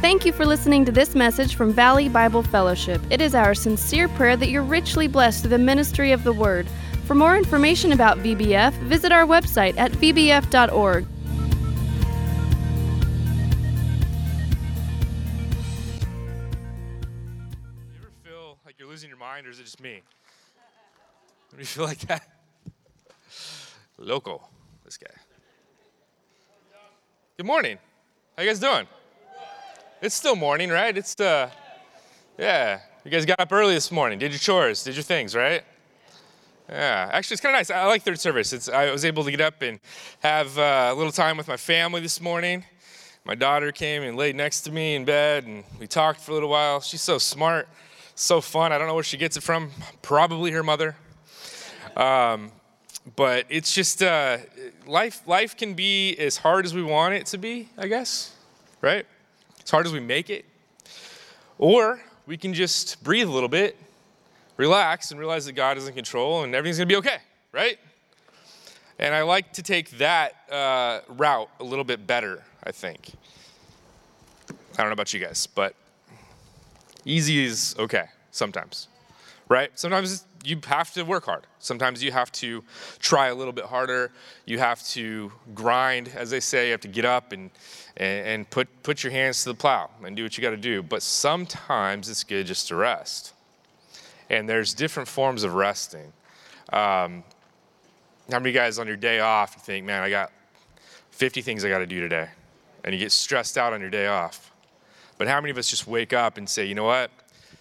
Thank 0.00 0.24
you 0.24 0.32
for 0.32 0.46
listening 0.46 0.86
to 0.86 0.92
this 0.92 1.14
message 1.14 1.54
from 1.54 1.74
Valley 1.74 2.08
Bible 2.08 2.42
Fellowship. 2.42 3.02
It 3.10 3.20
is 3.20 3.34
our 3.34 3.54
sincere 3.54 4.08
prayer 4.08 4.38
that 4.38 4.48
you're 4.48 4.62
richly 4.62 5.06
blessed 5.06 5.42
through 5.42 5.50
the 5.50 5.58
ministry 5.58 6.12
of 6.12 6.24
the 6.24 6.32
Word. 6.32 6.66
For 7.04 7.14
more 7.14 7.36
information 7.36 7.92
about 7.92 8.20
VBF, 8.20 8.72
visit 8.84 9.12
our 9.12 9.26
website 9.26 9.76
at 9.76 9.92
vbf.org. 9.92 11.06
or 19.46 19.50
is 19.50 19.60
it 19.60 19.64
just 19.64 19.80
me? 19.80 20.02
Do 21.52 21.58
you 21.58 21.64
feel 21.64 21.84
like 21.84 22.00
that? 22.00 22.26
Loco, 23.96 24.42
this 24.84 24.96
guy. 24.96 25.06
Good 27.36 27.46
morning. 27.46 27.78
How 28.36 28.42
you 28.42 28.48
guys 28.48 28.58
doing? 28.58 28.86
It's 30.02 30.14
still 30.14 30.34
morning, 30.34 30.68
right? 30.70 30.96
It's 30.96 31.18
uh, 31.20 31.48
yeah. 32.36 32.80
You 33.04 33.10
guys 33.10 33.24
got 33.24 33.38
up 33.38 33.52
early 33.52 33.74
this 33.74 33.92
morning, 33.92 34.18
did 34.18 34.32
your 34.32 34.40
chores, 34.40 34.82
did 34.82 34.96
your 34.96 35.04
things, 35.04 35.36
right? 35.36 35.62
Yeah, 36.68 37.08
actually, 37.12 37.34
it's 37.34 37.40
kind 37.40 37.54
of 37.54 37.60
nice. 37.60 37.70
I 37.70 37.84
like 37.84 38.02
third 38.02 38.18
service. 38.18 38.52
It's, 38.52 38.68
I 38.68 38.90
was 38.90 39.04
able 39.04 39.22
to 39.22 39.30
get 39.30 39.40
up 39.40 39.62
and 39.62 39.78
have 40.20 40.58
uh, 40.58 40.90
a 40.92 40.94
little 40.94 41.12
time 41.12 41.36
with 41.36 41.46
my 41.46 41.56
family 41.56 42.00
this 42.00 42.20
morning. 42.20 42.64
My 43.24 43.36
daughter 43.36 43.70
came 43.70 44.02
and 44.02 44.16
laid 44.16 44.34
next 44.34 44.62
to 44.62 44.72
me 44.72 44.96
in 44.96 45.04
bed, 45.04 45.44
and 45.44 45.62
we 45.78 45.86
talked 45.86 46.18
for 46.18 46.32
a 46.32 46.34
little 46.34 46.48
while. 46.48 46.80
She's 46.80 47.02
so 47.02 47.18
smart, 47.18 47.68
so 48.16 48.40
fun. 48.40 48.72
I 48.72 48.78
don't 48.78 48.88
know 48.88 48.94
where 48.94 49.04
she 49.04 49.16
gets 49.16 49.36
it 49.36 49.42
from. 49.42 49.70
Probably 50.02 50.50
her 50.50 50.64
mother. 50.64 50.96
Um, 51.96 52.50
but 53.14 53.46
it's 53.48 53.72
just 53.72 54.02
uh, 54.02 54.38
life. 54.86 55.22
Life 55.28 55.56
can 55.56 55.74
be 55.74 56.16
as 56.16 56.36
hard 56.36 56.64
as 56.64 56.74
we 56.74 56.82
want 56.82 57.14
it 57.14 57.26
to 57.26 57.38
be, 57.38 57.68
I 57.78 57.86
guess, 57.86 58.34
right? 58.80 59.06
As 59.62 59.70
hard 59.70 59.86
as 59.86 59.92
we 59.92 60.00
make 60.00 60.30
it, 60.30 60.44
or 61.58 62.00
we 62.26 62.36
can 62.36 62.52
just 62.52 63.02
breathe 63.04 63.28
a 63.28 63.30
little 63.30 63.48
bit 63.48 63.76
relax 64.56 65.10
and 65.10 65.20
realize 65.20 65.46
that 65.46 65.52
God 65.52 65.76
is 65.76 65.86
in 65.86 65.94
control 65.94 66.42
and 66.42 66.54
everything's 66.54 66.78
gonna 66.78 66.86
be 66.86 66.96
okay, 66.96 67.18
right? 67.52 67.78
And 68.98 69.14
I 69.14 69.22
like 69.22 69.52
to 69.54 69.62
take 69.62 69.90
that 69.98 70.34
uh, 70.50 71.00
route 71.08 71.50
a 71.60 71.64
little 71.64 71.84
bit 71.84 72.06
better, 72.06 72.42
I 72.64 72.72
think. 72.72 73.12
I 74.50 74.78
don't 74.78 74.86
know 74.86 74.92
about 74.92 75.12
you 75.12 75.20
guys, 75.20 75.46
but 75.46 75.74
easy 77.06 77.44
is 77.44 77.74
okay 77.78 78.04
sometimes, 78.30 78.88
right? 79.48 79.70
Sometimes 79.78 80.26
you 80.44 80.60
have 80.66 80.92
to 80.92 81.02
work 81.04 81.24
hard. 81.24 81.46
Sometimes 81.58 82.02
you 82.02 82.12
have 82.12 82.30
to 82.32 82.62
try 82.98 83.28
a 83.28 83.34
little 83.34 83.54
bit 83.54 83.64
harder. 83.64 84.12
You 84.44 84.58
have 84.58 84.86
to 84.88 85.32
grind, 85.54 86.08
as 86.14 86.28
they 86.30 86.40
say. 86.40 86.66
You 86.66 86.72
have 86.72 86.82
to 86.82 86.88
get 86.88 87.06
up 87.06 87.32
and, 87.32 87.50
and, 87.96 88.48
put, 88.50 88.68
put 88.82 89.02
your 89.02 89.12
hands 89.12 89.42
to 89.44 89.48
the 89.48 89.54
plow 89.54 89.88
and 90.04 90.14
do 90.14 90.22
what 90.22 90.36
you 90.36 90.42
got 90.42 90.50
to 90.50 90.56
do. 90.58 90.82
But 90.82 91.02
sometimes 91.02 92.10
it's 92.10 92.22
good 92.22 92.46
just 92.46 92.68
to 92.68 92.76
rest 92.76 93.32
and 94.30 94.48
there's 94.48 94.74
different 94.74 95.08
forms 95.08 95.44
of 95.44 95.54
resting. 95.54 96.12
Um, 96.72 97.22
how 98.30 98.40
many 98.40 98.52
guys 98.52 98.78
on 98.78 98.86
your 98.86 98.96
day 98.96 99.20
off 99.20 99.54
you 99.56 99.62
think, 99.62 99.86
man, 99.86 100.02
I 100.02 100.10
got 100.10 100.32
50 101.10 101.42
things 101.42 101.64
I 101.64 101.68
got 101.68 101.78
to 101.78 101.86
do 101.86 102.00
today, 102.00 102.28
and 102.84 102.92
you 102.92 102.98
get 102.98 103.12
stressed 103.12 103.56
out 103.56 103.72
on 103.72 103.80
your 103.80 103.90
day 103.90 104.08
off? 104.08 104.52
But 105.18 105.28
how 105.28 105.40
many 105.40 105.50
of 105.50 105.58
us 105.58 105.68
just 105.68 105.86
wake 105.86 106.12
up 106.12 106.36
and 106.38 106.48
say, 106.48 106.64
you 106.66 106.74
know 106.74 106.84
what, 106.84 107.10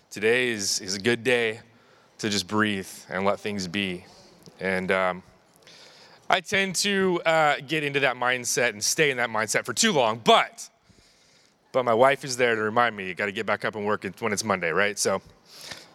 today 0.09 0.49
is, 0.49 0.79
is 0.81 0.95
a 0.95 0.99
good 0.99 1.23
day 1.23 1.61
to 2.17 2.29
just 2.29 2.47
breathe 2.47 2.89
and 3.09 3.25
let 3.25 3.39
things 3.39 3.67
be? 3.67 4.05
And 4.59 4.91
um, 4.91 5.23
I 6.29 6.41
tend 6.41 6.75
to 6.77 7.21
uh, 7.25 7.55
get 7.65 7.83
into 7.83 7.99
that 8.01 8.15
mindset 8.15 8.69
and 8.69 8.83
stay 8.83 9.11
in 9.11 9.17
that 9.17 9.29
mindset 9.29 9.65
for 9.65 9.73
too 9.73 9.91
long, 9.91 10.21
but 10.23 10.69
but 11.71 11.83
my 11.83 11.93
wife 11.93 12.23
is 12.23 12.37
there 12.37 12.55
to 12.55 12.61
remind 12.61 12.95
me 12.95 13.05
you 13.05 13.13
got 13.13 13.25
to 13.25 13.33
get 13.33 13.45
back 13.45 13.65
up 13.65 13.75
and 13.75 13.85
work 13.85 14.05
when 14.19 14.31
it's 14.31 14.45
Monday, 14.45 14.71
right? 14.71 14.97
So 14.97 15.21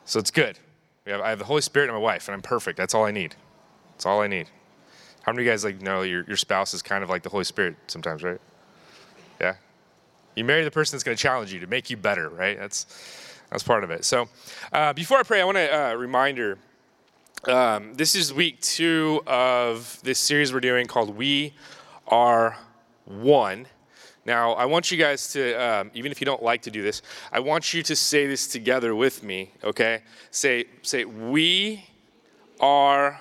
so 0.05 0.19
it's 0.19 0.31
good. 0.31 0.59
Have, 1.07 1.21
I 1.21 1.31
have 1.31 1.39
the 1.39 1.45
Holy 1.45 1.63
Spirit 1.63 1.89
and 1.89 1.95
my 1.97 2.03
wife, 2.03 2.29
and 2.29 2.35
I'm 2.35 2.43
perfect. 2.43 2.77
That's 2.77 2.95
all 2.95 3.05
I 3.05 3.11
need. 3.11 3.35
That's 3.93 4.07
all 4.07 4.21
I 4.21 4.27
need. 4.27 4.49
How 5.23 5.33
many 5.33 5.43
of 5.43 5.47
you 5.47 5.53
guys 5.53 5.65
like 5.65 5.81
know 5.81 6.03
your, 6.03 6.25
your 6.25 6.37
spouse 6.37 6.75
is 6.75 6.83
kind 6.83 7.03
of 7.03 7.11
like 7.11 7.23
the 7.23 7.29
Holy 7.29 7.45
Spirit 7.45 7.77
sometimes, 7.87 8.23
right? 8.23 8.41
Yeah. 9.41 9.55
You 10.35 10.45
marry 10.45 10.65
the 10.65 10.71
person 10.71 10.97
that's 10.97 11.05
going 11.05 11.17
to 11.17 11.23
challenge 11.23 11.53
you 11.53 11.61
to 11.61 11.67
make 11.67 11.91
you 11.91 11.97
better, 11.97 12.29
right? 12.29 12.59
That's 12.59 12.87
that's 13.51 13.63
part 13.63 13.85
of 13.85 13.91
it. 13.91 14.05
So 14.05 14.29
uh, 14.73 14.93
before 14.93 15.19
I 15.19 15.23
pray, 15.23 15.41
I 15.41 15.45
want 15.45 15.57
to 15.57 15.91
uh, 15.91 15.95
reminder. 15.95 16.59
Um, 17.45 17.95
this 17.95 18.15
is 18.15 18.35
week 18.35 18.61
two 18.61 19.23
of 19.27 19.99
this 20.03 20.19
series 20.19 20.53
we're 20.53 20.61
doing 20.61 20.87
called 20.87 21.17
"We 21.17 21.55
Are 22.07 22.57
One." 23.07 23.67
Now, 24.27 24.53
I 24.53 24.67
want 24.67 24.91
you 24.91 24.99
guys 24.99 25.33
to, 25.33 25.55
um, 25.55 25.91
even 25.95 26.13
if 26.13 26.21
you 26.21 26.25
don't 26.27 26.43
like 26.43 26.63
to 26.63 26.71
do 26.71 26.83
this, 26.83 27.01
I 27.33 27.41
want 27.41 27.73
you 27.73 27.83
to 27.83 27.97
say 27.97 28.27
this 28.27 28.47
together 28.47 28.95
with 28.95 29.23
me, 29.23 29.51
okay? 29.65 30.03
Say, 30.31 30.67
say, 30.83 31.07
we 31.07 31.87
are 32.61 33.21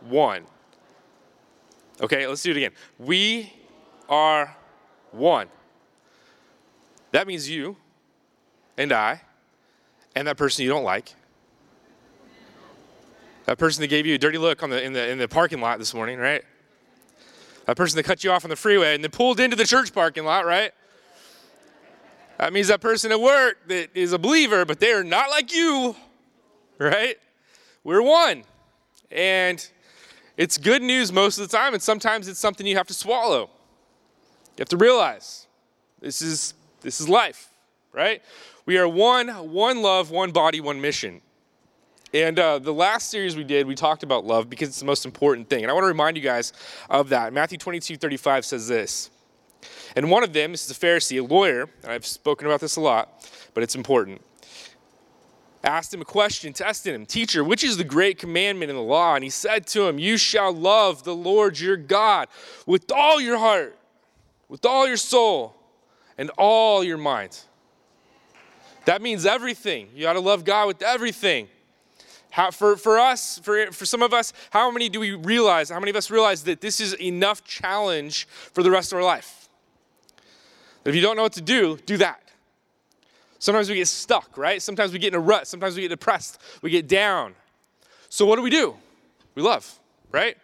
one. 0.00 0.44
Okay, 2.00 2.26
let's 2.26 2.42
do 2.42 2.50
it 2.50 2.56
again. 2.56 2.72
We 2.98 3.52
are 4.08 4.56
one. 5.12 5.48
That 7.16 7.26
means 7.26 7.48
you 7.48 7.78
and 8.76 8.92
I 8.92 9.22
and 10.14 10.28
that 10.28 10.36
person 10.36 10.64
you 10.64 10.68
don't 10.68 10.84
like. 10.84 11.14
That 13.46 13.56
person 13.56 13.80
that 13.80 13.86
gave 13.86 14.04
you 14.04 14.16
a 14.16 14.18
dirty 14.18 14.36
look 14.36 14.60
the, 14.60 14.84
in, 14.84 14.92
the, 14.92 15.08
in 15.08 15.16
the 15.16 15.26
parking 15.26 15.62
lot 15.62 15.78
this 15.78 15.94
morning, 15.94 16.18
right? 16.18 16.44
That 17.64 17.74
person 17.74 17.96
that 17.96 18.02
cut 18.02 18.22
you 18.22 18.30
off 18.30 18.44
on 18.44 18.50
the 18.50 18.56
freeway 18.56 18.94
and 18.94 19.02
then 19.02 19.10
pulled 19.10 19.40
into 19.40 19.56
the 19.56 19.64
church 19.64 19.94
parking 19.94 20.26
lot, 20.26 20.44
right? 20.44 20.72
That 22.36 22.52
means 22.52 22.68
that 22.68 22.82
person 22.82 23.10
at 23.10 23.18
work 23.18 23.66
that 23.68 23.96
is 23.96 24.12
a 24.12 24.18
believer, 24.18 24.66
but 24.66 24.78
they 24.78 24.92
are 24.92 25.02
not 25.02 25.30
like 25.30 25.54
you, 25.54 25.96
right? 26.76 27.16
We're 27.82 28.02
one. 28.02 28.44
And 29.10 29.66
it's 30.36 30.58
good 30.58 30.82
news 30.82 31.10
most 31.10 31.38
of 31.38 31.48
the 31.48 31.56
time, 31.56 31.72
and 31.72 31.82
sometimes 31.82 32.28
it's 32.28 32.38
something 32.38 32.66
you 32.66 32.76
have 32.76 32.88
to 32.88 32.94
swallow. 32.94 33.48
You 34.58 34.58
have 34.58 34.68
to 34.68 34.76
realize 34.76 35.46
this 35.98 36.20
is 36.20 36.52
this 36.86 37.00
is 37.00 37.08
life, 37.08 37.50
right? 37.92 38.22
We 38.64 38.78
are 38.78 38.88
one, 38.88 39.28
one 39.28 39.82
love, 39.82 40.12
one 40.12 40.30
body, 40.30 40.60
one 40.60 40.80
mission. 40.80 41.20
And 42.14 42.38
uh, 42.38 42.60
the 42.60 42.72
last 42.72 43.10
series 43.10 43.36
we 43.36 43.42
did, 43.42 43.66
we 43.66 43.74
talked 43.74 44.04
about 44.04 44.24
love 44.24 44.48
because 44.48 44.68
it's 44.68 44.78
the 44.78 44.86
most 44.86 45.04
important 45.04 45.50
thing. 45.50 45.64
And 45.64 45.70
I 45.70 45.74
want 45.74 45.82
to 45.82 45.88
remind 45.88 46.16
you 46.16 46.22
guys 46.22 46.52
of 46.88 47.08
that. 47.08 47.32
Matthew 47.32 47.58
22 47.58 47.96
35 47.96 48.44
says 48.44 48.68
this. 48.68 49.10
And 49.96 50.12
one 50.12 50.22
of 50.22 50.32
them, 50.32 50.52
this 50.52 50.64
is 50.64 50.70
a 50.70 50.80
Pharisee, 50.80 51.18
a 51.18 51.24
lawyer, 51.24 51.68
and 51.82 51.90
I've 51.90 52.06
spoken 52.06 52.46
about 52.46 52.60
this 52.60 52.76
a 52.76 52.80
lot, 52.80 53.28
but 53.52 53.64
it's 53.64 53.74
important, 53.74 54.22
asked 55.64 55.92
him 55.92 56.00
a 56.00 56.04
question, 56.04 56.52
tested 56.52 56.94
him, 56.94 57.04
Teacher, 57.04 57.42
which 57.42 57.64
is 57.64 57.76
the 57.78 57.84
great 57.84 58.16
commandment 58.16 58.70
in 58.70 58.76
the 58.76 58.82
law? 58.82 59.16
And 59.16 59.24
he 59.24 59.30
said 59.30 59.66
to 59.68 59.88
him, 59.88 59.98
You 59.98 60.18
shall 60.18 60.52
love 60.52 61.02
the 61.02 61.16
Lord 61.16 61.58
your 61.58 61.76
God 61.76 62.28
with 62.64 62.92
all 62.92 63.20
your 63.20 63.38
heart, 63.38 63.76
with 64.48 64.64
all 64.64 64.86
your 64.86 64.98
soul, 64.98 65.55
and 66.18 66.30
all 66.38 66.82
your 66.82 66.98
mind. 66.98 67.38
That 68.86 69.02
means 69.02 69.26
everything. 69.26 69.88
You 69.94 70.02
got 70.02 70.14
to 70.14 70.20
love 70.20 70.44
God 70.44 70.68
with 70.68 70.82
everything. 70.82 71.48
How, 72.30 72.50
for, 72.50 72.76
for 72.76 72.98
us, 72.98 73.38
for, 73.42 73.72
for 73.72 73.86
some 73.86 74.02
of 74.02 74.12
us, 74.12 74.32
how 74.50 74.70
many 74.70 74.88
do 74.88 75.00
we 75.00 75.12
realize, 75.12 75.70
how 75.70 75.80
many 75.80 75.90
of 75.90 75.96
us 75.96 76.10
realize 76.10 76.44
that 76.44 76.60
this 76.60 76.80
is 76.80 76.94
enough 76.94 77.44
challenge 77.44 78.26
for 78.28 78.62
the 78.62 78.70
rest 78.70 78.92
of 78.92 78.98
our 78.98 79.04
life? 79.04 79.48
If 80.84 80.94
you 80.94 81.00
don't 81.00 81.16
know 81.16 81.22
what 81.22 81.32
to 81.32 81.40
do, 81.40 81.78
do 81.86 81.96
that. 81.96 82.22
Sometimes 83.38 83.68
we 83.68 83.76
get 83.76 83.88
stuck, 83.88 84.36
right? 84.38 84.62
Sometimes 84.62 84.92
we 84.92 84.98
get 84.98 85.14
in 85.14 85.14
a 85.14 85.22
rut. 85.22 85.46
Sometimes 85.46 85.76
we 85.76 85.82
get 85.82 85.88
depressed. 85.88 86.38
We 86.62 86.70
get 86.70 86.88
down. 86.88 87.34
So 88.08 88.24
what 88.24 88.36
do 88.36 88.42
we 88.42 88.50
do? 88.50 88.76
We 89.34 89.42
love, 89.42 89.78
right? 90.12 90.36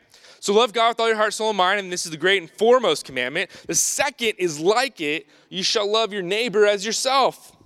So 0.43 0.53
love 0.53 0.73
God 0.73 0.89
with 0.89 1.01
all 1.01 1.07
your 1.07 1.17
heart, 1.17 1.33
soul, 1.33 1.51
and 1.51 1.57
mind, 1.57 1.79
and 1.79 1.93
this 1.93 2.05
is 2.05 2.11
the 2.11 2.17
great 2.17 2.43
and 2.43 2.51
foremost 2.51 3.05
commandment. 3.05 3.49
The 3.69 3.77
second 3.77 4.33
is 4.39 4.59
like 4.59 5.01
it 5.01 5.29
you 5.49 5.63
shall 5.63 5.89
love 5.89 6.13
your 6.13 6.23
neighbor 6.23 6.67
as 6.67 6.85
yourself 6.85 7.57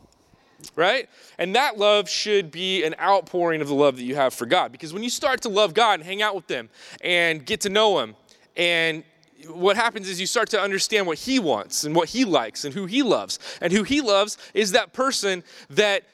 right? 0.75 1.08
And 1.38 1.55
that 1.55 1.78
love 1.78 2.08
should 2.08 2.50
be 2.50 2.82
an 2.84 2.94
outpouring 3.00 3.61
of 3.61 3.69
the 3.69 3.75
love 3.75 3.96
that 3.96 4.02
you 4.02 4.14
have 4.17 4.32
for 4.32 4.46
God. 4.46 4.73
Because 4.73 4.93
when 4.93 5.02
you 5.02 5.11
start 5.11 5.43
to 5.43 5.49
love 5.49 5.75
God 5.75 6.00
and 6.00 6.02
hang 6.02 6.23
out 6.23 6.34
with 6.34 6.46
them 6.46 6.70
and 7.02 7.44
get 7.44 7.61
to 7.62 7.69
know 7.69 7.99
Him, 8.00 8.17
and 8.56 9.05
what 9.49 9.76
happens 9.76 10.08
is 10.08 10.19
you 10.19 10.26
start 10.26 10.49
to 10.50 10.61
understand 10.61 11.06
what 11.06 11.19
He 11.19 11.38
wants 11.38 11.84
and 11.84 11.94
what 11.94 12.08
He 12.08 12.25
likes 12.25 12.64
and 12.64 12.75
who 12.75 12.87
He 12.87 13.02
loves. 13.02 13.38
And 13.61 13.72
who 13.72 13.82
He 13.82 14.00
loves 14.00 14.38
is 14.55 14.72
that 14.72 14.93
person 14.93 15.44
that 15.70 16.05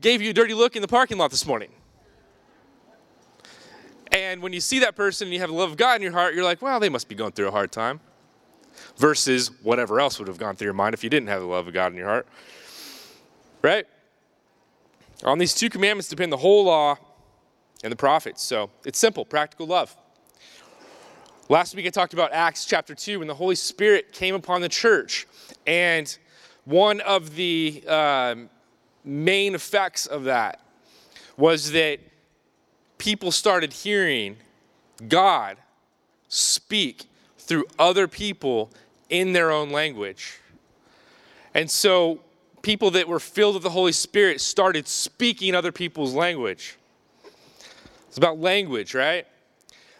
gave 0.00 0.20
you 0.20 0.30
a 0.30 0.34
dirty 0.34 0.54
look 0.54 0.76
in 0.76 0.82
the 0.82 0.88
parking 0.88 1.16
lot 1.16 1.30
this 1.30 1.46
morning. 1.46 1.70
And 4.14 4.40
when 4.40 4.52
you 4.52 4.60
see 4.60 4.78
that 4.78 4.94
person 4.94 5.26
and 5.26 5.34
you 5.34 5.40
have 5.40 5.50
the 5.50 5.56
love 5.56 5.72
of 5.72 5.76
God 5.76 5.96
in 5.96 6.02
your 6.02 6.12
heart, 6.12 6.36
you're 6.36 6.44
like, 6.44 6.62
well, 6.62 6.78
they 6.78 6.88
must 6.88 7.08
be 7.08 7.16
going 7.16 7.32
through 7.32 7.48
a 7.48 7.50
hard 7.50 7.72
time. 7.72 8.00
versus 8.96 9.48
whatever 9.62 10.00
else 10.00 10.18
would 10.18 10.28
have 10.28 10.38
gone 10.38 10.54
through 10.56 10.66
your 10.66 10.74
mind 10.74 10.94
if 10.94 11.02
you 11.02 11.10
didn't 11.10 11.28
have 11.28 11.40
the 11.40 11.46
love 11.46 11.66
of 11.66 11.74
God 11.74 11.92
in 11.92 11.98
your 11.98 12.08
heart. 12.08 12.26
Right? 13.60 13.86
On 15.24 15.38
these 15.38 15.54
two 15.54 15.68
commandments 15.68 16.08
depend 16.08 16.32
the 16.32 16.36
whole 16.36 16.64
law 16.64 16.96
and 17.82 17.90
the 17.90 17.96
prophets. 17.96 18.42
So 18.42 18.70
it's 18.84 18.98
simple, 18.98 19.24
practical 19.24 19.66
love. 19.66 19.96
Last 21.48 21.74
week 21.74 21.86
I 21.86 21.90
talked 21.90 22.14
about 22.14 22.32
Acts 22.32 22.66
chapter 22.66 22.94
2 22.94 23.18
when 23.18 23.28
the 23.28 23.34
Holy 23.34 23.56
Spirit 23.56 24.12
came 24.12 24.34
upon 24.34 24.60
the 24.60 24.68
church. 24.68 25.26
And 25.66 26.16
one 26.64 27.00
of 27.00 27.34
the 27.34 27.82
um, 27.88 28.48
main 29.04 29.54
effects 29.54 30.06
of 30.06 30.24
that 30.24 30.60
was 31.36 31.72
that 31.72 32.00
people 33.04 33.30
started 33.30 33.70
hearing 33.70 34.34
God 35.08 35.58
speak 36.28 37.04
through 37.36 37.66
other 37.78 38.08
people 38.08 38.70
in 39.10 39.34
their 39.34 39.50
own 39.50 39.68
language. 39.68 40.38
And 41.52 41.70
so 41.70 42.20
people 42.62 42.90
that 42.92 43.06
were 43.06 43.20
filled 43.20 43.56
with 43.56 43.62
the 43.62 43.68
Holy 43.68 43.92
Spirit 43.92 44.40
started 44.40 44.88
speaking 44.88 45.54
other 45.54 45.70
people's 45.70 46.14
language. 46.14 46.78
It's 48.08 48.16
about 48.16 48.38
language, 48.38 48.94
right? 48.94 49.26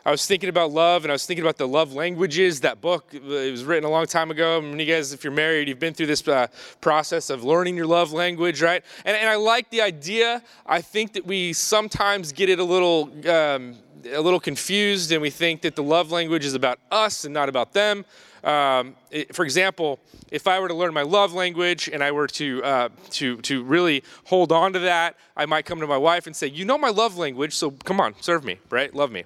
I 0.06 0.10
was 0.10 0.26
thinking 0.26 0.50
about 0.50 0.70
love 0.70 1.04
and 1.04 1.10
I 1.10 1.14
was 1.14 1.24
thinking 1.24 1.42
about 1.42 1.56
the 1.56 1.66
love 1.66 1.94
languages. 1.94 2.60
That 2.60 2.82
book, 2.82 3.14
it 3.14 3.22
was 3.22 3.64
written 3.64 3.84
a 3.84 3.90
long 3.90 4.04
time 4.06 4.30
ago. 4.30 4.58
Of 4.58 4.78
you 4.78 4.84
guys, 4.84 5.14
if 5.14 5.24
you're 5.24 5.32
married, 5.32 5.66
you've 5.66 5.78
been 5.78 5.94
through 5.94 6.08
this 6.08 6.28
uh, 6.28 6.48
process 6.82 7.30
of 7.30 7.42
learning 7.42 7.74
your 7.74 7.86
love 7.86 8.12
language, 8.12 8.60
right? 8.60 8.84
And, 9.06 9.16
and 9.16 9.30
I 9.30 9.36
like 9.36 9.70
the 9.70 9.80
idea. 9.80 10.42
I 10.66 10.82
think 10.82 11.14
that 11.14 11.24
we 11.24 11.54
sometimes 11.54 12.32
get 12.32 12.50
it 12.50 12.58
a 12.58 12.64
little, 12.64 13.04
um, 13.30 13.76
a 14.12 14.20
little 14.20 14.40
confused 14.40 15.10
and 15.10 15.22
we 15.22 15.30
think 15.30 15.62
that 15.62 15.74
the 15.74 15.82
love 15.82 16.12
language 16.12 16.44
is 16.44 16.52
about 16.52 16.80
us 16.90 17.24
and 17.24 17.32
not 17.32 17.48
about 17.48 17.72
them. 17.72 18.04
Um, 18.42 18.96
it, 19.10 19.34
for 19.34 19.42
example, 19.42 20.00
if 20.30 20.46
I 20.46 20.60
were 20.60 20.68
to 20.68 20.74
learn 20.74 20.92
my 20.92 21.00
love 21.00 21.32
language 21.32 21.88
and 21.90 22.04
I 22.04 22.12
were 22.12 22.26
to, 22.26 22.62
uh, 22.62 22.88
to, 23.12 23.38
to 23.38 23.64
really 23.64 24.04
hold 24.24 24.52
on 24.52 24.74
to 24.74 24.80
that, 24.80 25.16
I 25.34 25.46
might 25.46 25.64
come 25.64 25.80
to 25.80 25.86
my 25.86 25.96
wife 25.96 26.26
and 26.26 26.36
say, 26.36 26.48
You 26.48 26.66
know 26.66 26.76
my 26.76 26.90
love 26.90 27.16
language, 27.16 27.54
so 27.54 27.70
come 27.70 28.02
on, 28.02 28.14
serve 28.20 28.44
me, 28.44 28.58
right? 28.68 28.94
Love 28.94 29.10
me. 29.10 29.24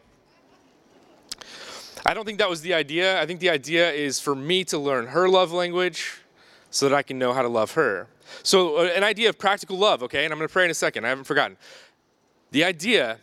I 2.08 2.14
don't 2.14 2.24
think 2.24 2.38
that 2.38 2.48
was 2.48 2.62
the 2.62 2.72
idea. 2.72 3.20
I 3.20 3.26
think 3.26 3.38
the 3.38 3.50
idea 3.50 3.92
is 3.92 4.18
for 4.18 4.34
me 4.34 4.64
to 4.64 4.78
learn 4.78 5.08
her 5.08 5.28
love 5.28 5.52
language 5.52 6.22
so 6.70 6.88
that 6.88 6.94
I 6.94 7.02
can 7.02 7.18
know 7.18 7.34
how 7.34 7.42
to 7.42 7.48
love 7.48 7.72
her. 7.72 8.06
So, 8.42 8.78
uh, 8.78 8.84
an 8.96 9.04
idea 9.04 9.28
of 9.28 9.38
practical 9.38 9.76
love, 9.76 10.02
okay? 10.02 10.24
And 10.24 10.32
I'm 10.32 10.38
going 10.38 10.48
to 10.48 10.52
pray 10.52 10.64
in 10.64 10.70
a 10.70 10.74
second. 10.74 11.04
I 11.04 11.10
haven't 11.10 11.24
forgotten. 11.24 11.58
The 12.50 12.64
idea 12.64 13.18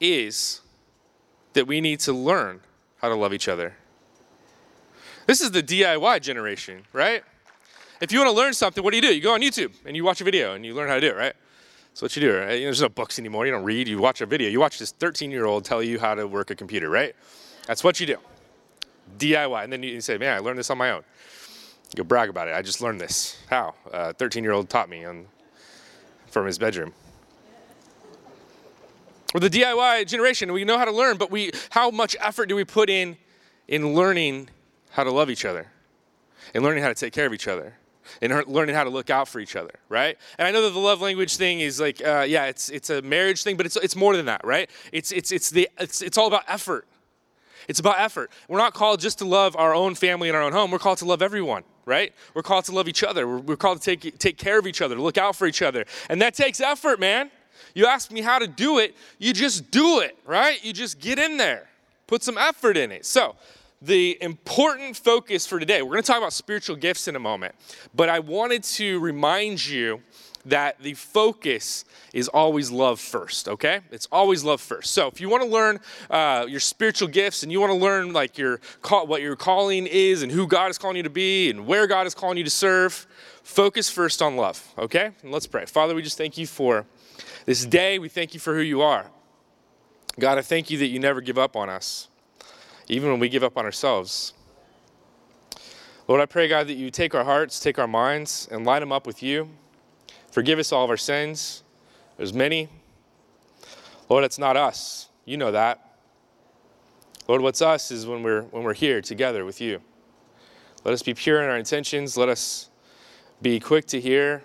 is 0.00 0.60
that 1.52 1.68
we 1.68 1.80
need 1.80 2.00
to 2.00 2.12
learn 2.12 2.58
how 2.96 3.10
to 3.10 3.14
love 3.14 3.32
each 3.32 3.46
other. 3.46 3.76
This 5.26 5.40
is 5.40 5.52
the 5.52 5.62
DIY 5.62 6.20
generation, 6.20 6.82
right? 6.92 7.22
If 8.00 8.10
you 8.10 8.18
want 8.18 8.30
to 8.30 8.36
learn 8.36 8.54
something, 8.54 8.82
what 8.82 8.90
do 8.90 8.96
you 8.96 9.02
do? 9.02 9.14
You 9.14 9.20
go 9.20 9.34
on 9.34 9.40
YouTube 9.40 9.72
and 9.84 9.94
you 9.94 10.02
watch 10.02 10.20
a 10.20 10.24
video 10.24 10.54
and 10.54 10.66
you 10.66 10.74
learn 10.74 10.88
how 10.88 10.96
to 10.96 11.00
do 11.00 11.06
it, 11.06 11.16
right? 11.16 11.34
That's 11.90 12.02
what 12.02 12.16
you 12.16 12.22
do, 12.22 12.36
right? 12.36 12.58
There's 12.58 12.82
no 12.82 12.88
books 12.88 13.20
anymore. 13.20 13.46
You 13.46 13.52
don't 13.52 13.62
read. 13.62 13.86
You 13.86 14.00
watch 14.00 14.20
a 14.20 14.26
video. 14.26 14.48
You 14.48 14.58
watch 14.58 14.80
this 14.80 14.90
13 14.90 15.30
year 15.30 15.44
old 15.44 15.64
tell 15.64 15.80
you 15.80 16.00
how 16.00 16.16
to 16.16 16.26
work 16.26 16.50
a 16.50 16.56
computer, 16.56 16.90
right? 16.90 17.14
That's 17.66 17.84
what 17.84 18.00
you 18.00 18.06
do. 18.06 18.16
DIY. 19.18 19.64
And 19.64 19.72
then 19.72 19.82
you 19.82 20.00
say, 20.00 20.18
man, 20.18 20.34
I 20.34 20.38
learned 20.38 20.58
this 20.58 20.70
on 20.70 20.78
my 20.78 20.90
own. 20.90 21.02
You 21.96 22.04
brag 22.04 22.28
about 22.28 22.48
it. 22.48 22.54
I 22.54 22.62
just 22.62 22.80
learned 22.80 23.00
this. 23.00 23.36
How? 23.48 23.74
A 23.92 24.12
13 24.12 24.44
year 24.44 24.52
old 24.52 24.68
taught 24.68 24.88
me 24.88 25.04
on, 25.04 25.26
from 26.26 26.46
his 26.46 26.58
bedroom. 26.58 26.92
We're 29.34 29.40
the 29.40 29.50
DIY 29.50 30.06
generation. 30.06 30.52
We 30.52 30.64
know 30.64 30.78
how 30.78 30.84
to 30.84 30.92
learn, 30.92 31.16
but 31.16 31.30
we, 31.30 31.52
how 31.70 31.90
much 31.90 32.16
effort 32.20 32.46
do 32.46 32.56
we 32.56 32.64
put 32.64 32.90
in 32.90 33.16
in 33.68 33.94
learning 33.94 34.50
how 34.90 35.04
to 35.04 35.10
love 35.10 35.30
each 35.30 35.44
other, 35.44 35.68
in 36.52 36.64
learning 36.64 36.82
how 36.82 36.88
to 36.88 36.94
take 36.94 37.12
care 37.12 37.26
of 37.26 37.32
each 37.32 37.46
other, 37.46 37.74
in 38.20 38.32
learning 38.48 38.74
how 38.74 38.82
to 38.82 38.90
look 38.90 39.08
out 39.08 39.28
for 39.28 39.38
each 39.38 39.54
other, 39.54 39.74
right? 39.88 40.18
And 40.36 40.48
I 40.48 40.50
know 40.50 40.62
that 40.62 40.70
the 40.70 40.80
love 40.80 41.00
language 41.00 41.36
thing 41.36 41.60
is 41.60 41.78
like, 41.78 42.04
uh, 42.04 42.24
yeah, 42.28 42.46
it's 42.46 42.70
it's 42.70 42.90
a 42.90 43.02
marriage 43.02 43.44
thing, 43.44 43.56
but 43.56 43.66
it's 43.66 43.76
it's 43.76 43.94
more 43.94 44.16
than 44.16 44.26
that, 44.26 44.44
right? 44.44 44.68
It's 44.92 45.12
it's 45.12 45.30
it's 45.30 45.50
the 45.50 45.68
it's 45.78 46.02
it's 46.02 46.18
all 46.18 46.26
about 46.26 46.42
effort. 46.48 46.86
It's 47.70 47.78
about 47.78 48.00
effort. 48.00 48.32
We're 48.48 48.58
not 48.58 48.74
called 48.74 48.98
just 48.98 49.18
to 49.20 49.24
love 49.24 49.54
our 49.54 49.72
own 49.72 49.94
family 49.94 50.28
and 50.28 50.36
our 50.36 50.42
own 50.42 50.50
home. 50.50 50.72
We're 50.72 50.80
called 50.80 50.98
to 50.98 51.04
love 51.04 51.22
everyone, 51.22 51.62
right? 51.86 52.12
We're 52.34 52.42
called 52.42 52.64
to 52.64 52.72
love 52.72 52.88
each 52.88 53.04
other. 53.04 53.28
We're, 53.28 53.38
we're 53.38 53.56
called 53.56 53.80
to 53.80 53.96
take, 53.96 54.18
take 54.18 54.38
care 54.38 54.58
of 54.58 54.66
each 54.66 54.82
other, 54.82 54.96
look 54.96 55.16
out 55.16 55.36
for 55.36 55.46
each 55.46 55.62
other. 55.62 55.84
And 56.08 56.20
that 56.20 56.34
takes 56.34 56.60
effort, 56.60 56.98
man. 56.98 57.30
You 57.76 57.86
ask 57.86 58.10
me 58.10 58.22
how 58.22 58.40
to 58.40 58.48
do 58.48 58.80
it, 58.80 58.96
you 59.20 59.32
just 59.32 59.70
do 59.70 60.00
it, 60.00 60.18
right? 60.26 60.62
You 60.64 60.72
just 60.72 60.98
get 60.98 61.20
in 61.20 61.36
there, 61.36 61.68
put 62.08 62.24
some 62.24 62.36
effort 62.36 62.76
in 62.76 62.90
it. 62.90 63.06
So, 63.06 63.36
the 63.80 64.18
important 64.20 64.96
focus 64.96 65.46
for 65.46 65.60
today, 65.60 65.80
we're 65.80 65.92
going 65.92 66.02
to 66.02 66.06
talk 66.06 66.18
about 66.18 66.32
spiritual 66.32 66.74
gifts 66.74 67.06
in 67.06 67.14
a 67.14 67.20
moment, 67.20 67.54
but 67.94 68.08
I 68.08 68.18
wanted 68.18 68.64
to 68.64 68.98
remind 68.98 69.64
you 69.64 70.02
that 70.46 70.80
the 70.80 70.94
focus 70.94 71.84
is 72.12 72.28
always 72.28 72.70
love 72.70 72.98
first, 72.98 73.48
okay? 73.48 73.80
It's 73.90 74.08
always 74.10 74.42
love 74.42 74.60
first. 74.60 74.92
So 74.92 75.06
if 75.06 75.20
you 75.20 75.28
want 75.28 75.42
to 75.42 75.48
learn 75.48 75.80
uh, 76.08 76.46
your 76.48 76.60
spiritual 76.60 77.08
gifts 77.08 77.42
and 77.42 77.52
you 77.52 77.60
want 77.60 77.72
to 77.72 77.78
learn 77.78 78.12
like 78.12 78.38
your 78.38 78.60
call, 78.82 79.06
what 79.06 79.22
your 79.22 79.36
calling 79.36 79.86
is 79.86 80.22
and 80.22 80.32
who 80.32 80.46
God 80.46 80.70
is 80.70 80.78
calling 80.78 80.96
you 80.96 81.02
to 81.02 81.10
be 81.10 81.50
and 81.50 81.66
where 81.66 81.86
God 81.86 82.06
is 82.06 82.14
calling 82.14 82.38
you 82.38 82.44
to 82.44 82.50
serve, 82.50 83.06
focus 83.42 83.90
first 83.90 84.22
on 84.22 84.36
love, 84.36 84.66
okay? 84.78 85.10
And 85.22 85.32
let's 85.32 85.46
pray. 85.46 85.66
Father, 85.66 85.94
we 85.94 86.02
just 86.02 86.18
thank 86.18 86.38
you 86.38 86.46
for 86.46 86.86
this 87.46 87.66
day. 87.66 87.98
We 87.98 88.08
thank 88.08 88.34
you 88.34 88.40
for 88.40 88.54
who 88.54 88.62
you 88.62 88.82
are. 88.82 89.10
God, 90.18 90.38
I 90.38 90.42
thank 90.42 90.70
you 90.70 90.78
that 90.78 90.88
you 90.88 90.98
never 90.98 91.20
give 91.20 91.38
up 91.38 91.56
on 91.56 91.68
us, 91.68 92.08
even 92.88 93.10
when 93.10 93.20
we 93.20 93.28
give 93.28 93.44
up 93.44 93.56
on 93.56 93.64
ourselves. 93.64 94.32
Lord, 96.08 96.20
I 96.20 96.26
pray, 96.26 96.48
God, 96.48 96.66
that 96.66 96.74
you 96.74 96.90
take 96.90 97.14
our 97.14 97.22
hearts, 97.22 97.60
take 97.60 97.78
our 97.78 97.86
minds, 97.86 98.48
and 98.50 98.66
line 98.66 98.80
them 98.80 98.90
up 98.90 99.06
with 99.06 99.22
you. 99.22 99.48
Forgive 100.30 100.58
us 100.58 100.72
all 100.72 100.84
of 100.84 100.90
our 100.90 100.96
sins. 100.96 101.62
There's 102.16 102.32
many. 102.32 102.68
Lord, 104.08 104.24
it's 104.24 104.38
not 104.38 104.56
us. 104.56 105.08
You 105.24 105.36
know 105.36 105.52
that. 105.52 105.96
Lord, 107.26 107.42
what's 107.42 107.62
us 107.62 107.90
is 107.90 108.06
when 108.06 108.22
we're 108.22 108.42
when 108.42 108.62
we're 108.62 108.74
here 108.74 109.00
together 109.00 109.44
with 109.44 109.60
you. 109.60 109.80
Let 110.84 110.94
us 110.94 111.02
be 111.02 111.14
pure 111.14 111.42
in 111.42 111.50
our 111.50 111.56
intentions. 111.56 112.16
Let 112.16 112.28
us 112.28 112.70
be 113.42 113.60
quick 113.60 113.86
to 113.86 114.00
hear. 114.00 114.42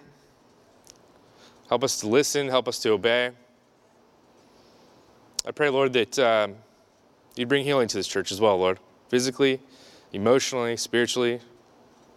Help 1.69 1.83
us 1.83 1.99
to 2.01 2.07
listen. 2.07 2.47
Help 2.47 2.67
us 2.67 2.79
to 2.79 2.91
obey. 2.91 3.31
I 5.47 5.51
pray, 5.51 5.69
Lord, 5.69 5.93
that 5.93 6.17
um, 6.19 6.55
you 7.35 7.45
bring 7.45 7.63
healing 7.63 7.87
to 7.87 7.97
this 7.97 8.07
church 8.07 8.31
as 8.31 8.41
well, 8.41 8.57
Lord. 8.57 8.79
Physically, 9.09 9.59
emotionally, 10.13 10.77
spiritually, 10.77 11.39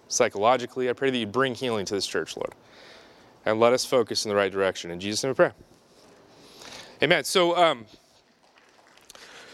psychologically. 0.08 0.88
I 0.88 0.94
pray 0.94 1.10
that 1.10 1.18
you 1.18 1.26
bring 1.26 1.54
healing 1.54 1.84
to 1.86 1.94
this 1.94 2.06
church, 2.06 2.36
Lord 2.36 2.54
and 3.48 3.58
let 3.58 3.72
us 3.72 3.82
focus 3.82 4.26
in 4.26 4.28
the 4.28 4.36
right 4.36 4.52
direction. 4.52 4.90
In 4.90 5.00
Jesus' 5.00 5.22
name 5.24 5.30
we 5.30 5.34
pray. 5.34 5.52
Amen. 7.02 7.24
So, 7.24 7.56
um, 7.56 7.86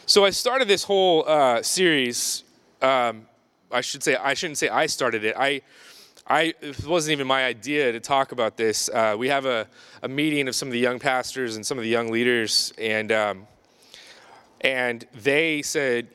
so 0.04 0.24
I 0.24 0.30
started 0.30 0.66
this 0.66 0.82
whole 0.82 1.24
uh, 1.28 1.62
series. 1.62 2.42
Um, 2.82 3.26
I 3.70 3.82
should 3.82 4.02
say 4.02 4.16
I 4.16 4.34
shouldn't 4.34 4.58
say 4.58 4.68
I 4.68 4.86
started 4.86 5.24
it. 5.24 5.36
I, 5.38 5.62
I 6.26 6.54
it 6.60 6.84
wasn't 6.84 7.12
even 7.12 7.28
my 7.28 7.44
idea 7.44 7.92
to 7.92 8.00
talk 8.00 8.32
about 8.32 8.56
this. 8.56 8.88
Uh, 8.88 9.14
we 9.16 9.28
have 9.28 9.46
a, 9.46 9.68
a 10.02 10.08
meeting 10.08 10.48
of 10.48 10.56
some 10.56 10.66
of 10.66 10.72
the 10.72 10.80
young 10.80 10.98
pastors 10.98 11.54
and 11.54 11.64
some 11.64 11.78
of 11.78 11.84
the 11.84 11.90
young 11.90 12.10
leaders, 12.10 12.72
and 12.78 13.12
um, 13.12 13.46
and 14.62 15.06
they 15.14 15.62
said, 15.62 16.08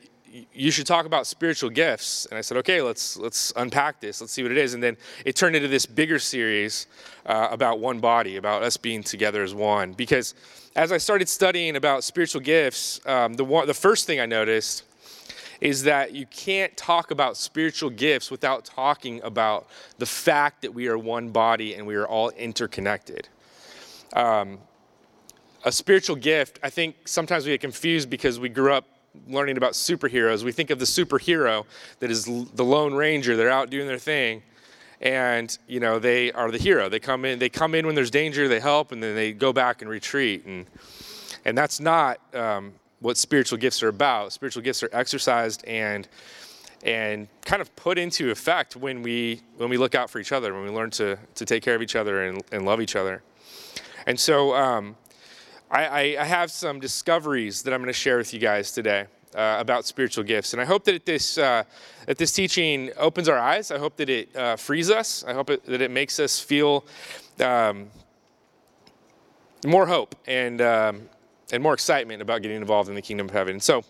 you 0.52 0.70
should 0.70 0.86
talk 0.86 1.06
about 1.06 1.26
spiritual 1.26 1.70
gifts. 1.70 2.26
And 2.26 2.38
i 2.38 2.40
said 2.40 2.56
okay 2.58 2.82
let's 2.82 3.16
let's 3.16 3.52
unpack 3.56 4.00
this. 4.00 4.20
Let's 4.20 4.32
see 4.32 4.42
what 4.42 4.52
it 4.52 4.58
is. 4.58 4.74
And 4.74 4.82
then 4.82 4.96
it 5.24 5.36
turned 5.36 5.56
into 5.56 5.68
this 5.68 5.86
bigger 5.86 6.18
series 6.18 6.86
uh, 7.26 7.48
about 7.50 7.80
one 7.80 8.00
body 8.00 8.36
about 8.36 8.62
us 8.62 8.76
being 8.76 9.02
together 9.02 9.42
as 9.42 9.54
one. 9.54 9.92
Because 9.92 10.34
as 10.76 10.92
i 10.92 10.98
started 10.98 11.28
studying 11.28 11.76
about 11.76 12.04
spiritual 12.04 12.40
gifts 12.40 13.00
um, 13.06 13.34
the, 13.34 13.44
one, 13.44 13.66
the 13.66 13.74
first 13.74 14.06
thing 14.06 14.20
i 14.20 14.26
noticed 14.26 14.84
is 15.60 15.82
that 15.82 16.14
you 16.14 16.24
can't 16.26 16.74
talk 16.76 17.10
about 17.10 17.36
spiritual 17.36 17.90
gifts 17.90 18.30
without 18.30 18.64
talking 18.64 19.20
about 19.22 19.68
the 19.98 20.06
fact 20.06 20.62
that 20.62 20.72
we 20.72 20.88
are 20.88 20.96
one 20.96 21.28
body 21.30 21.74
and 21.74 21.86
we 21.86 21.94
are 21.94 22.08
all 22.08 22.30
interconnected. 22.30 23.28
Um, 24.14 24.58
a 25.64 25.70
spiritual 25.70 26.16
gift 26.16 26.58
i 26.62 26.70
think 26.70 26.96
sometimes 27.06 27.44
we 27.44 27.52
get 27.52 27.60
confused 27.60 28.08
because 28.08 28.40
we 28.40 28.48
grew 28.48 28.72
up 28.72 28.86
learning 29.28 29.56
about 29.56 29.72
superheroes, 29.72 30.44
we 30.44 30.52
think 30.52 30.70
of 30.70 30.78
the 30.78 30.84
superhero 30.84 31.64
that 31.98 32.10
is 32.10 32.24
the 32.24 32.64
Lone 32.64 32.94
Ranger. 32.94 33.36
They're 33.36 33.50
out 33.50 33.70
doing 33.70 33.86
their 33.86 33.98
thing, 33.98 34.42
and 35.00 35.56
you 35.66 35.80
know 35.80 35.98
they 35.98 36.32
are 36.32 36.50
the 36.50 36.58
hero. 36.58 36.88
They 36.88 37.00
come 37.00 37.24
in. 37.24 37.38
They 37.38 37.48
come 37.48 37.74
in 37.74 37.86
when 37.86 37.94
there's 37.94 38.10
danger. 38.10 38.48
They 38.48 38.60
help, 38.60 38.92
and 38.92 39.02
then 39.02 39.14
they 39.14 39.32
go 39.32 39.52
back 39.52 39.82
and 39.82 39.90
retreat. 39.90 40.44
And 40.46 40.66
and 41.44 41.56
that's 41.56 41.80
not 41.80 42.18
um, 42.34 42.72
what 43.00 43.16
spiritual 43.16 43.58
gifts 43.58 43.82
are 43.82 43.88
about. 43.88 44.32
Spiritual 44.32 44.62
gifts 44.62 44.82
are 44.82 44.90
exercised 44.92 45.64
and 45.66 46.08
and 46.82 47.28
kind 47.44 47.60
of 47.60 47.74
put 47.76 47.98
into 47.98 48.30
effect 48.30 48.76
when 48.76 49.02
we 49.02 49.42
when 49.56 49.68
we 49.68 49.76
look 49.76 49.94
out 49.94 50.10
for 50.10 50.18
each 50.18 50.32
other, 50.32 50.54
when 50.54 50.64
we 50.64 50.70
learn 50.70 50.90
to 50.90 51.18
to 51.34 51.44
take 51.44 51.62
care 51.62 51.74
of 51.74 51.82
each 51.82 51.96
other 51.96 52.24
and, 52.24 52.42
and 52.52 52.64
love 52.64 52.80
each 52.80 52.96
other. 52.96 53.22
And 54.06 54.18
so 54.18 54.54
um, 54.54 54.96
I, 55.70 56.16
I, 56.16 56.24
have 56.24 56.50
some 56.50 56.80
discoveries 56.80 57.62
that 57.62 57.72
I'm 57.72 57.80
going 57.80 57.86
to 57.86 57.92
share 57.92 58.16
with 58.16 58.34
you 58.34 58.40
guys 58.40 58.72
today. 58.72 59.06
uh, 59.34 59.56
about 59.58 59.86
spiritual 59.86 60.24
gifts. 60.24 60.52
And 60.52 60.60
I 60.60 60.64
hope 60.64 60.84
that 60.84 61.06
this, 61.06 61.38
uh, 61.38 61.62
that 62.06 62.18
this 62.18 62.32
teaching 62.32 62.90
opens 62.96 63.28
our 63.28 63.38
eyes. 63.38 63.70
I 63.70 63.78
hope 63.78 63.96
that 63.96 64.08
it 64.08 64.34
uh, 64.34 64.56
frees 64.56 64.90
us. 64.90 65.24
I 65.24 65.32
hope 65.32 65.50
it, 65.50 65.64
that 65.66 65.80
it 65.80 65.90
makes 65.90 66.18
us 66.18 66.40
feel 66.40 66.84
um, 67.38 67.88
more 69.64 69.86
hope 69.86 70.14
and, 70.26 70.60
um, 70.60 71.08
and 71.52 71.62
more 71.62 71.74
excitement 71.74 72.22
about 72.22 72.42
getting 72.42 72.56
involved 72.56 72.88
in 72.88 72.94
the 72.94 73.02
kingdom 73.02 73.28
of 73.28 73.32
heaven. 73.32 73.54
And 73.54 73.62
So 73.62 73.84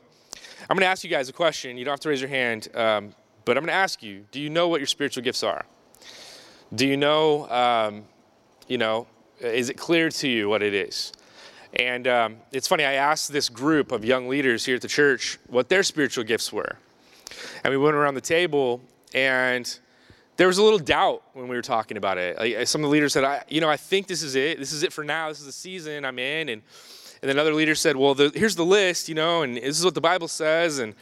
I'm 0.68 0.76
going 0.76 0.80
to 0.80 0.86
ask 0.86 1.04
you 1.04 1.10
guys 1.10 1.28
a 1.28 1.32
question. 1.32 1.76
You 1.76 1.84
don't 1.84 1.92
have 1.92 2.00
to 2.00 2.08
raise 2.08 2.20
your 2.20 2.30
hand, 2.30 2.68
um, 2.74 3.14
but 3.44 3.56
I'm 3.56 3.62
going 3.62 3.72
to 3.72 3.74
ask 3.74 4.02
you 4.02 4.26
do 4.30 4.40
you 4.40 4.50
know 4.50 4.68
what 4.68 4.80
your 4.80 4.86
spiritual 4.86 5.22
gifts 5.22 5.42
are? 5.42 5.64
Do 6.74 6.86
you 6.86 6.96
know, 6.96 7.48
um, 7.50 8.04
you 8.68 8.78
know, 8.78 9.06
is 9.40 9.70
it 9.70 9.78
clear 9.78 10.10
to 10.10 10.28
you 10.28 10.48
what 10.48 10.62
it 10.62 10.74
is? 10.74 11.12
And 11.74 12.08
um, 12.08 12.36
it's 12.52 12.66
funny, 12.66 12.84
I 12.84 12.94
asked 12.94 13.32
this 13.32 13.48
group 13.48 13.92
of 13.92 14.04
young 14.04 14.28
leaders 14.28 14.64
here 14.64 14.76
at 14.76 14.82
the 14.82 14.88
church 14.88 15.38
what 15.48 15.68
their 15.68 15.82
spiritual 15.82 16.24
gifts 16.24 16.52
were. 16.52 16.76
And 17.62 17.70
we 17.70 17.78
went 17.78 17.94
around 17.94 18.14
the 18.14 18.20
table, 18.20 18.80
and 19.14 19.78
there 20.36 20.46
was 20.46 20.58
a 20.58 20.62
little 20.62 20.78
doubt 20.78 21.22
when 21.32 21.48
we 21.48 21.54
were 21.54 21.62
talking 21.62 21.96
about 21.96 22.18
it. 22.18 22.38
Like, 22.38 22.66
some 22.66 22.80
of 22.80 22.88
the 22.88 22.92
leaders 22.92 23.12
said, 23.12 23.24
I, 23.24 23.44
you 23.48 23.60
know, 23.60 23.68
I 23.68 23.76
think 23.76 24.08
this 24.08 24.22
is 24.22 24.34
it. 24.34 24.58
This 24.58 24.72
is 24.72 24.82
it 24.82 24.92
for 24.92 25.04
now. 25.04 25.28
This 25.28 25.40
is 25.40 25.46
the 25.46 25.52
season 25.52 26.04
I'm 26.04 26.18
in. 26.18 26.48
And, 26.48 26.62
and 27.22 27.28
then 27.28 27.38
other 27.38 27.54
leaders 27.54 27.78
said, 27.78 27.96
well, 27.96 28.14
the, 28.14 28.32
here's 28.34 28.56
the 28.56 28.64
list, 28.64 29.08
you 29.08 29.14
know, 29.14 29.42
and 29.42 29.56
this 29.56 29.78
is 29.78 29.84
what 29.84 29.94
the 29.94 30.00
Bible 30.00 30.28
says. 30.28 30.78
And 30.78 30.94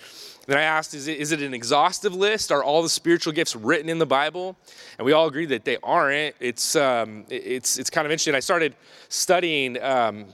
then 0.47 0.59
I 0.59 0.63
asked, 0.63 0.93
is 0.93 1.07
it, 1.07 1.19
is 1.19 1.31
it 1.31 1.41
an 1.41 1.55
exhaustive 1.55 2.15
list? 2.15 2.51
Are 2.51 2.65
all 2.65 2.83
the 2.83 2.89
spiritual 2.89 3.33
gifts 3.33 3.55
written 3.55 3.89
in 3.89 3.99
the 3.99 4.07
Bible? 4.07 4.57
And 4.99 5.07
we 5.07 5.13
all 5.13 5.29
agreed 5.29 5.51
that 5.51 5.65
they 5.65 5.77
aren't. 5.83 6.35
It's, 6.41 6.75
um, 6.75 7.25
it's, 7.31 7.79
it's 7.79 7.91
kind 7.91 8.07
of 8.07 8.11
interesting. 8.11 8.35
I 8.35 8.41
started 8.41 8.75
studying 9.09 9.81
um, 9.83 10.27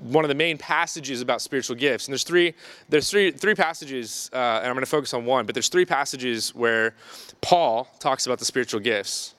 one 0.00 0.24
of 0.24 0.28
the 0.28 0.34
main 0.34 0.58
passages 0.58 1.20
about 1.20 1.40
spiritual 1.42 1.76
gifts. 1.76 2.06
And 2.06 2.12
there's 2.12 2.24
three, 2.24 2.54
there's 2.88 3.10
three, 3.10 3.30
three 3.30 3.54
passages, 3.54 4.30
uh, 4.32 4.36
and 4.36 4.66
I'm 4.66 4.74
going 4.74 4.80
to 4.80 4.86
focus 4.86 5.14
on 5.14 5.24
one, 5.24 5.46
but 5.46 5.54
there's 5.54 5.68
three 5.68 5.86
passages 5.86 6.54
where 6.54 6.94
Paul 7.40 7.88
talks 7.98 8.26
about 8.26 8.38
the 8.38 8.44
spiritual 8.44 8.80
gifts. 8.80 9.34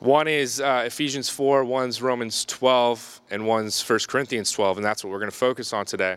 One 0.00 0.28
is 0.28 0.60
uh, 0.60 0.84
Ephesians 0.86 1.28
4, 1.28 1.64
one's 1.64 2.00
Romans 2.00 2.44
12, 2.44 3.20
and 3.30 3.46
one's 3.46 3.82
1 3.88 4.00
Corinthians 4.08 4.52
12, 4.52 4.78
and 4.78 4.84
that's 4.84 5.02
what 5.02 5.10
we're 5.10 5.18
going 5.18 5.30
to 5.30 5.36
focus 5.36 5.72
on 5.72 5.86
today. 5.86 6.16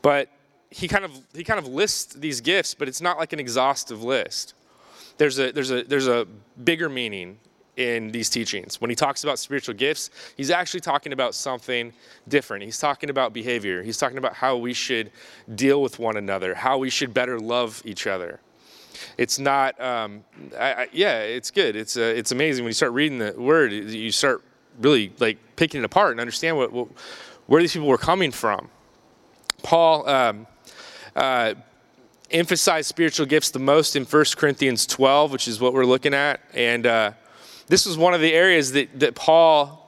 But 0.00 0.28
he 0.70 0.86
kind 0.86 1.04
of 1.04 1.12
he 1.32 1.44
kind 1.44 1.58
of 1.58 1.66
lists 1.66 2.14
these 2.14 2.40
gifts, 2.40 2.74
but 2.74 2.88
it's 2.88 3.00
not 3.00 3.16
like 3.16 3.32
an 3.32 3.40
exhaustive 3.40 4.02
list. 4.02 4.54
There's 5.18 5.38
a 5.38 5.52
there's 5.52 5.70
a 5.70 5.82
there's 5.84 6.08
a 6.08 6.26
bigger 6.62 6.88
meaning 6.88 7.38
in 7.76 8.10
these 8.10 8.30
teachings. 8.30 8.80
When 8.80 8.90
he 8.90 8.96
talks 8.96 9.24
about 9.24 9.38
spiritual 9.38 9.74
gifts, 9.74 10.10
he's 10.36 10.50
actually 10.50 10.80
talking 10.80 11.12
about 11.12 11.34
something 11.34 11.92
different. 12.28 12.64
He's 12.64 12.78
talking 12.78 13.10
about 13.10 13.32
behavior. 13.32 13.82
He's 13.82 13.98
talking 13.98 14.18
about 14.18 14.34
how 14.34 14.56
we 14.56 14.72
should 14.72 15.10
deal 15.54 15.82
with 15.82 15.98
one 15.98 16.16
another, 16.16 16.54
how 16.54 16.78
we 16.78 16.90
should 16.90 17.12
better 17.12 17.38
love 17.38 17.82
each 17.84 18.06
other. 18.06 18.40
It's 19.18 19.38
not, 19.38 19.80
um, 19.80 20.24
I, 20.58 20.72
I, 20.72 20.88
yeah, 20.92 21.18
it's 21.20 21.50
good. 21.50 21.76
It's, 21.76 21.96
uh, 21.96 22.00
it's 22.16 22.32
amazing 22.32 22.64
when 22.64 22.70
you 22.70 22.74
start 22.74 22.92
reading 22.92 23.18
the 23.18 23.34
word, 23.36 23.72
you 23.72 24.12
start 24.12 24.42
really 24.80 25.12
like 25.18 25.38
picking 25.56 25.80
it 25.80 25.84
apart 25.84 26.12
and 26.12 26.20
understand 26.20 26.56
what, 26.56 26.72
what 26.72 26.88
where 27.46 27.60
these 27.60 27.72
people 27.72 27.88
were 27.88 27.98
coming 27.98 28.30
from. 28.30 28.70
Paul 29.62 30.08
um, 30.08 30.46
uh, 31.14 31.54
emphasized 32.30 32.88
spiritual 32.88 33.26
gifts 33.26 33.50
the 33.50 33.58
most 33.58 33.96
in 33.96 34.04
1 34.04 34.24
Corinthians 34.36 34.86
12, 34.86 35.32
which 35.32 35.48
is 35.48 35.60
what 35.60 35.72
we're 35.72 35.84
looking 35.84 36.14
at. 36.14 36.40
And 36.54 36.86
uh, 36.86 37.12
this 37.66 37.86
was 37.86 37.96
one 37.96 38.14
of 38.14 38.20
the 38.20 38.32
areas 38.32 38.72
that, 38.72 38.98
that 39.00 39.14
Paul 39.14 39.80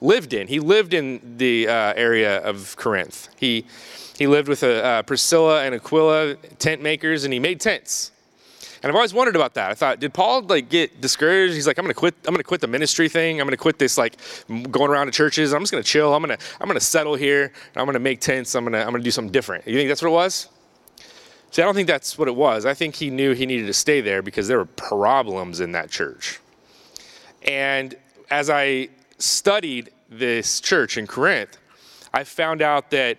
lived 0.00 0.32
in. 0.32 0.48
He 0.48 0.60
lived 0.60 0.94
in 0.94 1.36
the 1.36 1.68
uh, 1.68 1.92
area 1.94 2.38
of 2.38 2.76
Corinth. 2.76 3.28
He, 3.36 3.66
he 4.18 4.26
lived 4.26 4.48
with 4.48 4.62
a, 4.62 4.84
uh, 4.84 5.02
Priscilla 5.02 5.64
and 5.64 5.74
Aquila, 5.74 6.36
tent 6.58 6.82
makers, 6.82 7.24
and 7.24 7.32
he 7.32 7.38
made 7.38 7.60
tents. 7.60 8.12
And 8.82 8.88
I've 8.88 8.96
always 8.96 9.12
wondered 9.12 9.36
about 9.36 9.54
that. 9.54 9.70
I 9.70 9.74
thought, 9.74 10.00
did 10.00 10.14
Paul 10.14 10.42
like 10.42 10.70
get 10.70 11.02
discouraged? 11.02 11.54
He's 11.54 11.66
like, 11.66 11.76
I'm 11.78 11.84
gonna 11.84 11.92
quit. 11.92 12.14
I'm 12.26 12.32
gonna 12.32 12.42
quit 12.42 12.62
the 12.62 12.66
ministry 12.66 13.10
thing. 13.10 13.38
I'm 13.38 13.46
gonna 13.46 13.58
quit 13.58 13.78
this 13.78 13.98
like 13.98 14.16
going 14.70 14.90
around 14.90 15.06
to 15.06 15.12
churches. 15.12 15.52
I'm 15.52 15.60
just 15.60 15.70
gonna 15.70 15.82
chill. 15.84 16.14
I'm 16.14 16.22
gonna 16.22 16.38
I'm 16.58 16.66
gonna 16.66 16.80
settle 16.80 17.14
here. 17.14 17.52
I'm 17.76 17.84
gonna 17.84 17.98
make 17.98 18.20
tents. 18.20 18.54
I'm 18.54 18.64
gonna 18.64 18.78
I'm 18.78 18.90
gonna 18.90 19.02
do 19.02 19.10
something 19.10 19.32
different. 19.32 19.66
You 19.66 19.76
think 19.76 19.90
that's 19.90 20.00
what 20.00 20.08
it 20.08 20.12
was? 20.12 20.48
See, 21.50 21.60
I 21.60 21.66
don't 21.66 21.74
think 21.74 21.88
that's 21.88 22.16
what 22.16 22.28
it 22.28 22.34
was. 22.34 22.64
I 22.64 22.72
think 22.72 22.94
he 22.94 23.10
knew 23.10 23.32
he 23.34 23.44
needed 23.44 23.66
to 23.66 23.74
stay 23.74 24.00
there 24.00 24.22
because 24.22 24.48
there 24.48 24.56
were 24.56 24.64
problems 24.64 25.60
in 25.60 25.72
that 25.72 25.90
church. 25.90 26.40
And 27.42 27.94
as 28.30 28.50
I 28.50 28.88
studied 29.18 29.90
this 30.08 30.60
church 30.60 30.96
in 30.96 31.06
Corinth, 31.06 31.56
I 32.12 32.24
found 32.24 32.62
out 32.62 32.90
that 32.90 33.18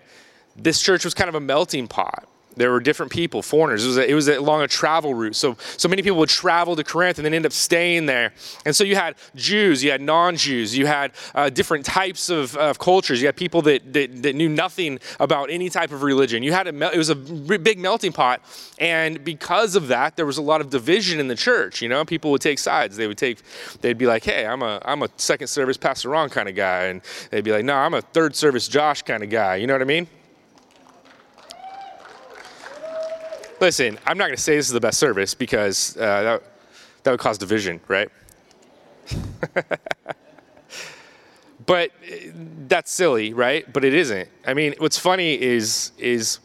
this 0.55 0.81
church 0.81 1.05
was 1.05 1.13
kind 1.13 1.29
of 1.29 1.35
a 1.35 1.39
melting 1.39 1.87
pot. 1.87 2.27
There 2.55 2.71
were 2.71 2.79
different 2.79 3.11
people, 3.11 3.41
foreigners. 3.41 3.85
It 3.85 3.87
was, 3.87 3.97
a, 3.97 4.09
it 4.09 4.13
was 4.13 4.27
along 4.27 4.61
a 4.61 4.67
travel 4.67 5.13
route. 5.13 5.35
So, 5.35 5.55
so 5.77 5.87
many 5.87 6.01
people 6.01 6.17
would 6.19 6.29
travel 6.29 6.75
to 6.75 6.83
Corinth 6.83 7.17
and 7.17 7.25
then 7.25 7.33
end 7.33 7.45
up 7.45 7.53
staying 7.53 8.07
there. 8.07 8.33
And 8.65 8.75
so 8.75 8.83
you 8.83 8.95
had 8.95 9.15
Jews, 9.35 9.83
you 9.83 9.91
had 9.91 10.01
non 10.01 10.35
Jews, 10.35 10.77
you 10.77 10.85
had 10.85 11.13
uh, 11.33 11.49
different 11.49 11.85
types 11.85 12.29
of, 12.29 12.55
of, 12.57 12.77
cultures. 12.77 13.21
You 13.21 13.27
had 13.27 13.35
people 13.35 13.61
that, 13.63 13.93
that, 13.93 14.23
that, 14.23 14.35
knew 14.35 14.49
nothing 14.49 14.99
about 15.19 15.49
any 15.49 15.69
type 15.69 15.91
of 15.91 16.03
religion. 16.03 16.43
You 16.43 16.51
had 16.51 16.67
a, 16.67 16.93
it 16.93 16.97
was 16.97 17.09
a 17.09 17.15
big 17.15 17.79
melting 17.79 18.11
pot. 18.11 18.41
And 18.79 19.23
because 19.23 19.75
of 19.75 19.87
that, 19.87 20.15
there 20.15 20.25
was 20.25 20.37
a 20.37 20.41
lot 20.41 20.61
of 20.61 20.69
division 20.69 21.19
in 21.19 21.27
the 21.27 21.35
church. 21.35 21.81
You 21.81 21.89
know, 21.89 22.03
people 22.03 22.31
would 22.31 22.41
take 22.41 22.59
sides. 22.59 22.97
They 22.97 23.07
would 23.07 23.17
take, 23.17 23.41
they'd 23.81 23.97
be 23.97 24.07
like, 24.07 24.23
hey, 24.23 24.45
I'm 24.45 24.61
a, 24.61 24.81
I'm 24.83 25.03
a 25.03 25.09
second 25.17 25.47
service 25.47 25.77
Pastor 25.77 26.09
Ron 26.09 26.29
kind 26.29 26.49
of 26.49 26.55
guy. 26.55 26.85
And 26.85 27.01
they'd 27.29 27.43
be 27.43 27.51
like, 27.51 27.65
no, 27.65 27.75
I'm 27.75 27.93
a 27.93 28.01
third 28.01 28.35
service 28.35 28.67
Josh 28.67 29.03
kind 29.03 29.23
of 29.23 29.29
guy. 29.29 29.55
You 29.55 29.67
know 29.67 29.73
what 29.73 29.81
I 29.81 29.85
mean? 29.85 30.07
Listen, 33.61 33.99
I'm 34.07 34.17
not 34.17 34.25
going 34.25 34.35
to 34.35 34.41
say 34.41 34.55
this 34.55 34.65
is 34.65 34.73
the 34.73 34.79
best 34.79 34.97
service 34.97 35.35
because 35.35 35.95
uh, 35.95 36.23
that, 36.23 36.43
that 37.03 37.11
would 37.11 37.19
cause 37.19 37.37
division, 37.37 37.79
right? 37.87 38.09
but 41.67 41.91
uh, 41.91 42.15
that's 42.67 42.91
silly, 42.91 43.35
right? 43.35 43.71
But 43.71 43.85
it 43.85 43.93
isn't. 43.93 44.27
I 44.47 44.55
mean, 44.55 44.73
what's 44.79 44.97
funny 44.97 45.39
is 45.39 45.91
is 45.99 46.39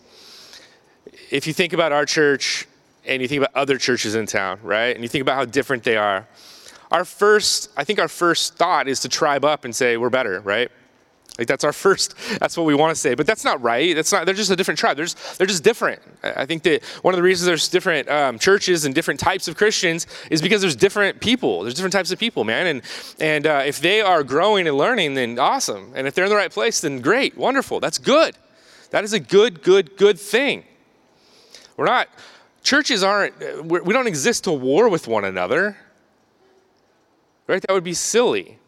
if 1.31 1.47
you 1.47 1.55
think 1.55 1.73
about 1.73 1.91
our 1.91 2.05
church 2.05 2.69
and 3.07 3.23
you 3.23 3.29
think 3.29 3.43
about 3.43 3.57
other 3.57 3.79
churches 3.79 4.15
in 4.15 4.27
town, 4.27 4.61
right? 4.63 4.95
And 4.95 5.03
you 5.03 5.09
think 5.09 5.23
about 5.23 5.37
how 5.37 5.47
different 5.47 5.85
they 5.85 5.97
are. 5.97 6.29
Our 6.91 7.07
first, 7.07 7.71
I 7.79 7.85
think 7.85 7.99
our 7.99 8.09
first 8.09 8.57
thought 8.57 8.89
is 8.89 9.01
to 9.01 9.09
tribe 9.09 9.43
up 9.43 9.65
and 9.65 9.75
say 9.75 9.97
we're 9.97 10.11
better, 10.11 10.41
right? 10.41 10.71
Like 11.39 11.47
that's 11.47 11.65
our 11.65 11.73
first, 11.73 12.15
that's 12.41 12.57
what 12.57 12.65
we 12.65 12.75
want 12.75 12.95
to 12.95 13.01
say. 13.01 13.15
But 13.15 13.27
that's 13.27 13.45
not 13.45 13.61
right. 13.61 13.95
That's 13.95 14.11
not, 14.11 14.25
they're 14.25 14.35
just 14.35 14.51
a 14.51 14.57
different 14.57 14.79
tribe. 14.79 14.97
They're 14.97 15.05
just, 15.05 15.39
they're 15.39 15.47
just 15.47 15.63
different. 15.63 16.01
I 16.23 16.47
think 16.47 16.63
that 16.63 16.83
one 17.03 17.13
of 17.13 17.17
the 17.17 17.23
reasons 17.23 17.47
there's 17.47 17.69
different 17.69 18.09
um, 18.09 18.39
churches 18.39 18.85
and 18.85 18.95
different 18.95 19.21
types 19.21 19.47
of 19.49 19.57
Christians 19.57 20.07
is 20.31 20.41
because 20.41 20.61
there's 20.61 20.77
different 20.77 21.21
people. 21.21 21.63
There's 21.63 21.75
different 21.75 21.93
types 21.93 22.11
of 22.11 22.19
people, 22.19 22.45
man. 22.45 22.67
And, 22.67 22.83
and 23.21 23.47
uh, 23.47 23.63
if 23.67 23.81
they 23.81 24.01
are 24.01 24.25
growing 24.25 24.67
and 24.67 24.77
learning, 24.77 25.15
then 25.15 25.39
awesome. 25.39 25.93
And 25.95 26.07
if 26.07 26.15
they're 26.15 26.25
in 26.25 26.31
the 26.31 26.37
right 26.37 26.51
place, 26.53 26.81
then 26.81 27.01
great, 27.01 27.37
wonderful. 27.37 27.81
That's 27.81 27.99
good. 27.99 28.37
That 28.91 29.05
is 29.05 29.13
a 29.13 29.21
good, 29.21 29.63
good, 29.63 29.97
good 29.97 30.19
thing. 30.19 30.65
We're 31.77 31.85
not, 31.85 32.09
churches 32.63 33.03
aren't, 33.03 33.65
we 33.65 33.93
don't 33.93 34.07
exist 34.07 34.45
to 34.45 34.53
war 34.53 34.89
with 34.89 35.07
one 35.07 35.25
another. 35.25 35.77
Right? 37.47 37.63
That 37.67 37.73
would 37.75 37.85
be 37.85 37.95
silly. 37.95 38.59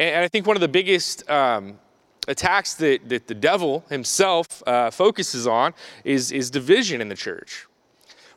And 0.00 0.24
I 0.24 0.28
think 0.28 0.46
one 0.46 0.56
of 0.56 0.62
the 0.62 0.68
biggest 0.68 1.28
um, 1.28 1.78
attacks 2.26 2.72
that, 2.74 3.06
that 3.10 3.26
the 3.26 3.34
devil 3.34 3.84
himself 3.90 4.62
uh, 4.66 4.90
focuses 4.90 5.46
on 5.46 5.74
is, 6.04 6.32
is 6.32 6.50
division 6.50 7.02
in 7.02 7.10
the 7.10 7.14
church. 7.14 7.66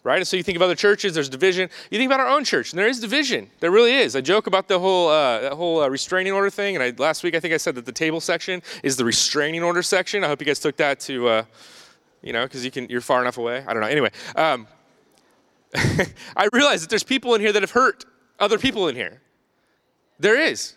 Right? 0.03 0.17
And 0.17 0.27
so 0.27 0.36
you 0.36 0.43
think 0.43 0.58
of 0.58 0.62
other 0.62 0.75
churches, 0.75 1.13
there's 1.13 1.29
division. 1.29 1.70
You 1.89 1.98
think 1.98 2.10
about 2.10 2.20
our 2.20 2.27
own 2.27 2.43
church, 2.43 2.74
and 2.74 2.79
there 2.79 2.88
is 2.88 3.00
division. 3.00 3.50
There 3.62 3.72
really 3.72 3.93
is. 3.93 4.17
I 4.17 4.20
joke 4.20 4.48
about 4.48 4.67
the 4.67 4.77
whole, 4.77 5.08
uh, 5.08 5.39
that 5.39 5.53
whole 5.53 5.82
uh, 5.82 5.88
restraining 5.88 6.34
order 6.34 6.50
thing, 6.50 6.75
and 6.75 6.84
I, 6.84 6.93
last 7.01 7.24
week 7.24 7.34
I 7.34 7.39
think 7.39 7.53
I 7.53 7.58
said 7.58 7.75
that 7.75 7.86
the 7.86 7.93
table 7.93 8.20
section 8.20 8.62
is 8.84 8.98
the 8.98 9.05
restraining 9.05 9.63
order 9.63 9.82
section. 9.82 10.25
I 10.25 10.27
hope 10.27 10.41
you 10.41 10.46
guys 10.46 10.60
took 10.60 10.75
that 10.75 11.00
to, 11.01 11.29
uh, 11.29 11.43
you 12.22 12.34
know, 12.34 12.43
because 12.43 12.65
you 12.65 12.72
can, 12.72 12.89
you're 12.89 13.00
far 13.00 13.22
enough 13.22 13.38
away. 13.38 13.63
I 13.65 13.72
don't 13.72 13.82
know. 13.82 13.88
Anyway, 13.88 14.12
um, 14.36 14.67
I 16.36 16.50
realize 16.51 16.82
that 16.82 16.89
there's 16.89 17.03
people 17.03 17.34
in 17.36 17.39
here 17.39 17.53
that 17.53 17.62
have 17.62 17.72
hurt 17.72 18.03
other 18.38 18.60
people 18.60 18.89
in 18.89 18.98
here. 18.98 19.22
There 20.20 20.38
is. 20.38 20.75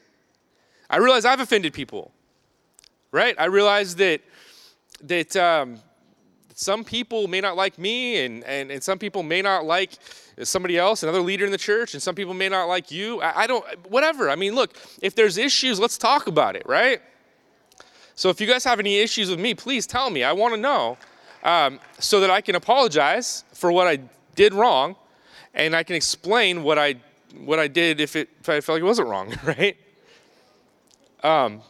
I 0.88 0.98
realize 0.98 1.24
I've 1.24 1.40
offended 1.40 1.72
people, 1.72 2.12
right? 3.12 3.34
I 3.38 3.46
realize 3.46 3.96
that 3.96 4.20
that 5.02 5.36
um, 5.36 5.78
some 6.54 6.84
people 6.84 7.28
may 7.28 7.42
not 7.42 7.54
like 7.54 7.78
me, 7.78 8.24
and, 8.24 8.42
and, 8.44 8.70
and 8.70 8.82
some 8.82 8.98
people 8.98 9.22
may 9.22 9.42
not 9.42 9.66
like 9.66 9.92
somebody 10.42 10.78
else, 10.78 11.02
another 11.02 11.20
leader 11.20 11.44
in 11.44 11.52
the 11.52 11.58
church, 11.58 11.92
and 11.92 12.02
some 12.02 12.14
people 12.14 12.32
may 12.32 12.48
not 12.48 12.64
like 12.64 12.90
you. 12.90 13.20
I, 13.20 13.42
I 13.42 13.46
don't, 13.46 13.64
whatever. 13.90 14.30
I 14.30 14.36
mean, 14.36 14.54
look, 14.54 14.74
if 15.02 15.14
there's 15.14 15.36
issues, 15.36 15.78
let's 15.78 15.98
talk 15.98 16.28
about 16.28 16.56
it, 16.56 16.62
right? 16.64 17.02
So 18.14 18.30
if 18.30 18.40
you 18.40 18.46
guys 18.46 18.64
have 18.64 18.80
any 18.80 18.98
issues 19.00 19.28
with 19.28 19.38
me, 19.38 19.52
please 19.52 19.86
tell 19.86 20.08
me. 20.08 20.24
I 20.24 20.32
want 20.32 20.54
to 20.54 20.60
know 20.60 20.96
um, 21.44 21.78
so 21.98 22.20
that 22.20 22.30
I 22.30 22.40
can 22.40 22.54
apologize 22.54 23.44
for 23.52 23.70
what 23.70 23.86
I 23.86 24.00
did 24.34 24.54
wrong, 24.54 24.96
and 25.52 25.76
I 25.76 25.82
can 25.82 25.94
explain 25.94 26.62
what 26.62 26.78
I 26.78 26.94
what 27.36 27.58
I 27.58 27.68
did 27.68 28.00
if 28.00 28.16
it 28.16 28.30
if 28.40 28.48
I 28.48 28.62
felt 28.62 28.76
like 28.76 28.82
it 28.82 28.86
wasn't 28.86 29.08
wrong, 29.08 29.34
right? 29.44 29.76
Um, 31.22 31.62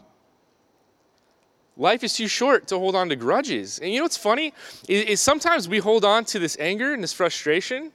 Life 1.77 2.03
is 2.03 2.15
too 2.15 2.29
short 2.29 2.69
to 2.69 2.79
hold 2.79 2.95
on 2.95 3.11
to 3.11 3.17
grudges. 3.17 3.79
And 3.79 3.91
you 3.93 3.99
know 3.99 4.05
what's 4.05 4.17
funny? 4.17 4.55
Is, 4.89 5.05
is 5.05 5.21
sometimes 5.21 5.69
we 5.69 5.79
hold 5.79 6.05
on 6.05 6.25
to 6.27 6.39
this 6.39 6.57
anger 6.59 6.95
and 6.95 7.03
this 7.03 7.13
frustration, 7.13 7.93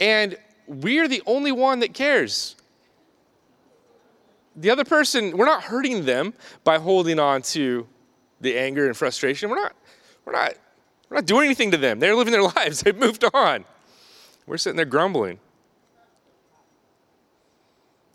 and 0.00 0.36
we're 0.66 1.06
the 1.06 1.22
only 1.26 1.52
one 1.52 1.80
that 1.80 1.94
cares. 1.94 2.56
The 4.56 4.70
other 4.70 4.84
person, 4.84 5.36
we're 5.36 5.46
not 5.46 5.62
hurting 5.62 6.04
them 6.04 6.34
by 6.64 6.78
holding 6.78 7.18
on 7.18 7.42
to 7.42 7.86
the 8.40 8.58
anger 8.58 8.86
and 8.86 8.96
frustration. 8.96 9.48
We're 9.48 9.56
not, 9.56 9.74
we're 10.24 10.32
not, 10.32 10.54
we're 11.08 11.16
not 11.16 11.26
doing 11.26 11.44
anything 11.44 11.70
to 11.70 11.76
them. 11.76 12.00
They're 12.00 12.16
living 12.16 12.32
their 12.32 12.42
lives. 12.56 12.82
They've 12.82 12.96
moved 12.96 13.24
on. 13.32 13.64
We're 14.46 14.58
sitting 14.58 14.76
there 14.76 14.84
grumbling. 14.84 15.38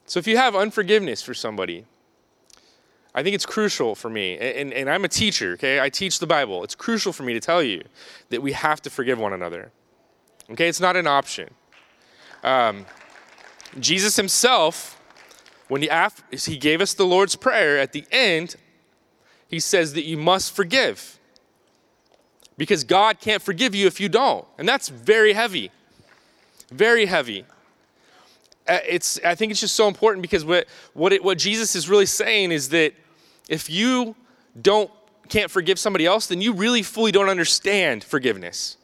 So 0.08 0.20
if 0.20 0.26
you 0.26 0.38
have 0.38 0.56
unforgiveness 0.56 1.22
for 1.22 1.34
somebody, 1.34 1.86
I 3.14 3.24
think 3.24 3.36
it's 3.36 3.46
crucial 3.46 3.94
for 3.94 4.10
me, 4.10 4.38
and, 4.38 4.72
and 4.74 4.90
I'm 4.90 5.04
a 5.04 5.08
teacher, 5.08 5.54
okay? 5.54 5.80
I 5.80 5.90
teach 5.90 6.20
the 6.20 6.28
Bible. 6.28 6.64
It's 6.64 6.76
crucial 6.76 7.12
for 7.12 7.24
me 7.24 7.34
to 7.34 7.40
tell 7.40 7.62
you 7.62 7.84
that 8.30 8.42
we 8.42 8.54
have 8.54 8.82
to 8.84 8.90
forgive 8.90 9.20
one 9.20 9.34
another. 9.34 9.72
Okay? 10.52 10.68
It's 10.68 10.80
not 10.80 10.96
an 10.96 11.08
option. 11.08 11.50
Um, 12.44 12.86
Jesus 13.80 14.16
himself, 14.16 15.02
when 15.68 15.82
he, 15.82 15.90
he 16.32 16.58
gave 16.58 16.80
us 16.80 16.94
the 16.94 17.06
Lord's 17.06 17.36
Prayer 17.36 17.78
at 17.78 17.92
the 17.92 18.06
end, 18.12 18.56
he 19.48 19.60
says 19.60 19.94
that 19.94 20.04
you 20.04 20.18
must 20.18 20.56
forgive. 20.56 21.20
Because 22.58 22.84
God 22.84 23.20
can't 23.20 23.42
forgive 23.42 23.76
you 23.76 23.88
if 23.88 24.00
you 24.00 24.10
don't. 24.10 24.46
And 24.58 24.68
that's 24.68 24.90
very 24.90 25.34
heavy. 25.34 25.72
Very 26.72 27.06
heavy. 27.06 27.46
Uh, 28.68 28.80
it's, 28.88 29.20
I 29.24 29.36
think 29.36 29.52
it's 29.52 29.62
just 29.62 29.76
so 29.76 29.88
important 29.88 30.22
because 30.22 30.44
what, 30.44 30.68
what, 30.94 31.14
it, 31.14 31.24
what 31.24 31.38
Jesus 31.38 31.76
is 31.76 31.88
really 31.88 32.06
saying 32.06 32.52
is 32.52 32.70
that 32.70 32.94
if 33.48 33.70
you 33.70 34.16
don't 34.62 34.92
can't 35.30 35.52
forgive 35.52 35.78
somebody 35.78 36.06
else, 36.06 36.28
then 36.28 36.42
you 36.42 36.54
really 36.54 36.82
fully 36.82 37.12
don't 37.12 37.30
understand 37.30 38.04
forgiveness. 38.04 38.78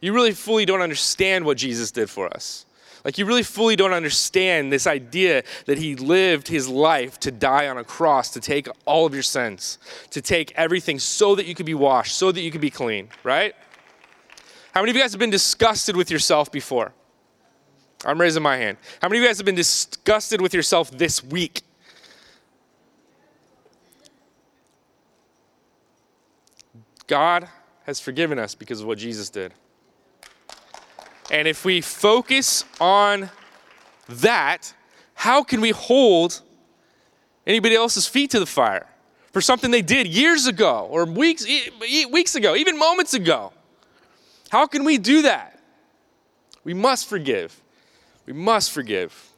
You 0.00 0.12
really 0.12 0.32
fully 0.32 0.64
don't 0.64 0.80
understand 0.80 1.44
what 1.44 1.56
Jesus 1.56 1.90
did 1.90 2.08
for 2.08 2.28
us. 2.28 2.66
Like, 3.04 3.18
you 3.18 3.24
really 3.24 3.44
fully 3.44 3.76
don't 3.76 3.92
understand 3.92 4.72
this 4.72 4.86
idea 4.86 5.44
that 5.66 5.78
he 5.78 5.94
lived 5.94 6.48
his 6.48 6.68
life 6.68 7.20
to 7.20 7.30
die 7.30 7.68
on 7.68 7.78
a 7.78 7.84
cross, 7.84 8.30
to 8.30 8.40
take 8.40 8.68
all 8.84 9.06
of 9.06 9.14
your 9.14 9.22
sins, 9.22 9.78
to 10.10 10.20
take 10.20 10.52
everything 10.56 10.98
so 10.98 11.36
that 11.36 11.46
you 11.46 11.54
could 11.54 11.66
be 11.66 11.74
washed, 11.74 12.16
so 12.16 12.32
that 12.32 12.40
you 12.40 12.50
could 12.50 12.60
be 12.60 12.70
clean, 12.70 13.08
right? 13.22 13.54
How 14.72 14.80
many 14.82 14.90
of 14.90 14.96
you 14.96 15.02
guys 15.02 15.12
have 15.12 15.20
been 15.20 15.30
disgusted 15.30 15.96
with 15.96 16.10
yourself 16.10 16.50
before? 16.50 16.92
I'm 18.04 18.20
raising 18.20 18.42
my 18.42 18.56
hand. 18.56 18.78
How 19.00 19.08
many 19.08 19.18
of 19.18 19.22
you 19.22 19.28
guys 19.28 19.38
have 19.38 19.46
been 19.46 19.54
disgusted 19.54 20.40
with 20.40 20.54
yourself 20.54 20.90
this 20.90 21.24
week? 21.24 21.62
God 27.06 27.48
has 27.84 28.00
forgiven 28.00 28.38
us 28.38 28.54
because 28.54 28.80
of 28.80 28.86
what 28.86 28.98
Jesus 28.98 29.30
did. 29.30 29.54
And 31.30 31.48
if 31.48 31.64
we 31.64 31.80
focus 31.80 32.64
on 32.80 33.30
that, 34.08 34.72
how 35.14 35.42
can 35.42 35.60
we 35.60 35.70
hold 35.70 36.42
anybody 37.46 37.74
else's 37.74 38.06
feet 38.06 38.30
to 38.32 38.40
the 38.40 38.46
fire 38.46 38.86
for 39.32 39.40
something 39.40 39.70
they 39.70 39.82
did 39.82 40.06
years 40.06 40.46
ago 40.46 40.88
or 40.90 41.04
weeks, 41.04 41.46
weeks 42.10 42.34
ago, 42.34 42.54
even 42.56 42.78
moments 42.78 43.14
ago? 43.14 43.52
How 44.50 44.66
can 44.66 44.84
we 44.84 44.98
do 44.98 45.22
that? 45.22 45.58
We 46.64 46.74
must 46.74 47.08
forgive. 47.08 47.60
We 48.26 48.32
must 48.32 48.72
forgive. 48.72 49.30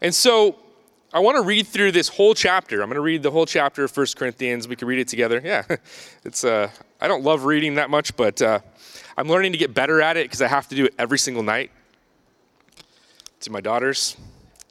And 0.00 0.14
so 0.14 0.56
I 1.12 1.20
want 1.20 1.36
to 1.36 1.42
read 1.42 1.66
through 1.66 1.92
this 1.92 2.08
whole 2.08 2.34
chapter. 2.34 2.82
I'm 2.82 2.88
going 2.88 2.96
to 2.96 3.00
read 3.00 3.22
the 3.22 3.30
whole 3.30 3.46
chapter 3.46 3.84
of 3.84 3.96
1 3.96 4.06
Corinthians. 4.16 4.68
We 4.68 4.76
can 4.76 4.88
read 4.88 4.98
it 4.98 5.08
together. 5.08 5.40
Yeah, 5.42 5.64
it's. 6.24 6.44
Uh, 6.44 6.70
I 7.00 7.08
don't 7.08 7.24
love 7.24 7.44
reading 7.44 7.74
that 7.74 7.90
much, 7.90 8.16
but 8.16 8.40
uh, 8.40 8.60
I'm 9.16 9.28
learning 9.28 9.52
to 9.52 9.58
get 9.58 9.74
better 9.74 10.00
at 10.00 10.16
it 10.16 10.24
because 10.24 10.40
I 10.40 10.48
have 10.48 10.68
to 10.68 10.76
do 10.76 10.84
it 10.84 10.94
every 10.98 11.18
single 11.18 11.42
night. 11.42 11.70
To 13.40 13.50
my 13.50 13.60
daughters, 13.60 14.16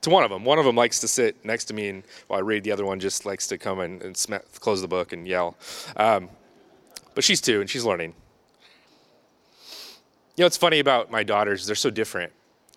to 0.01 0.10
one 0.10 0.24
of 0.24 0.29
them. 0.29 0.46
One 0.46 0.58
of 0.58 0.65
them 0.65 0.75
likes 0.75 1.00
to 1.01 1.08
sit 1.08 1.43
next 1.43 1.65
to 1.65 1.74
me 1.74 1.89
and 1.89 2.03
while 2.27 2.39
I 2.39 2.41
read. 2.41 2.63
The 2.63 2.71
other 2.71 2.86
one 2.86 2.99
just 2.99 3.26
likes 3.26 3.47
to 3.47 3.58
come 3.58 3.80
and, 3.80 4.02
and 4.02 4.15
sm- 4.15 4.36
close 4.60 4.82
the 4.82 4.88
book 4.88 5.12
and 5.12 5.28
yell. 5.28 5.58
Um, 5.97 6.30
but 7.13 7.23
she's 7.23 7.41
two 7.41 7.62
and 7.62 7.69
she's 7.69 7.84
learning. 7.84 8.13
You 10.38 10.43
know 10.43 10.45
what's 10.45 10.58
funny 10.58 10.80
about 10.80 11.12
my 11.12 11.23
daughters? 11.23 11.65
They're 11.65 11.76
so 11.76 11.89
different, 11.89 12.32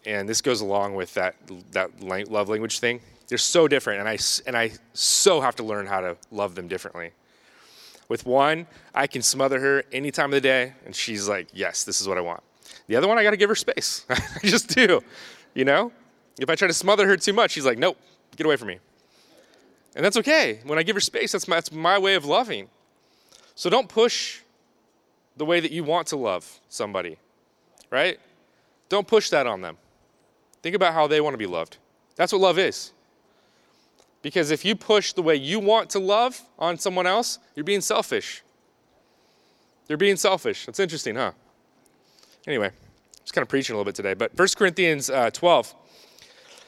and 0.06 0.28
this 0.28 0.40
goes 0.40 0.60
along 0.60 0.94
with 0.94 1.14
that 1.14 1.36
that 1.72 1.90
love 2.00 2.48
language 2.48 2.78
thing. 2.78 3.00
They're 3.28 3.38
so 3.38 3.68
different, 3.68 4.00
and 4.00 4.08
I 4.08 4.18
and 4.46 4.56
I 4.56 4.72
so 4.92 5.40
have 5.40 5.56
to 5.56 5.62
learn 5.62 5.86
how 5.86 6.00
to 6.00 6.16
love 6.30 6.54
them 6.54 6.68
differently. 6.68 7.12
With 8.08 8.26
one, 8.26 8.66
I 8.94 9.06
can 9.06 9.22
smother 9.22 9.58
her 9.60 9.84
any 9.92 10.10
time 10.10 10.26
of 10.26 10.32
the 10.32 10.40
day, 10.40 10.74
and 10.84 10.94
she's 10.94 11.28
like, 11.28 11.48
"Yes, 11.52 11.84
this 11.84 12.00
is 12.00 12.08
what 12.08 12.18
I 12.18 12.20
want." 12.20 12.42
The 12.86 12.96
other 12.96 13.08
one, 13.08 13.18
I 13.18 13.22
got 13.22 13.30
to 13.30 13.36
give 13.36 13.48
her 13.48 13.54
space. 13.54 14.04
I 14.10 14.20
just 14.42 14.68
do, 14.74 15.00
you 15.54 15.64
know. 15.64 15.90
If 16.38 16.50
I 16.50 16.54
try 16.54 16.68
to 16.68 16.74
smother 16.74 17.06
her 17.06 17.16
too 17.16 17.32
much, 17.32 17.52
she's 17.52 17.64
like, 17.64 17.78
"Nope, 17.78 17.96
get 18.36 18.46
away 18.46 18.56
from 18.56 18.68
me." 18.68 18.78
And 19.96 20.04
that's 20.04 20.16
okay. 20.18 20.60
When 20.64 20.78
I 20.78 20.82
give 20.82 20.96
her 20.96 21.00
space, 21.00 21.32
that's 21.32 21.46
my, 21.46 21.56
that's 21.56 21.72
my 21.72 21.98
way 21.98 22.14
of 22.14 22.24
loving. 22.24 22.68
So 23.54 23.70
don't 23.70 23.88
push 23.88 24.40
the 25.36 25.44
way 25.44 25.60
that 25.60 25.70
you 25.70 25.84
want 25.84 26.08
to 26.08 26.16
love 26.16 26.60
somebody, 26.68 27.16
right? 27.90 28.18
Don't 28.88 29.06
push 29.06 29.30
that 29.30 29.46
on 29.46 29.60
them. 29.60 29.76
Think 30.64 30.74
about 30.74 30.94
how 30.94 31.06
they 31.06 31.20
want 31.20 31.34
to 31.34 31.38
be 31.38 31.44
loved. 31.44 31.76
That's 32.16 32.32
what 32.32 32.40
love 32.40 32.58
is. 32.58 32.92
Because 34.22 34.50
if 34.50 34.64
you 34.64 34.74
push 34.74 35.12
the 35.12 35.20
way 35.20 35.36
you 35.36 35.60
want 35.60 35.90
to 35.90 35.98
love 35.98 36.40
on 36.58 36.78
someone 36.78 37.06
else, 37.06 37.38
you're 37.54 37.64
being 37.64 37.82
selfish. 37.82 38.42
You're 39.90 39.98
being 39.98 40.16
selfish. 40.16 40.64
That's 40.64 40.80
interesting, 40.80 41.16
huh? 41.16 41.32
Anyway, 42.46 42.68
i 42.68 43.20
just 43.20 43.34
kind 43.34 43.42
of 43.42 43.50
preaching 43.50 43.74
a 43.74 43.76
little 43.76 43.84
bit 43.84 43.94
today. 43.94 44.14
But 44.14 44.38
1 44.38 44.48
Corinthians 44.56 45.10
uh, 45.10 45.28
12 45.28 45.74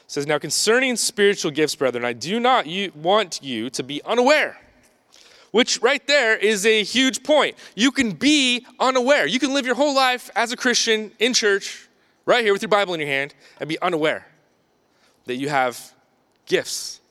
says, 0.05 0.27
Now 0.27 0.37
concerning 0.37 0.95
spiritual 0.95 1.49
gifts, 1.49 1.73
brethren, 1.73 2.05
I 2.05 2.13
do 2.13 2.39
not 2.39 2.67
you, 2.67 2.91
want 2.93 3.39
you 3.41 3.71
to 3.71 3.81
be 3.81 3.99
unaware. 4.05 4.59
Which 5.49 5.81
right 5.81 6.05
there 6.05 6.37
is 6.37 6.67
a 6.67 6.83
huge 6.83 7.23
point. 7.23 7.55
You 7.73 7.89
can 7.89 8.11
be 8.11 8.63
unaware. 8.79 9.25
You 9.25 9.39
can 9.39 9.55
live 9.55 9.65
your 9.65 9.73
whole 9.73 9.95
life 9.95 10.29
as 10.35 10.51
a 10.51 10.55
Christian 10.55 11.13
in 11.17 11.33
church, 11.33 11.86
right 12.27 12.43
here 12.43 12.53
with 12.53 12.61
your 12.61 12.69
Bible 12.69 12.93
in 12.93 12.99
your 12.99 13.09
hand, 13.09 13.33
and 13.59 13.67
be 13.67 13.81
unaware 13.81 14.27
that 15.25 15.37
you 15.37 15.49
have 15.49 15.93
gifts 16.45 17.01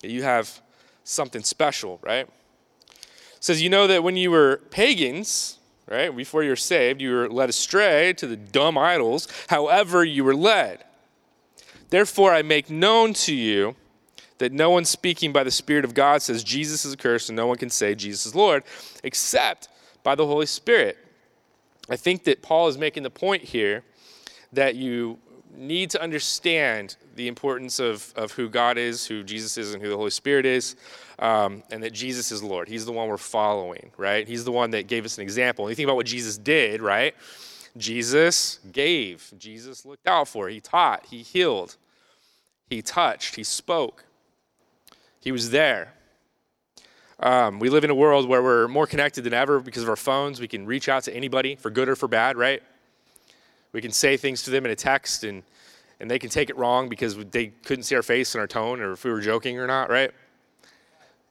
that 0.00 0.10
you 0.10 0.22
have 0.22 0.60
something 1.04 1.42
special, 1.42 1.98
right? 2.02 2.26
It 2.26 3.44
says, 3.44 3.62
You 3.62 3.70
know 3.70 3.86
that 3.86 4.02
when 4.02 4.16
you 4.16 4.30
were 4.30 4.60
pagans, 4.70 5.58
right, 5.88 6.14
before 6.14 6.42
you 6.42 6.50
were 6.50 6.56
saved, 6.56 7.00
you 7.00 7.12
were 7.12 7.28
led 7.28 7.48
astray 7.48 8.12
to 8.14 8.26
the 8.26 8.36
dumb 8.36 8.76
idols, 8.76 9.28
however, 9.48 10.04
you 10.04 10.24
were 10.24 10.34
led. 10.34 10.84
Therefore, 11.90 12.32
I 12.32 12.42
make 12.42 12.70
known 12.70 13.14
to 13.14 13.34
you 13.34 13.76
that 14.38 14.52
no 14.52 14.70
one 14.70 14.84
speaking 14.84 15.32
by 15.32 15.44
the 15.44 15.50
Spirit 15.50 15.84
of 15.84 15.92
God 15.92 16.22
says 16.22 16.42
Jesus 16.42 16.84
is 16.84 16.94
accursed, 16.94 17.28
and 17.28 17.36
no 17.36 17.46
one 17.46 17.58
can 17.58 17.70
say 17.70 17.94
Jesus 17.94 18.26
is 18.26 18.34
Lord 18.34 18.62
except 19.04 19.68
by 20.02 20.14
the 20.14 20.26
Holy 20.26 20.46
Spirit. 20.46 20.96
I 21.90 21.96
think 21.96 22.24
that 22.24 22.40
Paul 22.40 22.68
is 22.68 22.78
making 22.78 23.02
the 23.02 23.10
point 23.10 23.42
here 23.42 23.82
that 24.52 24.74
you 24.74 25.18
need 25.54 25.90
to 25.90 26.02
understand 26.02 26.96
the 27.16 27.28
importance 27.28 27.78
of, 27.78 28.12
of 28.16 28.32
who 28.32 28.48
God 28.48 28.78
is, 28.78 29.06
who 29.06 29.22
Jesus 29.22 29.58
is, 29.58 29.74
and 29.74 29.82
who 29.82 29.88
the 29.88 29.96
Holy 29.96 30.10
Spirit 30.10 30.46
is, 30.46 30.76
um, 31.18 31.62
and 31.70 31.82
that 31.82 31.92
Jesus 31.92 32.32
is 32.32 32.42
Lord. 32.42 32.68
He's 32.68 32.86
the 32.86 32.92
one 32.92 33.08
we're 33.08 33.16
following, 33.16 33.90
right? 33.96 34.26
He's 34.26 34.44
the 34.44 34.52
one 34.52 34.70
that 34.70 34.86
gave 34.86 35.04
us 35.04 35.18
an 35.18 35.22
example. 35.22 35.66
And 35.66 35.70
you 35.70 35.76
think 35.76 35.86
about 35.86 35.96
what 35.96 36.06
Jesus 36.06 36.38
did, 36.38 36.80
right? 36.80 37.14
Jesus 37.76 38.58
gave, 38.72 39.32
Jesus 39.38 39.84
looked 39.84 40.06
out 40.06 40.28
for, 40.28 40.48
he 40.48 40.60
taught, 40.60 41.06
he 41.06 41.22
healed, 41.22 41.76
he 42.68 42.82
touched, 42.82 43.36
he 43.36 43.44
spoke, 43.44 44.04
he 45.20 45.30
was 45.30 45.50
there. 45.50 45.94
Um, 47.20 47.58
we 47.58 47.68
live 47.68 47.84
in 47.84 47.90
a 47.90 47.94
world 47.94 48.28
where 48.28 48.42
we're 48.42 48.66
more 48.66 48.86
connected 48.86 49.24
than 49.24 49.34
ever 49.34 49.60
because 49.60 49.82
of 49.82 49.90
our 49.90 49.96
phones. 49.96 50.40
We 50.40 50.48
can 50.48 50.64
reach 50.64 50.88
out 50.88 51.04
to 51.04 51.14
anybody 51.14 51.54
for 51.54 51.70
good 51.70 51.88
or 51.88 51.94
for 51.94 52.08
bad, 52.08 52.38
right? 52.38 52.62
We 53.72 53.80
can 53.80 53.92
say 53.92 54.16
things 54.16 54.42
to 54.44 54.50
them 54.50 54.64
in 54.64 54.70
a 54.70 54.76
text 54.76 55.24
and, 55.24 55.42
and 56.00 56.10
they 56.10 56.18
can 56.18 56.30
take 56.30 56.50
it 56.50 56.56
wrong 56.56 56.88
because 56.88 57.16
they 57.16 57.48
couldn't 57.64 57.84
see 57.84 57.94
our 57.94 58.02
face 58.02 58.34
and 58.34 58.40
our 58.40 58.46
tone 58.46 58.80
or 58.80 58.92
if 58.92 59.04
we 59.04 59.10
were 59.10 59.20
joking 59.20 59.58
or 59.58 59.66
not, 59.66 59.90
right? 59.90 60.10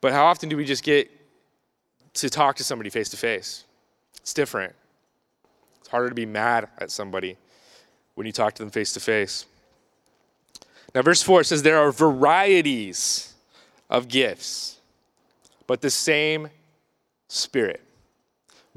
But 0.01 0.13
how 0.13 0.25
often 0.25 0.49
do 0.49 0.55
we 0.55 0.65
just 0.65 0.83
get 0.83 1.09
to 2.15 2.29
talk 2.29 2.55
to 2.57 2.63
somebody 2.63 2.89
face 2.89 3.09
to 3.09 3.17
face? 3.17 3.65
It's 4.17 4.33
different. 4.33 4.73
It's 5.79 5.89
harder 5.89 6.09
to 6.09 6.15
be 6.15 6.25
mad 6.25 6.69
at 6.77 6.91
somebody 6.91 7.37
when 8.15 8.25
you 8.25 8.33
talk 8.33 8.53
to 8.55 8.63
them 8.63 8.69
face 8.69 8.93
to 8.93 8.99
face. 8.99 9.45
Now, 10.95 11.01
verse 11.01 11.21
4 11.21 11.43
says, 11.43 11.63
There 11.63 11.77
are 11.77 11.91
varieties 11.91 13.33
of 13.89 14.07
gifts, 14.07 14.77
but 15.67 15.81
the 15.81 15.89
same 15.89 16.49
Spirit 17.27 17.81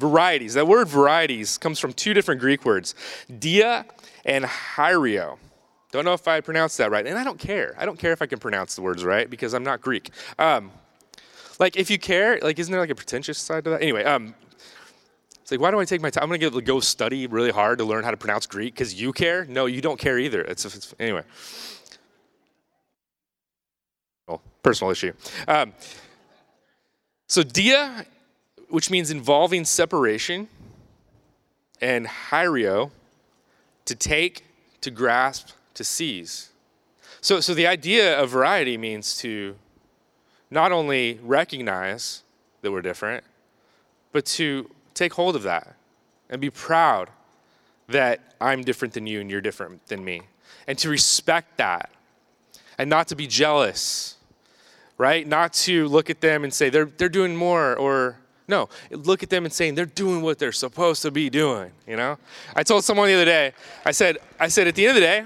varieties. 0.07 0.53
That 0.59 0.67
word 0.67 0.89
varieties 0.89 1.59
comes 1.65 1.79
from 1.83 1.93
two 1.93 2.13
different 2.17 2.41
Greek 2.41 2.65
words, 2.65 2.95
dia 3.47 3.87
and 4.25 4.45
hyrio. 4.45 5.39
Don't 5.93 6.05
know 6.05 6.15
if 6.15 6.27
I 6.27 6.41
pronounced 6.41 6.77
that 6.79 6.91
right, 6.91 7.07
and 7.07 7.19
I 7.23 7.25
don't 7.25 7.39
care. 7.39 7.75
I 7.81 7.85
don't 7.87 7.99
care 7.99 8.13
if 8.17 8.21
I 8.23 8.27
can 8.27 8.39
pronounce 8.47 8.75
the 8.77 8.83
words 8.83 9.05
right 9.05 9.29
because 9.35 9.55
I'm 9.55 9.65
not 9.71 9.81
Greek. 9.81 10.11
Um, 10.39 10.71
Like, 11.59 11.77
if 11.77 11.91
you 11.93 11.99
care, 11.99 12.41
like, 12.43 12.59
isn't 12.59 12.73
there 12.73 12.81
like 12.81 12.91
a 12.91 13.01
pretentious 13.03 13.39
side 13.39 13.63
to 13.65 13.71
that? 13.71 13.83
Anyway, 13.83 14.05
um, 14.05 14.35
it's 15.41 15.51
like, 15.53 15.61
why 15.61 15.71
do 15.71 15.79
I 15.79 15.85
take 15.85 16.01
my 16.01 16.11
time? 16.11 16.25
I'm 16.25 16.41
gonna 16.41 16.61
go 16.63 16.81
study 16.81 17.27
really 17.29 17.53
hard 17.53 17.79
to 17.79 17.85
learn 17.85 18.03
how 18.03 18.11
to 18.11 18.17
pronounce 18.17 18.47
Greek 18.47 18.75
because 18.75 18.91
you 19.01 19.13
care. 19.13 19.45
No, 19.45 19.67
you 19.67 19.81
don't 19.81 20.01
care 20.01 20.19
either. 20.19 20.41
It's, 20.43 20.65
it's 20.65 20.95
anyway. 20.99 21.23
Personal 24.63 24.91
issue. 24.91 25.13
Um, 25.47 25.73
so 27.29 27.43
dia, 27.43 28.07
which 28.73 28.89
means 28.89 29.11
involving 29.11 29.67
separation, 29.67 30.49
and 31.83 32.07
hyrio, 32.07 32.91
to 33.85 33.95
take, 33.95 34.47
to 34.81 34.91
grasp, 34.91 35.51
to 35.75 35.85
seize. 35.85 36.49
So, 37.21 37.41
so 37.41 37.53
the 37.53 37.67
idea 37.67 38.19
of 38.19 38.31
variety 38.31 38.79
means 38.79 39.15
to 39.19 39.57
not 40.51 40.73
only 40.73 41.21
recognize 41.23 42.23
that 42.63 42.73
we're 42.73 42.81
different, 42.81 43.25
but 44.11 44.25
to 44.25 44.71
take 44.95 45.13
hold 45.13 45.37
of 45.37 45.43
that 45.43 45.77
and 46.31 46.41
be 46.41 46.49
proud 46.49 47.11
that 47.89 48.21
I'm 48.41 48.63
different 48.63 48.95
than 48.95 49.07
you 49.07 49.21
and 49.21 49.31
you're 49.31 49.43
different 49.43 49.87
than 49.89 50.03
me. 50.03 50.23
And 50.67 50.79
to 50.79 50.89
respect 50.89 51.59
that 51.59 51.91
and 52.79 52.89
not 52.89 53.09
to 53.09 53.17
be 53.17 53.27
jealous, 53.27 54.17
right? 54.97 55.29
Not 55.29 55.53
to 55.65 55.89
look 55.89 56.09
at 56.09 56.23
them 56.23 56.43
and 56.43 56.55
say 56.55 56.71
they're, 56.71 56.87
they're 56.87 57.11
doing 57.11 57.37
more 57.37 57.77
or 57.77 58.17
no, 58.53 58.69
look 58.91 59.23
at 59.23 59.31
them 59.31 59.45
and 59.45 59.53
saying 59.53 59.75
they're 59.75 59.87
doing 59.87 60.23
what 60.23 60.39
they're 60.39 60.53
supposed 60.53 61.03
to 61.03 61.11
be 61.11 61.31
doing, 61.31 61.73
you 61.89 61.97
know? 61.97 62.19
I 62.55 62.63
told 62.63 62.85
someone 62.85 63.09
the 63.09 63.15
other 63.15 63.25
day, 63.25 63.53
I 63.85 63.93
said, 63.93 64.19
I 64.39 64.49
said 64.49 64.69
at 64.69 64.75
the 64.75 64.87
end 64.87 64.91
of 64.91 64.95
the 64.97 65.01
day, 65.01 65.25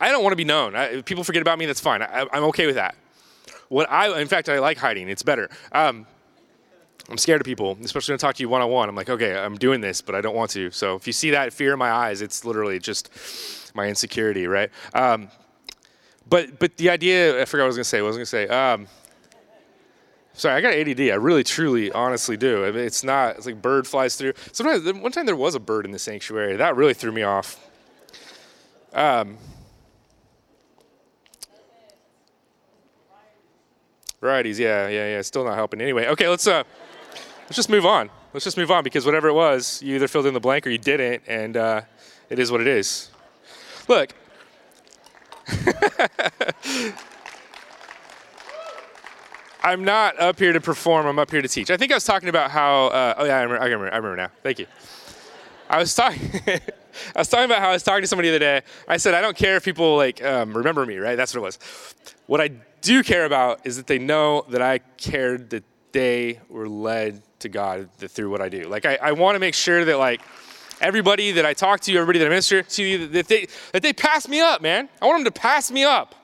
I 0.00 0.10
don't 0.10 0.22
want 0.22 0.32
to 0.32 0.36
be 0.36 0.44
known. 0.44 0.76
I, 0.76 1.02
people 1.02 1.24
forget 1.24 1.40
about 1.40 1.58
me, 1.58 1.66
that's 1.66 1.80
fine. 1.80 2.02
I, 2.02 2.26
I'm 2.32 2.44
okay 2.44 2.66
with 2.66 2.74
that. 2.74 2.96
What 3.68 3.90
I, 3.90 4.20
in 4.20 4.28
fact, 4.28 4.48
I 4.48 4.58
like 4.58 4.76
hiding. 4.76 5.08
It's 5.08 5.22
better. 5.22 5.48
Um, 5.72 6.06
I'm 7.08 7.18
scared 7.18 7.40
of 7.40 7.44
people, 7.44 7.78
especially 7.82 8.12
when 8.12 8.18
I 8.18 8.20
talk 8.20 8.34
to 8.34 8.42
you 8.42 8.48
one 8.48 8.60
on 8.60 8.70
one. 8.70 8.88
I'm 8.88 8.94
like, 8.96 9.08
okay, 9.08 9.36
I'm 9.36 9.56
doing 9.56 9.80
this, 9.80 10.00
but 10.00 10.14
I 10.14 10.20
don't 10.20 10.34
want 10.34 10.50
to. 10.52 10.70
So 10.70 10.96
if 10.96 11.06
you 11.06 11.12
see 11.12 11.30
that 11.30 11.52
fear 11.52 11.72
in 11.72 11.78
my 11.78 11.90
eyes, 11.90 12.20
it's 12.20 12.44
literally 12.44 12.78
just 12.78 13.10
my 13.74 13.86
insecurity, 13.88 14.46
right? 14.46 14.70
Um, 14.92 15.28
but 16.28 16.58
but 16.58 16.76
the 16.76 16.90
idea, 16.90 17.40
I 17.40 17.44
forgot 17.44 17.62
what 17.62 17.66
I 17.66 17.68
was 17.68 17.76
gonna 17.76 17.84
say. 17.84 18.02
What 18.02 18.08
I 18.08 18.08
was 18.08 18.16
gonna 18.16 18.26
say? 18.26 18.48
Um, 18.48 18.86
sorry, 20.38 20.56
I 20.56 20.60
got 20.60 20.72
ADD. 20.72 21.00
I 21.10 21.16
really, 21.16 21.44
truly, 21.44 21.92
honestly 21.92 22.36
do. 22.36 22.64
I 22.64 22.70
mean, 22.70 22.84
it's 22.84 23.04
not. 23.04 23.36
It's 23.36 23.46
like 23.46 23.60
bird 23.60 23.86
flies 23.86 24.16
through. 24.16 24.32
Sometimes 24.52 24.84
one 25.02 25.12
time 25.12 25.26
there 25.26 25.36
was 25.36 25.54
a 25.54 25.60
bird 25.60 25.84
in 25.84 25.90
the 25.90 25.98
sanctuary. 25.98 26.56
That 26.56 26.76
really 26.76 26.94
threw 26.94 27.12
me 27.12 27.22
off. 27.22 27.62
Um, 28.94 29.36
varieties, 34.20 34.58
yeah, 34.58 34.88
yeah, 34.88 35.16
yeah. 35.16 35.22
Still 35.22 35.44
not 35.44 35.56
helping. 35.56 35.80
Anyway, 35.80 36.06
okay, 36.06 36.28
let's 36.28 36.46
uh, 36.46 36.62
let's 37.42 37.56
just 37.56 37.68
move 37.68 37.84
on. 37.84 38.08
Let's 38.32 38.44
just 38.44 38.56
move 38.56 38.70
on 38.70 38.84
because 38.84 39.04
whatever 39.04 39.28
it 39.28 39.34
was, 39.34 39.82
you 39.82 39.96
either 39.96 40.08
filled 40.08 40.26
in 40.26 40.34
the 40.34 40.40
blank 40.40 40.66
or 40.66 40.70
you 40.70 40.78
didn't, 40.78 41.22
and 41.26 41.56
uh, 41.56 41.82
it 42.30 42.38
is 42.38 42.50
what 42.50 42.60
it 42.60 42.66
is. 42.66 43.10
Look. 43.88 44.14
I'm 49.62 49.84
not 49.84 50.18
up 50.20 50.38
here 50.38 50.52
to 50.52 50.60
perform. 50.60 51.06
I'm 51.06 51.18
up 51.18 51.30
here 51.30 51.42
to 51.42 51.48
teach. 51.48 51.70
I 51.70 51.76
think 51.76 51.92
I 51.92 51.96
was 51.96 52.04
talking 52.04 52.28
about 52.28 52.50
how. 52.50 52.86
Uh, 52.86 53.14
oh 53.18 53.24
yeah, 53.24 53.38
I 53.38 53.42
remember, 53.42 53.62
I 53.62 53.66
remember. 53.66 53.92
I 53.92 53.96
remember 53.96 54.16
now. 54.16 54.30
Thank 54.42 54.58
you. 54.58 54.66
I 55.68 55.78
was 55.78 55.94
talking. 55.94 56.20
I 56.46 57.18
was 57.18 57.28
talking 57.28 57.44
about 57.44 57.60
how 57.60 57.70
I 57.70 57.72
was 57.72 57.82
talking 57.82 58.02
to 58.02 58.06
somebody 58.06 58.28
the 58.28 58.36
other 58.36 58.60
day. 58.60 58.62
I 58.86 58.96
said 58.96 59.14
I 59.14 59.20
don't 59.20 59.36
care 59.36 59.56
if 59.56 59.64
people 59.64 59.96
like 59.96 60.22
um, 60.24 60.56
remember 60.56 60.86
me, 60.86 60.98
right? 60.98 61.16
That's 61.16 61.34
what 61.34 61.40
it 61.40 61.44
was. 61.44 61.58
What 62.26 62.40
I 62.40 62.48
do 62.80 63.02
care 63.02 63.24
about 63.24 63.66
is 63.66 63.76
that 63.76 63.86
they 63.86 63.98
know 63.98 64.44
that 64.50 64.62
I 64.62 64.78
cared 64.96 65.50
that 65.50 65.64
they 65.92 66.40
were 66.48 66.68
led 66.68 67.22
to 67.40 67.48
God 67.48 67.88
through 67.98 68.30
what 68.30 68.40
I 68.40 68.48
do. 68.48 68.68
Like 68.68 68.86
I, 68.86 68.98
I 69.00 69.12
want 69.12 69.36
to 69.36 69.40
make 69.40 69.54
sure 69.54 69.84
that 69.84 69.98
like 69.98 70.20
everybody 70.80 71.32
that 71.32 71.46
I 71.46 71.54
talk 71.54 71.80
to, 71.80 71.94
everybody 71.94 72.18
that 72.20 72.26
I 72.26 72.28
minister 72.28 72.62
to, 72.62 73.06
that 73.08 73.28
they 73.28 73.48
that 73.72 73.82
they 73.82 73.92
pass 73.92 74.28
me 74.28 74.40
up, 74.40 74.62
man. 74.62 74.88
I 75.02 75.06
want 75.06 75.18
them 75.24 75.32
to 75.32 75.40
pass 75.40 75.70
me 75.70 75.84
up, 75.84 76.14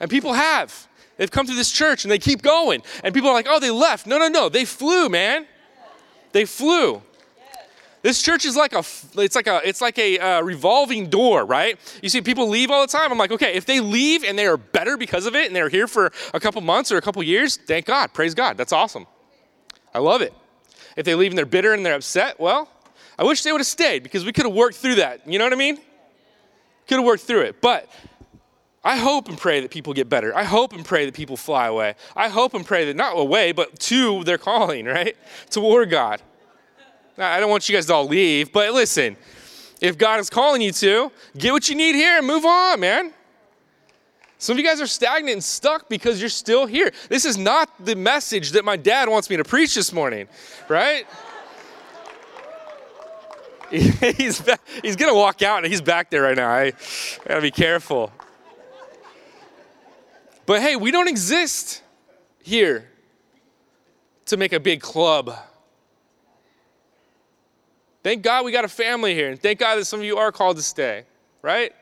and 0.00 0.10
people 0.10 0.32
have. 0.32 0.88
They've 1.16 1.30
come 1.30 1.46
to 1.46 1.54
this 1.54 1.70
church 1.70 2.04
and 2.04 2.10
they 2.10 2.18
keep 2.18 2.42
going, 2.42 2.82
and 3.02 3.14
people 3.14 3.30
are 3.30 3.34
like, 3.34 3.46
"Oh, 3.48 3.60
they 3.60 3.70
left." 3.70 4.06
No, 4.06 4.18
no, 4.18 4.28
no. 4.28 4.48
They 4.48 4.64
flew, 4.64 5.08
man. 5.08 5.46
They 6.32 6.44
flew. 6.44 7.02
This 8.04 8.20
church 8.20 8.44
is 8.44 8.54
like 8.54 8.74
a, 8.74 8.84
it's 9.16 9.34
like 9.34 9.46
a, 9.46 9.62
it's 9.64 9.80
like 9.80 9.98
a 9.98 10.18
uh, 10.18 10.42
revolving 10.42 11.08
door, 11.08 11.46
right? 11.46 11.78
You 12.02 12.10
see 12.10 12.20
people 12.20 12.50
leave 12.50 12.70
all 12.70 12.82
the 12.82 12.92
time. 12.92 13.10
I'm 13.10 13.16
like, 13.16 13.32
okay, 13.32 13.54
if 13.54 13.64
they 13.64 13.80
leave 13.80 14.24
and 14.24 14.38
they 14.38 14.46
are 14.46 14.58
better 14.58 14.98
because 14.98 15.24
of 15.24 15.34
it, 15.34 15.46
and 15.46 15.56
they're 15.56 15.70
here 15.70 15.86
for 15.86 16.12
a 16.34 16.38
couple 16.38 16.60
months 16.60 16.92
or 16.92 16.98
a 16.98 17.00
couple 17.00 17.22
years, 17.22 17.56
thank 17.56 17.86
God, 17.86 18.12
praise 18.12 18.34
God, 18.34 18.58
that's 18.58 18.74
awesome. 18.74 19.06
I 19.94 20.00
love 20.00 20.20
it. 20.20 20.34
If 20.98 21.06
they 21.06 21.14
leave 21.14 21.30
and 21.30 21.38
they're 21.38 21.46
bitter 21.46 21.72
and 21.72 21.86
they're 21.86 21.94
upset, 21.94 22.38
well, 22.38 22.68
I 23.18 23.24
wish 23.24 23.42
they 23.42 23.52
would 23.52 23.62
have 23.62 23.66
stayed 23.66 24.02
because 24.02 24.26
we 24.26 24.32
could 24.32 24.44
have 24.44 24.54
worked 24.54 24.76
through 24.76 24.96
that. 24.96 25.26
You 25.26 25.38
know 25.38 25.46
what 25.46 25.54
I 25.54 25.56
mean? 25.56 25.78
Could 26.86 26.96
have 26.96 27.06
worked 27.06 27.22
through 27.22 27.42
it, 27.42 27.62
but 27.62 27.90
I 28.84 28.96
hope 28.96 29.28
and 29.28 29.38
pray 29.38 29.60
that 29.60 29.70
people 29.70 29.94
get 29.94 30.10
better. 30.10 30.36
I 30.36 30.44
hope 30.44 30.74
and 30.74 30.84
pray 30.84 31.06
that 31.06 31.14
people 31.14 31.38
fly 31.38 31.68
away. 31.68 31.94
I 32.14 32.28
hope 32.28 32.52
and 32.52 32.66
pray 32.66 32.84
that 32.84 32.96
not 32.96 33.18
away, 33.18 33.52
but 33.52 33.78
to 33.80 34.22
their 34.24 34.36
calling, 34.36 34.84
right? 34.96 35.16
Toward 35.50 35.90
God. 35.90 36.20
I 37.16 37.40
don't 37.40 37.48
want 37.48 37.68
you 37.68 37.74
guys 37.74 37.86
to 37.86 37.94
all 37.94 38.06
leave, 38.06 38.52
but 38.52 38.72
listen, 38.74 39.16
if 39.80 39.96
God 39.96 40.18
is 40.20 40.28
calling 40.28 40.60
you 40.60 40.72
to, 40.72 41.12
get 41.38 41.52
what 41.52 41.68
you 41.68 41.76
need 41.76 41.94
here 41.94 42.18
and 42.18 42.26
move 42.26 42.44
on, 42.44 42.80
man. 42.80 43.12
Some 44.38 44.54
of 44.54 44.58
you 44.58 44.64
guys 44.64 44.80
are 44.80 44.86
stagnant 44.86 45.32
and 45.32 45.44
stuck 45.44 45.88
because 45.88 46.20
you're 46.20 46.28
still 46.28 46.66
here. 46.66 46.92
This 47.08 47.24
is 47.24 47.38
not 47.38 47.70
the 47.82 47.94
message 47.94 48.50
that 48.50 48.64
my 48.64 48.76
dad 48.76 49.08
wants 49.08 49.30
me 49.30 49.36
to 49.36 49.44
preach 49.44 49.74
this 49.74 49.92
morning, 49.92 50.28
right? 50.68 51.06
he's 53.70 54.40
back, 54.40 54.60
he's 54.82 54.96
gonna 54.96 55.14
walk 55.14 55.40
out 55.42 55.58
and 55.64 55.72
he's 55.72 55.80
back 55.80 56.10
there 56.10 56.22
right 56.22 56.36
now. 56.36 56.50
I 56.50 56.72
gotta 57.26 57.40
be 57.40 57.50
careful. 57.50 58.12
But 60.46 60.60
hey, 60.60 60.76
we 60.76 60.90
don't 60.90 61.08
exist 61.08 61.82
here 62.42 62.90
to 64.26 64.36
make 64.36 64.52
a 64.52 64.60
big 64.60 64.80
club 64.80 65.34
Thank 68.04 68.22
God 68.22 68.44
we 68.44 68.52
got 68.52 68.66
a 68.66 68.68
family 68.68 69.14
here, 69.14 69.30
and 69.30 69.40
thank 69.40 69.58
God 69.58 69.76
that 69.76 69.86
some 69.86 70.00
of 70.00 70.04
you 70.04 70.18
are 70.18 70.30
called 70.30 70.58
to 70.58 70.62
stay, 70.62 71.04
right? 71.40 71.72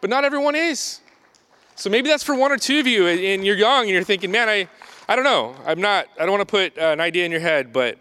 But 0.00 0.08
not 0.08 0.24
everyone 0.24 0.54
is. 0.54 1.00
So 1.74 1.90
maybe 1.90 2.08
that's 2.08 2.22
for 2.22 2.36
one 2.36 2.52
or 2.52 2.56
two 2.56 2.78
of 2.78 2.86
you, 2.86 3.08
and 3.08 3.44
you're 3.44 3.56
young 3.56 3.82
and 3.82 3.90
you're 3.90 4.04
thinking, 4.04 4.30
man, 4.30 4.48
I, 4.48 4.68
I 5.08 5.16
don't 5.16 5.24
know. 5.24 5.56
I'm 5.66 5.80
not, 5.80 6.06
I 6.16 6.26
don't 6.26 6.30
want 6.30 6.48
to 6.48 6.50
put 6.50 6.78
uh, 6.78 6.92
an 6.92 7.00
idea 7.00 7.24
in 7.24 7.32
your 7.32 7.40
head, 7.40 7.72
but 7.72 7.98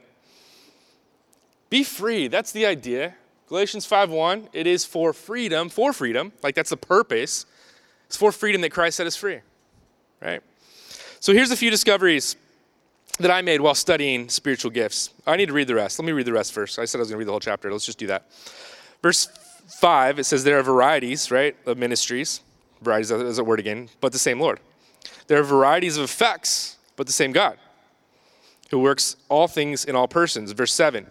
be 1.71 1.83
free. 1.83 2.27
That's 2.27 2.51
the 2.51 2.67
idea. 2.67 3.15
Galatians 3.47 3.89
5:1, 3.89 4.49
it 4.53 4.67
is 4.67 4.85
for 4.85 5.11
freedom, 5.11 5.69
for 5.69 5.93
freedom. 5.93 6.33
Like 6.43 6.53
that's 6.53 6.69
the 6.69 6.77
purpose. 6.77 7.47
It's 8.05 8.17
for 8.17 8.31
freedom 8.31 8.61
that 8.61 8.69
Christ 8.69 8.97
set 8.97 9.07
us 9.07 9.15
free. 9.15 9.39
Right? 10.21 10.41
So 11.19 11.33
here's 11.33 11.51
a 11.51 11.57
few 11.57 11.69
discoveries 11.69 12.35
that 13.19 13.31
I 13.31 13.41
made 13.41 13.61
while 13.61 13.75
studying 13.75 14.29
spiritual 14.29 14.71
gifts. 14.71 15.09
I 15.25 15.35
need 15.35 15.47
to 15.47 15.53
read 15.53 15.67
the 15.67 15.75
rest. 15.75 15.97
Let 15.97 16.05
me 16.05 16.11
read 16.11 16.25
the 16.25 16.33
rest 16.33 16.53
first. 16.53 16.77
I 16.77 16.85
said 16.85 16.99
I 16.99 17.01
was 17.01 17.09
going 17.09 17.15
to 17.15 17.19
read 17.19 17.27
the 17.27 17.31
whole 17.31 17.39
chapter. 17.39 17.71
Let's 17.71 17.85
just 17.85 17.97
do 17.97 18.07
that. 18.07 18.29
Verse 19.01 19.27
5, 19.79 20.19
it 20.19 20.23
says 20.25 20.43
there 20.43 20.59
are 20.59 20.63
varieties, 20.63 21.31
right, 21.31 21.55
of 21.65 21.77
ministries. 21.77 22.41
Varieties 22.81 23.11
is 23.11 23.39
a 23.39 23.43
word 23.43 23.59
again, 23.59 23.89
but 24.01 24.11
the 24.11 24.19
same 24.19 24.39
Lord. 24.39 24.59
There 25.27 25.39
are 25.39 25.43
varieties 25.43 25.97
of 25.97 26.03
effects, 26.03 26.77
but 26.95 27.07
the 27.07 27.13
same 27.13 27.31
God, 27.31 27.57
who 28.71 28.79
works 28.79 29.15
all 29.29 29.47
things 29.47 29.83
in 29.83 29.95
all 29.95 30.07
persons. 30.07 30.51
Verse 30.51 30.73
7. 30.73 31.07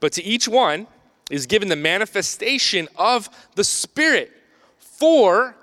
But 0.00 0.12
to 0.14 0.24
each 0.24 0.48
one 0.48 0.86
is 1.30 1.46
given 1.46 1.68
the 1.68 1.76
manifestation 1.76 2.88
of 2.96 3.28
the 3.54 3.64
Spirit 3.64 4.32
for 4.78 5.54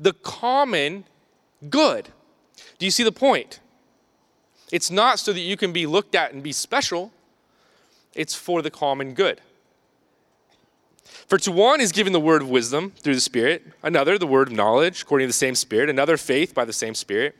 the 0.00 0.12
common 0.12 1.04
good. 1.68 2.08
Do 2.78 2.84
you 2.84 2.90
see 2.90 3.02
the 3.02 3.12
point? 3.12 3.60
It's 4.72 4.90
not 4.90 5.18
so 5.18 5.32
that 5.32 5.40
you 5.40 5.56
can 5.56 5.72
be 5.72 5.86
looked 5.86 6.14
at 6.14 6.32
and 6.32 6.42
be 6.42 6.52
special, 6.52 7.12
it's 8.14 8.34
for 8.34 8.62
the 8.62 8.70
common 8.70 9.14
good. 9.14 9.40
For 11.28 11.38
to 11.38 11.52
one 11.52 11.80
is 11.80 11.92
given 11.92 12.12
the 12.12 12.20
word 12.20 12.42
of 12.42 12.48
wisdom 12.48 12.92
through 12.98 13.14
the 13.14 13.20
Spirit, 13.20 13.64
another 13.82 14.18
the 14.18 14.26
word 14.26 14.48
of 14.48 14.54
knowledge 14.54 15.02
according 15.02 15.26
to 15.26 15.28
the 15.28 15.34
same 15.34 15.54
Spirit, 15.54 15.88
another 15.88 16.16
faith 16.16 16.54
by 16.54 16.64
the 16.64 16.72
same 16.72 16.94
Spirit, 16.94 17.36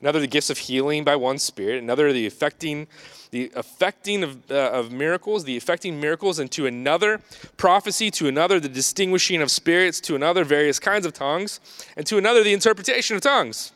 another 0.00 0.20
the 0.20 0.26
gifts 0.26 0.50
of 0.50 0.58
healing 0.58 1.04
by 1.04 1.16
one 1.16 1.38
Spirit, 1.38 1.82
another 1.82 2.12
the 2.12 2.26
affecting 2.26 2.86
the 3.34 3.50
affecting 3.56 4.22
of, 4.22 4.48
uh, 4.48 4.70
of 4.70 4.92
miracles, 4.92 5.42
the 5.42 5.56
affecting 5.56 6.00
miracles, 6.00 6.38
and 6.38 6.52
to 6.52 6.66
another 6.66 7.20
prophecy, 7.56 8.08
to 8.08 8.28
another 8.28 8.60
the 8.60 8.68
distinguishing 8.68 9.42
of 9.42 9.50
spirits, 9.50 10.00
to 10.02 10.14
another 10.14 10.44
various 10.44 10.78
kinds 10.78 11.04
of 11.04 11.12
tongues, 11.12 11.58
and 11.96 12.06
to 12.06 12.16
another 12.16 12.44
the 12.44 12.52
interpretation 12.52 13.16
of 13.16 13.22
tongues. 13.22 13.72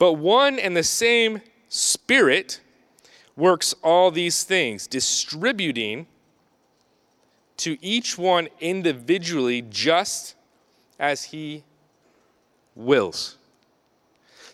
But 0.00 0.14
one 0.14 0.58
and 0.58 0.74
the 0.74 0.82
same 0.82 1.42
Spirit 1.68 2.60
works 3.36 3.74
all 3.84 4.10
these 4.10 4.42
things, 4.44 4.86
distributing 4.86 6.06
to 7.58 7.76
each 7.84 8.16
one 8.16 8.48
individually 8.60 9.60
just 9.60 10.34
as 10.98 11.24
He 11.24 11.64
wills. 12.74 13.36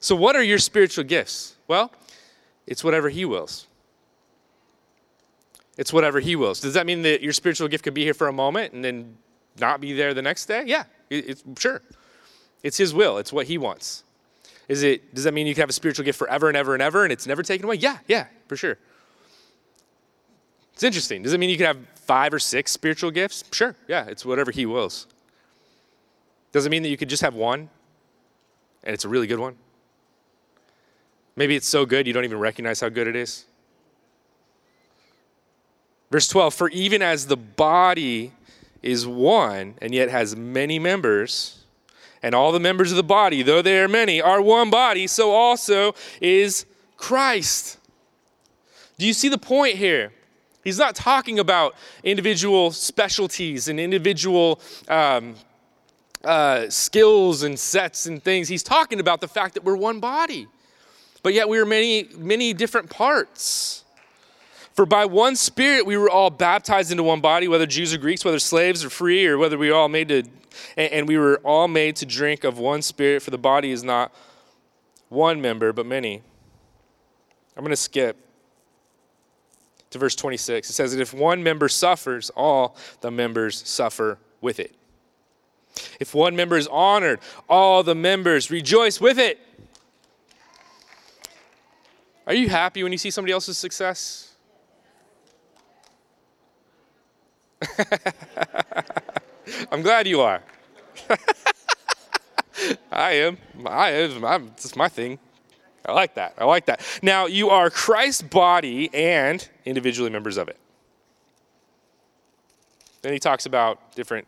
So, 0.00 0.16
what 0.16 0.34
are 0.34 0.42
your 0.42 0.58
spiritual 0.58 1.04
gifts? 1.04 1.56
Well, 1.68 1.92
It's 2.66 2.82
whatever 2.82 3.08
He 3.08 3.24
wills. 3.24 3.68
It's 5.78 5.92
whatever 5.92 6.18
He 6.18 6.34
wills. 6.34 6.58
Does 6.58 6.74
that 6.74 6.86
mean 6.86 7.02
that 7.02 7.22
your 7.22 7.32
spiritual 7.32 7.68
gift 7.68 7.84
could 7.84 7.94
be 7.94 8.02
here 8.02 8.14
for 8.14 8.26
a 8.26 8.32
moment 8.32 8.72
and 8.72 8.84
then 8.84 9.16
not 9.60 9.80
be 9.80 9.92
there 9.92 10.12
the 10.12 10.22
next 10.22 10.46
day? 10.46 10.64
Yeah, 10.66 10.84
it's 11.08 11.44
sure. 11.56 11.82
It's 12.64 12.78
His 12.78 12.92
will. 12.92 13.18
It's 13.18 13.32
what 13.32 13.46
He 13.46 13.58
wants. 13.58 14.02
Is 14.68 14.82
it? 14.82 15.14
Does 15.14 15.24
that 15.24 15.34
mean 15.34 15.46
you 15.46 15.54
can 15.54 15.62
have 15.62 15.70
a 15.70 15.74
spiritual 15.74 16.04
gift 16.04 16.18
forever 16.18 16.48
and 16.48 16.56
ever 16.56 16.74
and 16.74 16.82
ever, 16.82 17.04
and 17.04 17.12
it's 17.12 17.26
never 17.26 17.42
taken 17.42 17.64
away? 17.64 17.76
Yeah, 17.76 17.98
yeah, 18.08 18.26
for 18.48 18.56
sure. 18.56 18.78
It's 20.74 20.82
interesting. 20.82 21.22
Does 21.22 21.32
it 21.32 21.38
mean 21.38 21.50
you 21.50 21.56
can 21.56 21.66
have 21.66 21.78
five 21.94 22.34
or 22.34 22.38
six 22.38 22.72
spiritual 22.72 23.10
gifts? 23.10 23.44
Sure. 23.52 23.76
Yeah, 23.88 24.06
it's 24.06 24.24
whatever 24.24 24.50
He 24.50 24.66
wills. 24.66 25.06
Does 26.52 26.66
it 26.66 26.70
mean 26.70 26.82
that 26.82 26.88
you 26.88 26.96
could 26.96 27.08
just 27.08 27.22
have 27.22 27.34
one, 27.34 27.68
and 28.82 28.94
it's 28.94 29.04
a 29.04 29.08
really 29.08 29.26
good 29.26 29.38
one? 29.38 29.56
Maybe 31.36 31.54
it's 31.54 31.68
so 31.68 31.84
good 31.84 32.06
you 32.06 32.12
don't 32.12 32.24
even 32.24 32.38
recognize 32.38 32.80
how 32.80 32.88
good 32.88 33.06
it 33.06 33.14
is. 33.14 33.44
Verse 36.10 36.28
12 36.28 36.54
For 36.54 36.68
even 36.70 37.02
as 37.02 37.26
the 37.26 37.36
body 37.36 38.32
is 38.82 39.06
one 39.06 39.74
and 39.82 39.94
yet 39.94 40.08
has 40.08 40.34
many 40.34 40.78
members, 40.78 41.64
and 42.22 42.34
all 42.34 42.52
the 42.52 42.60
members 42.60 42.90
of 42.90 42.96
the 42.96 43.02
body, 43.02 43.42
though 43.42 43.62
they 43.62 43.78
are 43.78 43.88
many, 43.88 44.20
are 44.20 44.40
one 44.40 44.70
body, 44.70 45.06
so 45.06 45.32
also 45.32 45.94
is 46.20 46.66
Christ. 46.96 47.78
Do 48.98 49.06
you 49.06 49.12
see 49.12 49.28
the 49.28 49.38
point 49.38 49.76
here? 49.76 50.12
He's 50.64 50.78
not 50.78 50.96
talking 50.96 51.38
about 51.38 51.76
individual 52.02 52.72
specialties 52.72 53.68
and 53.68 53.78
individual 53.78 54.60
um, 54.88 55.36
uh, 56.24 56.68
skills 56.70 57.44
and 57.44 57.58
sets 57.58 58.06
and 58.06 58.22
things. 58.22 58.48
He's 58.48 58.64
talking 58.64 58.98
about 58.98 59.20
the 59.20 59.28
fact 59.28 59.54
that 59.54 59.62
we're 59.62 59.76
one 59.76 60.00
body, 60.00 60.48
but 61.22 61.34
yet 61.34 61.48
we 61.48 61.58
are 61.58 61.66
many, 61.66 62.08
many 62.16 62.52
different 62.52 62.90
parts. 62.90 63.84
For 64.74 64.84
by 64.84 65.06
one 65.06 65.36
Spirit 65.36 65.86
we 65.86 65.96
were 65.96 66.10
all 66.10 66.30
baptized 66.30 66.90
into 66.90 67.02
one 67.02 67.20
body, 67.20 67.48
whether 67.48 67.64
Jews 67.64 67.94
or 67.94 67.98
Greeks, 67.98 68.24
whether 68.24 68.38
slaves 68.38 68.84
or 68.84 68.90
free, 68.90 69.26
or 69.26 69.38
whether 69.38 69.56
we 69.56 69.70
were 69.70 69.76
all 69.76 69.88
made 69.88 70.08
to, 70.08 70.24
and 70.76 71.08
we 71.08 71.18
were 71.18 71.38
all 71.44 71.68
made 71.68 71.96
to 71.96 72.06
drink 72.06 72.44
of 72.44 72.58
one 72.58 72.82
Spirit. 72.82 73.22
For 73.22 73.30
the 73.30 73.38
body 73.38 73.70
is 73.70 73.82
not 73.82 74.14
one 75.08 75.40
member, 75.40 75.72
but 75.72 75.86
many. 75.86 76.22
I'm 77.56 77.62
going 77.62 77.70
to 77.70 77.76
skip 77.76 78.16
to 79.90 79.98
verse 79.98 80.14
26. 80.14 80.68
It 80.68 80.72
says 80.72 80.92
that 80.92 81.00
if 81.00 81.14
one 81.14 81.42
member 81.42 81.68
suffers, 81.68 82.30
all 82.30 82.76
the 83.00 83.10
members 83.10 83.66
suffer 83.66 84.18
with 84.40 84.60
it. 84.60 84.74
If 86.00 86.14
one 86.14 86.36
member 86.36 86.56
is 86.56 86.66
honored, 86.68 87.20
all 87.48 87.82
the 87.82 87.94
members 87.94 88.50
rejoice 88.50 89.00
with 89.00 89.18
it. 89.18 89.40
Are 92.26 92.34
you 92.34 92.48
happy 92.48 92.82
when 92.82 92.92
you 92.92 92.98
see 92.98 93.10
somebody 93.10 93.32
else's 93.32 93.56
success? 93.56 94.34
I'm 99.70 99.82
glad 99.82 100.06
you 100.06 100.20
are. 100.20 100.42
I 102.90 103.12
am. 103.12 103.38
I 103.66 103.90
am. 103.90 104.24
I'm, 104.24 104.48
it's 104.48 104.76
my 104.76 104.88
thing. 104.88 105.18
I 105.84 105.92
like 105.92 106.14
that. 106.14 106.34
I 106.38 106.44
like 106.44 106.66
that. 106.66 106.80
Now, 107.02 107.26
you 107.26 107.50
are 107.50 107.70
Christ's 107.70 108.22
body 108.22 108.92
and 108.92 109.46
individually 109.64 110.10
members 110.10 110.36
of 110.36 110.48
it. 110.48 110.58
Then 113.02 113.12
he 113.12 113.20
talks 113.20 113.46
about 113.46 113.94
different 113.94 114.26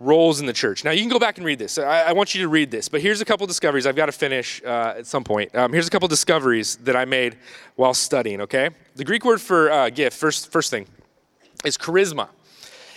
roles 0.00 0.40
in 0.40 0.46
the 0.46 0.52
church. 0.52 0.84
Now, 0.84 0.90
you 0.90 1.00
can 1.00 1.08
go 1.08 1.20
back 1.20 1.36
and 1.36 1.46
read 1.46 1.60
this. 1.60 1.78
I, 1.78 2.02
I 2.02 2.12
want 2.12 2.34
you 2.34 2.42
to 2.42 2.48
read 2.48 2.72
this, 2.72 2.88
but 2.88 3.00
here's 3.00 3.20
a 3.20 3.24
couple 3.24 3.46
discoveries. 3.46 3.86
I've 3.86 3.94
got 3.94 4.06
to 4.06 4.12
finish 4.12 4.60
uh, 4.64 4.94
at 4.98 5.06
some 5.06 5.22
point. 5.22 5.54
Um, 5.54 5.72
here's 5.72 5.86
a 5.86 5.90
couple 5.90 6.08
discoveries 6.08 6.76
that 6.78 6.96
I 6.96 7.04
made 7.04 7.36
while 7.76 7.94
studying, 7.94 8.40
okay? 8.40 8.70
The 8.96 9.04
Greek 9.04 9.24
word 9.24 9.40
for 9.40 9.70
uh, 9.70 9.90
gift, 9.90 10.18
first, 10.18 10.50
first 10.50 10.70
thing, 10.70 10.86
is 11.64 11.78
charisma. 11.78 12.28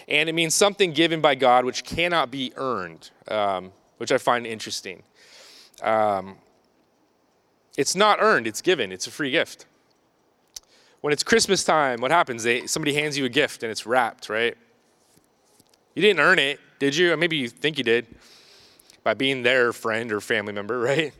And 0.08 0.30
it 0.30 0.34
means 0.34 0.54
something 0.54 0.91
given 0.91 1.22
by 1.22 1.36
God 1.36 1.65
which 1.65 1.84
cannot 1.84 2.32
be 2.32 2.54
earned, 2.56 3.10
um, 3.28 3.72
which 3.98 4.12
I 4.12 4.18
find 4.18 4.46
interesting. 4.46 5.04
Um, 5.82 6.38
it's 7.78 7.96
not 7.96 8.20
earned, 8.22 8.48
it's 8.48 8.62
given, 8.62 8.91
it's 8.91 9.08
a 9.08 9.12
free 9.12 9.32
gift. 9.32 9.65
When 11.02 11.12
it's 11.12 11.24
Christmas 11.24 11.63
time, 11.63 12.02
what 12.02 12.12
happens? 12.12 12.44
They, 12.44 12.68
somebody 12.68 12.94
hands 12.94 13.18
you 13.18 13.26
a 13.26 13.30
gift 13.30 13.63
and 13.63 13.72
it's 13.72 13.86
wrapped, 13.86 14.30
right? 14.30 14.56
You 15.94 16.02
didn't 16.02 16.20
earn 16.20 16.39
it, 16.39 16.60
did 16.80 16.96
you? 16.96 17.13
Or 17.13 17.18
maybe 17.18 17.38
you 17.38 17.50
think 17.50 17.78
you 17.78 17.84
did 17.84 18.08
by 19.04 19.13
being 19.13 19.44
their 19.44 19.72
friend 19.72 20.12
or 20.12 20.20
family 20.20 20.54
member, 20.54 20.80
right? 20.82 21.13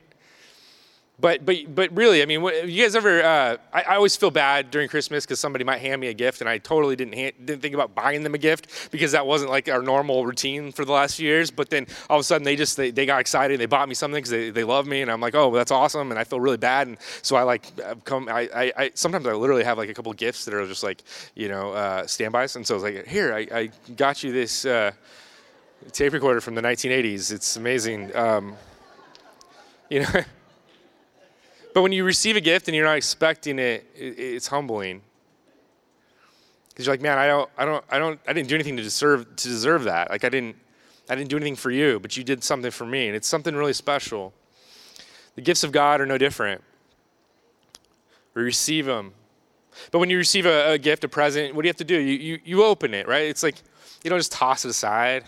But 1.18 1.46
but 1.46 1.74
but 1.74 1.96
really, 1.96 2.22
I 2.22 2.26
mean, 2.26 2.44
you 2.44 2.84
guys 2.84 2.94
ever? 2.94 3.24
Uh, 3.24 3.58
I, 3.72 3.84
I, 3.84 3.96
always 3.96 4.18
feel 4.18 4.32
bad 4.32 4.70
during 4.70 4.90
Christmas 4.90 5.26
because 5.26 5.40
somebody 5.40 5.64
might 5.64 5.78
hand 5.78 6.02
me 6.02 6.08
a 6.08 6.14
gift, 6.14 6.42
and 6.42 6.50
I 6.50 6.58
totally 6.58 6.98
didn't 6.98 7.14
didn't 7.46 7.62
think 7.62 7.74
about 7.74 7.96
buying 7.96 8.22
them 8.24 8.36
a 8.36 8.38
gift 8.38 8.92
because 8.92 9.14
that 9.14 9.26
wasn't 9.26 9.50
like 9.50 9.70
our 9.70 9.82
normal 9.82 10.26
routine 10.26 10.74
for 10.74 10.84
the 10.84 10.92
last 10.92 11.16
few 11.16 11.26
years. 11.26 11.52
But 11.52 11.70
then 11.70 11.88
all 12.10 12.18
of 12.18 12.22
a 12.22 12.24
sudden, 12.26 12.44
they 12.44 12.58
just 12.58 12.76
they, 12.76 12.92
they 12.92 13.06
got 13.06 13.22
excited, 13.22 13.62
they 13.62 13.66
bought 13.66 13.88
me 13.88 13.96
something 13.96 14.18
because 14.18 14.30
they, 14.30 14.50
they 14.50 14.66
love 14.66 14.88
me, 14.88 15.02
and 15.02 15.10
I'm 15.10 15.22
like, 15.22 15.36
oh, 15.36 15.56
that's 15.56 15.72
awesome, 15.72 16.12
and 16.12 16.20
I 16.20 16.26
feel 16.26 16.42
really 16.42 16.58
bad, 16.58 16.88
and 16.88 16.98
so 17.22 17.38
I 17.38 17.44
like 17.44 17.72
come. 18.04 18.28
I, 18.28 18.50
I, 18.54 18.74
I 18.76 18.92
sometimes 18.94 19.26
I 19.26 19.32
literally 19.32 19.64
have 19.64 19.78
like 19.78 19.90
a 19.90 19.94
couple 19.94 20.12
gifts 20.12 20.44
that 20.44 20.54
are 20.54 20.68
just 20.68 20.84
like 20.84 21.02
you 21.34 21.48
know 21.48 21.72
uh, 21.72 22.06
standbys, 22.06 22.58
and 22.58 22.68
so 22.68 22.74
I 22.74 22.76
was 22.76 22.84
like, 22.84 23.08
here, 23.08 23.34
I, 23.34 23.48
I 23.54 23.70
got 23.96 24.22
you 24.22 24.34
this 24.34 24.66
uh, 24.66 24.92
tape 25.94 26.12
recorder 26.12 26.42
from 26.42 26.56
the 26.56 26.62
1980s. 26.62 27.32
It's 27.32 27.56
amazing. 27.56 28.14
Um, 28.18 28.58
you 29.90 30.02
know. 30.02 30.10
But 31.76 31.82
when 31.82 31.92
you 31.92 32.06
receive 32.06 32.38
a 32.38 32.42
gift 32.42 32.70
and 32.70 32.76
you're 32.76 32.86
not 32.86 32.96
expecting 32.96 33.60
it, 33.60 33.86
it's 33.98 34.48
humbling. 34.48 35.02
Because 36.70 36.86
you're 36.86 36.94
like, 36.94 37.02
man, 37.02 37.18
I 37.18 37.28
don't, 37.28 37.50
I 37.58 37.66
don't, 37.66 37.84
I 37.92 38.00
don't, 38.00 38.18
I 38.26 38.32
didn't 38.32 38.48
do 38.48 38.56
anything 38.56 38.78
to 38.78 38.82
deserve 38.82 39.36
to 39.36 39.48
deserve 39.50 39.84
that. 39.84 40.10
Like 40.10 40.24
I 40.24 40.30
didn't, 40.30 40.56
I 41.10 41.16
didn't 41.16 41.30
do 41.30 41.36
anything 41.36 41.58
for 41.58 41.72
you, 41.72 42.00
but 42.00 42.16
you 42.16 42.24
did 42.24 42.46
something 42.46 42.72
for 42.72 42.86
me, 42.86 43.08
and 43.08 43.16
it's 43.16 43.28
something 43.28 43.54
really 43.54 43.74
special. 43.74 44.32
The 45.36 45.42
gifts 45.42 45.66
of 45.66 45.74
God 45.74 46.00
are 46.00 46.06
no 46.06 46.18
different. 46.18 46.64
We 48.36 48.44
receive 48.44 48.86
them. 48.86 49.12
But 49.92 50.00
when 50.00 50.10
you 50.10 50.16
receive 50.16 50.46
a, 50.46 50.72
a 50.72 50.78
gift, 50.78 51.04
a 51.04 51.10
present, 51.10 51.56
what 51.56 51.64
do 51.64 51.68
you 51.68 51.72
have 51.72 51.76
to 51.76 51.84
do? 51.84 52.00
You, 52.00 52.14
you, 52.14 52.40
you 52.46 52.64
open 52.64 52.94
it, 52.94 53.06
right? 53.06 53.24
It's 53.24 53.44
like 53.44 53.56
you 54.02 54.10
don't 54.10 54.20
just 54.20 54.32
toss 54.32 54.64
it 54.64 54.70
aside. 54.70 55.26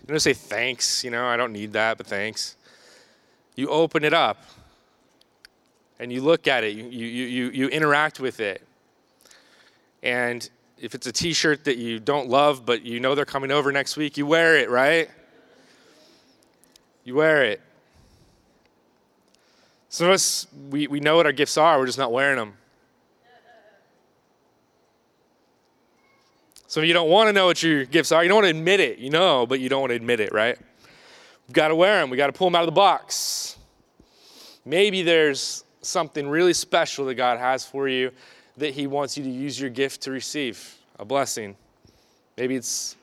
You 0.00 0.06
don't 0.08 0.18
say 0.18 0.32
thanks, 0.32 1.04
you 1.04 1.10
know, 1.10 1.26
I 1.26 1.36
don't 1.36 1.52
need 1.52 1.74
that, 1.74 1.98
but 1.98 2.06
thanks. 2.06 2.56
You 3.54 3.68
open 3.68 4.02
it 4.02 4.14
up 4.14 4.38
and 5.98 6.12
you 6.12 6.22
look 6.22 6.46
at 6.46 6.64
it, 6.64 6.74
you, 6.76 6.84
you, 6.84 7.06
you, 7.06 7.50
you 7.50 7.68
interact 7.68 8.20
with 8.20 8.40
it. 8.40 8.66
And 10.02 10.48
if 10.78 10.94
it's 10.94 11.06
a 11.06 11.12
t 11.12 11.32
shirt 11.32 11.64
that 11.64 11.78
you 11.78 11.98
don't 12.00 12.28
love, 12.28 12.66
but 12.66 12.82
you 12.82 13.00
know 13.00 13.14
they're 13.14 13.24
coming 13.24 13.50
over 13.50 13.72
next 13.72 13.96
week, 13.96 14.16
you 14.16 14.26
wear 14.26 14.56
it, 14.56 14.68
right? 14.68 15.08
You 17.04 17.14
wear 17.14 17.44
it. 17.44 17.60
Some 19.88 20.08
of 20.08 20.12
us, 20.12 20.46
we, 20.70 20.86
we 20.88 21.00
know 21.00 21.16
what 21.16 21.26
our 21.26 21.32
gifts 21.32 21.56
are, 21.56 21.78
we're 21.78 21.86
just 21.86 21.98
not 21.98 22.12
wearing 22.12 22.36
them. 22.36 22.54
Of 26.76 26.84
you 26.84 26.92
don't 26.92 27.08
want 27.08 27.28
to 27.28 27.32
know 27.32 27.46
what 27.46 27.62
your 27.62 27.84
gifts 27.84 28.10
are. 28.10 28.22
You 28.24 28.28
don't 28.28 28.42
want 28.42 28.46
to 28.46 28.58
admit 28.58 28.80
it. 28.80 28.98
You 28.98 29.10
know, 29.10 29.46
but 29.46 29.60
you 29.60 29.68
don't 29.68 29.80
want 29.80 29.90
to 29.90 29.96
admit 29.96 30.20
it, 30.20 30.32
right? 30.32 30.58
We've 31.46 31.54
got 31.54 31.68
to 31.68 31.76
wear 31.76 32.00
them. 32.00 32.10
We've 32.10 32.18
got 32.18 32.26
to 32.26 32.32
pull 32.32 32.48
them 32.48 32.54
out 32.54 32.62
of 32.62 32.66
the 32.66 32.72
box. 32.72 33.56
Maybe 34.64 35.02
there's 35.02 35.63
something 35.84 36.28
really 36.28 36.52
special 36.52 37.04
that 37.06 37.14
God 37.14 37.38
has 37.38 37.64
for 37.64 37.88
you 37.88 38.10
that 38.56 38.74
He 38.74 38.86
wants 38.86 39.16
you 39.16 39.24
to 39.24 39.30
use 39.30 39.60
your 39.60 39.70
gift 39.70 40.02
to 40.02 40.10
receive 40.10 40.76
a 40.98 41.04
blessing. 41.04 41.56
Maybe 42.36 42.56
it's 42.56 42.96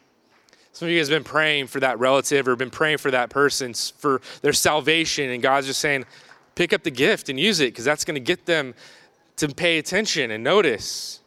some 0.74 0.88
of 0.88 0.91
you 0.91 1.00
guys 1.00 1.10
have 1.10 1.24
been 1.24 1.30
praying 1.30 1.67
for 1.67 1.80
that 1.82 2.00
relative 2.00 2.48
or 2.48 2.56
been 2.56 2.70
praying 2.70 2.98
for 2.98 3.12
that 3.12 3.30
person 3.30 3.74
for 3.74 4.22
their 4.41 4.54
salvation, 4.54 5.30
and 5.30 5.41
God's 5.41 5.67
just 5.67 5.80
saying, 5.80 6.06
pick 6.56 6.74
up 6.74 6.84
the 6.84 6.91
gift 6.91 7.30
and 7.30 7.39
use 7.39 7.60
it 7.60 7.67
because 7.67 7.86
that's 7.86 8.06
going 8.06 8.15
to 8.15 8.22
get 8.22 8.46
them 8.46 8.74
to 9.36 9.48
pay 9.50 9.78
attention 9.78 10.32
and 10.32 10.44
notice. 10.44 11.20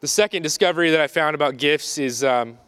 The 0.00 0.08
second 0.08 0.42
discovery 0.42 0.90
that 0.90 1.00
I 1.00 1.06
found 1.06 1.34
about 1.34 1.56
gifts 1.56 1.98
is. 1.98 2.24
Um, 2.24 2.58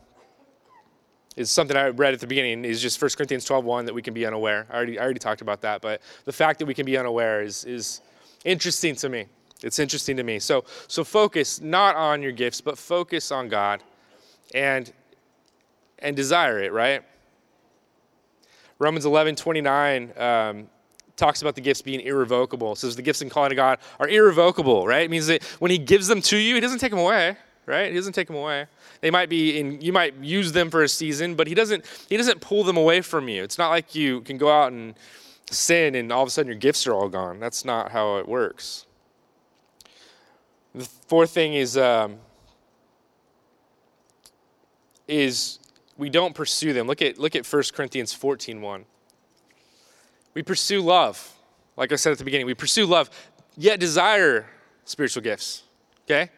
is 1.36 1.50
something 1.50 1.76
I 1.76 1.88
read 1.88 2.14
at 2.14 2.20
the 2.20 2.26
beginning 2.26 2.64
is 2.64 2.80
just 2.80 3.00
1 3.00 3.10
Corinthians 3.16 3.44
12:1 3.44 3.86
that 3.86 3.94
we 3.94 4.02
can 4.02 4.14
be 4.14 4.26
unaware. 4.26 4.66
I 4.70 4.76
already, 4.76 4.98
I 4.98 5.02
already 5.02 5.18
talked 5.18 5.40
about 5.40 5.62
that, 5.62 5.80
but 5.80 6.02
the 6.24 6.32
fact 6.32 6.58
that 6.58 6.66
we 6.66 6.74
can 6.74 6.84
be 6.84 6.96
unaware 6.96 7.42
is, 7.42 7.64
is 7.64 8.00
interesting 8.44 8.94
to 8.96 9.08
me. 9.08 9.26
It's 9.62 9.78
interesting 9.78 10.16
to 10.16 10.22
me. 10.22 10.38
So, 10.38 10.64
so 10.88 11.04
focus 11.04 11.60
not 11.60 11.96
on 11.96 12.22
your 12.22 12.32
gifts, 12.32 12.60
but 12.60 12.76
focus 12.76 13.30
on 13.30 13.48
God 13.48 13.82
and, 14.54 14.92
and 16.00 16.16
desire 16.16 16.62
it, 16.62 16.72
right? 16.72 17.02
Romans 18.78 19.04
11, 19.04 19.36
29 19.36 20.12
um, 20.16 20.68
talks 21.16 21.40
about 21.40 21.54
the 21.54 21.60
gifts 21.60 21.82
being 21.82 22.00
irrevocable. 22.00 22.72
It 22.72 22.78
says 22.78 22.96
the 22.96 23.02
gifts 23.02 23.22
in 23.22 23.30
calling 23.30 23.50
to 23.50 23.56
God 23.56 23.78
are 24.00 24.08
irrevocable, 24.08 24.86
right? 24.86 25.04
It 25.04 25.10
means 25.10 25.28
that 25.28 25.44
when 25.60 25.70
he 25.70 25.78
gives 25.78 26.08
them 26.08 26.20
to 26.22 26.36
you, 26.36 26.56
he 26.56 26.60
doesn't 26.60 26.80
take 26.80 26.90
them 26.90 26.98
away, 26.98 27.36
right? 27.66 27.90
He 27.90 27.96
doesn't 27.96 28.12
take 28.12 28.26
them 28.26 28.36
away. 28.36 28.66
They 29.00 29.10
might 29.10 29.28
be 29.28 29.58
in 29.58 29.80
you 29.80 29.92
might 29.92 30.14
use 30.16 30.52
them 30.52 30.70
for 30.70 30.82
a 30.82 30.88
season, 30.88 31.34
but 31.34 31.46
he 31.46 31.54
doesn't 31.54 31.84
he 32.08 32.16
doesn't 32.16 32.40
pull 32.40 32.64
them 32.64 32.76
away 32.76 33.00
from 33.00 33.28
you. 33.28 33.42
It's 33.42 33.58
not 33.58 33.70
like 33.70 33.94
you 33.94 34.20
can 34.22 34.38
go 34.38 34.50
out 34.50 34.72
and 34.72 34.94
sin 35.50 35.94
and 35.94 36.12
all 36.12 36.22
of 36.22 36.28
a 36.28 36.30
sudden 36.30 36.48
your 36.48 36.58
gifts 36.58 36.86
are 36.86 36.94
all 36.94 37.08
gone. 37.08 37.40
That's 37.40 37.64
not 37.64 37.92
how 37.92 38.16
it 38.16 38.28
works. 38.28 38.86
The 40.74 40.84
fourth 41.06 41.30
thing 41.30 41.54
is 41.54 41.76
um, 41.76 42.18
is 45.06 45.58
we 45.98 46.08
don't 46.08 46.34
pursue 46.34 46.72
them. 46.72 46.86
Look 46.86 47.02
at 47.02 47.18
look 47.18 47.36
at 47.36 47.46
1 47.46 47.62
Corinthians 47.74 48.12
14, 48.12 48.60
1. 48.60 48.84
We 50.34 50.42
pursue 50.42 50.80
love. 50.80 51.34
Like 51.76 51.92
I 51.92 51.96
said 51.96 52.12
at 52.12 52.18
the 52.18 52.24
beginning, 52.24 52.46
we 52.46 52.54
pursue 52.54 52.86
love, 52.86 53.10
yet 53.56 53.80
desire 53.80 54.46
spiritual 54.84 55.22
gifts. 55.22 55.62
Okay? 56.04 56.30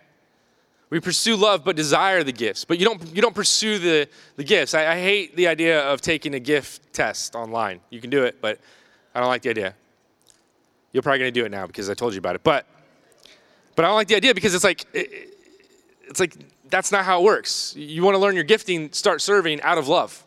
We 0.95 1.01
pursue 1.01 1.35
love 1.35 1.65
but 1.65 1.75
desire 1.75 2.23
the 2.23 2.31
gifts. 2.31 2.65
But 2.65 2.79
you 2.79 2.85
don't 2.85 3.17
you 3.17 3.21
don't 3.21 3.35
pursue 3.35 3.81
the, 3.81 4.09
the 4.37 4.45
gifts. 4.45 4.75
I, 4.75 4.93
I 4.93 5.01
hate 5.01 5.35
the 5.35 5.49
idea 5.49 5.83
of 5.83 6.01
taking 6.01 6.35
a 6.35 6.39
gift 6.39 6.93
test 6.93 7.35
online. 7.35 7.81
You 7.91 8.01
can 8.01 8.11
do 8.11 8.23
it, 8.23 8.41
but 8.41 8.61
I 9.13 9.19
don't 9.19 9.29
like 9.29 9.43
the 9.43 9.51
idea. 9.51 9.75
You're 10.93 11.03
probably 11.03 11.19
gonna 11.19 11.33
do 11.33 11.45
it 11.45 11.51
now 11.51 11.67
because 11.67 11.91
I 11.91 11.95
told 11.95 12.13
you 12.15 12.21
about 12.21 12.37
it. 12.37 12.45
But 12.45 12.67
but 13.75 13.85
I 13.85 13.89
don't 13.89 13.97
like 13.97 14.07
the 14.07 14.15
idea 14.15 14.35
because 14.35 14.55
it's 14.55 14.63
like 14.63 14.87
it, 14.93 15.37
it's 16.03 16.21
like 16.21 16.37
that's 16.71 16.93
not 16.93 17.05
how 17.05 17.23
it 17.23 17.25
works. 17.25 17.75
You 17.77 18.05
want 18.05 18.15
to 18.15 18.21
learn 18.21 18.37
your 18.37 18.45
gifting, 18.45 18.93
start 18.93 19.21
serving 19.21 19.63
out 19.63 19.79
of 19.79 19.89
love. 19.89 20.25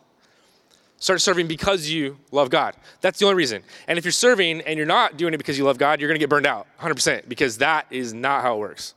Start 0.98 1.22
serving 1.22 1.46
because 1.46 1.88
you 1.88 2.18
love 2.30 2.50
God. 2.50 2.74
That's 3.00 3.18
the 3.18 3.24
only 3.24 3.36
reason. 3.36 3.62
And 3.86 3.98
if 3.98 4.04
you're 4.04 4.12
serving 4.12 4.60
and 4.60 4.76
you're 4.76 4.86
not 4.86 5.16
doing 5.16 5.32
it 5.32 5.38
because 5.38 5.56
you 5.56 5.64
love 5.64 5.78
God, 5.78 5.98
you're 5.98 6.08
going 6.08 6.16
to 6.16 6.22
get 6.22 6.28
burned 6.28 6.46
out 6.46 6.66
100% 6.80 7.26
because 7.26 7.56
that 7.58 7.86
is 7.88 8.12
not 8.12 8.42
how 8.42 8.56
it 8.56 8.58
works. 8.58 8.94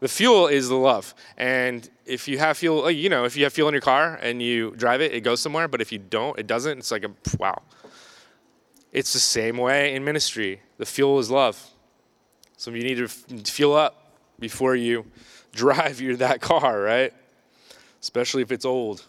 The 0.00 0.08
fuel 0.08 0.46
is 0.46 0.68
the 0.68 0.76
love. 0.76 1.14
And 1.36 1.88
if 2.06 2.28
you 2.28 2.38
have 2.38 2.56
fuel, 2.56 2.90
you 2.90 3.08
know, 3.08 3.24
if 3.24 3.36
you 3.36 3.44
have 3.44 3.52
fuel 3.52 3.68
in 3.68 3.74
your 3.74 3.80
car 3.80 4.18
and 4.22 4.40
you 4.40 4.72
drive 4.76 5.00
it, 5.00 5.12
it 5.12 5.22
goes 5.22 5.40
somewhere. 5.40 5.66
But 5.66 5.80
if 5.80 5.90
you 5.90 5.98
don't, 5.98 6.38
it 6.38 6.46
doesn't. 6.46 6.78
It's 6.78 6.90
like 6.90 7.04
a 7.04 7.10
wow. 7.38 7.62
It's 8.92 9.12
the 9.12 9.18
same 9.18 9.56
way 9.56 9.94
in 9.94 10.04
ministry. 10.04 10.62
The 10.78 10.86
fuel 10.86 11.18
is 11.18 11.30
love. 11.30 11.62
So 12.56 12.70
you 12.70 12.82
need 12.82 12.96
to 12.96 13.08
fuel 13.08 13.74
up 13.74 14.12
before 14.38 14.76
you 14.76 15.06
drive 15.52 16.00
your 16.00 16.16
that 16.16 16.40
car, 16.40 16.80
right? 16.80 17.12
Especially 18.00 18.42
if 18.42 18.52
it's 18.52 18.64
old. 18.64 19.04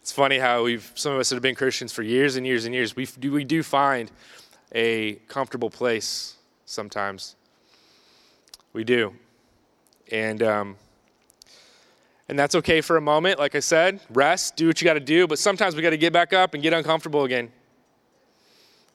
It's 0.00 0.12
funny 0.12 0.38
how 0.38 0.64
we've 0.64 0.90
some 0.94 1.12
of 1.12 1.20
us 1.20 1.28
that 1.28 1.36
have 1.36 1.42
been 1.42 1.54
Christians 1.54 1.92
for 1.92 2.02
years 2.02 2.36
and 2.36 2.46
years 2.46 2.64
and 2.64 2.74
years. 2.74 2.96
We 2.96 3.06
do 3.06 3.32
we 3.32 3.44
do 3.44 3.62
find 3.62 4.10
a 4.74 5.14
comfortable 5.28 5.70
place 5.70 6.36
sometimes. 6.64 7.36
We 8.72 8.84
do, 8.84 9.14
and 10.12 10.42
um, 10.42 10.76
and 12.28 12.38
that's 12.38 12.54
okay 12.54 12.80
for 12.80 12.96
a 12.96 13.00
moment. 13.00 13.40
Like 13.40 13.56
I 13.56 13.60
said, 13.60 14.00
rest, 14.10 14.54
do 14.54 14.68
what 14.68 14.80
you 14.80 14.84
got 14.84 14.94
to 14.94 15.00
do. 15.00 15.26
But 15.26 15.40
sometimes 15.40 15.74
we 15.74 15.82
got 15.82 15.90
to 15.90 15.98
get 15.98 16.12
back 16.12 16.32
up 16.32 16.54
and 16.54 16.62
get 16.62 16.72
uncomfortable 16.72 17.24
again. 17.24 17.50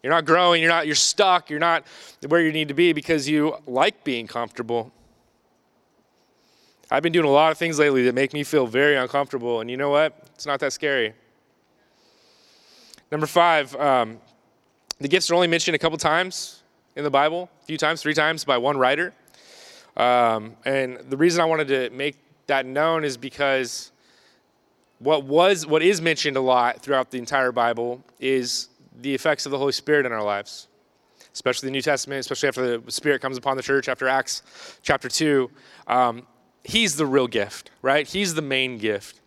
You're 0.02 0.14
not 0.14 0.24
growing. 0.24 0.62
You're 0.62 0.72
not. 0.72 0.86
You're 0.86 0.96
stuck. 0.96 1.50
You're 1.50 1.60
not 1.60 1.84
where 2.28 2.42
you 2.42 2.54
need 2.54 2.70
to 2.70 2.74
be 2.74 2.94
because 2.94 3.28
you 3.28 3.58
like 3.68 4.04
being 4.06 4.28
comfortable. 4.28 4.94
I've 6.90 7.04
been 7.04 7.12
doing 7.12 7.26
a 7.26 7.32
lot 7.32 7.52
of 7.52 7.58
things 7.58 7.80
lately 7.80 8.04
that 8.04 8.16
make 8.16 8.32
me 8.32 8.44
feel 8.44 8.68
very 8.68 8.96
uncomfortable, 8.96 9.60
and 9.60 9.70
you 9.70 9.76
know 9.76 9.90
what? 9.90 10.18
It's 10.36 10.46
not 10.46 10.60
that 10.60 10.72
scary. 10.72 11.14
Number 13.12 13.28
five, 13.28 13.76
um, 13.76 14.20
the 15.00 15.08
gifts 15.08 15.30
are 15.30 15.36
only 15.36 15.48
mentioned 15.48 15.76
a 15.76 15.80
couple 15.80 15.98
times 15.98 16.62
in 16.96 17.04
the 17.04 17.10
Bible, 17.10 17.50
a 17.64 17.66
few 17.66 17.78
times, 17.78 18.02
three 18.02 18.14
times 18.14 18.46
by 18.46 18.58
one 18.58 18.78
writer. 18.78 19.14
Um, 19.98 20.56
and 20.66 21.00
the 21.10 21.18
reason 21.18 21.42
I 21.42 21.46
wanted 21.46 21.68
to 21.70 21.90
make 21.92 22.18
that 22.48 22.66
known 22.66 23.04
is 23.04 23.18
because 23.18 23.92
what 25.00 25.24
was 25.24 25.66
what 25.66 25.82
is 25.82 26.02
mentioned 26.02 26.38
a 26.38 26.42
lot 26.42 26.82
throughout 26.82 27.12
the 27.12 27.18
entire 27.18 27.52
Bible 27.52 28.04
is 28.20 28.70
the 29.02 29.14
effects 29.14 29.46
of 29.46 29.52
the 29.52 29.58
Holy 29.58 29.72
Spirit 29.72 30.06
in 30.06 30.12
our 30.12 30.24
lives, 30.24 30.68
especially 31.34 31.68
the 31.68 31.72
New 31.72 31.82
Testament, 31.82 32.20
especially 32.20 32.48
after 32.48 32.78
the 32.78 32.92
Spirit 32.92 33.22
comes 33.22 33.38
upon 33.38 33.58
the 33.58 33.64
church 33.64 33.90
after 33.90 34.08
Acts 34.08 34.44
chapter 34.82 35.10
two. 35.10 35.50
Um, 35.88 36.28
he's 36.64 36.96
the 36.96 37.06
real 37.06 37.28
gift, 37.28 37.72
right? 37.82 38.08
He's 38.08 38.34
the 38.34 38.42
main 38.42 38.78
gift. 38.78 39.22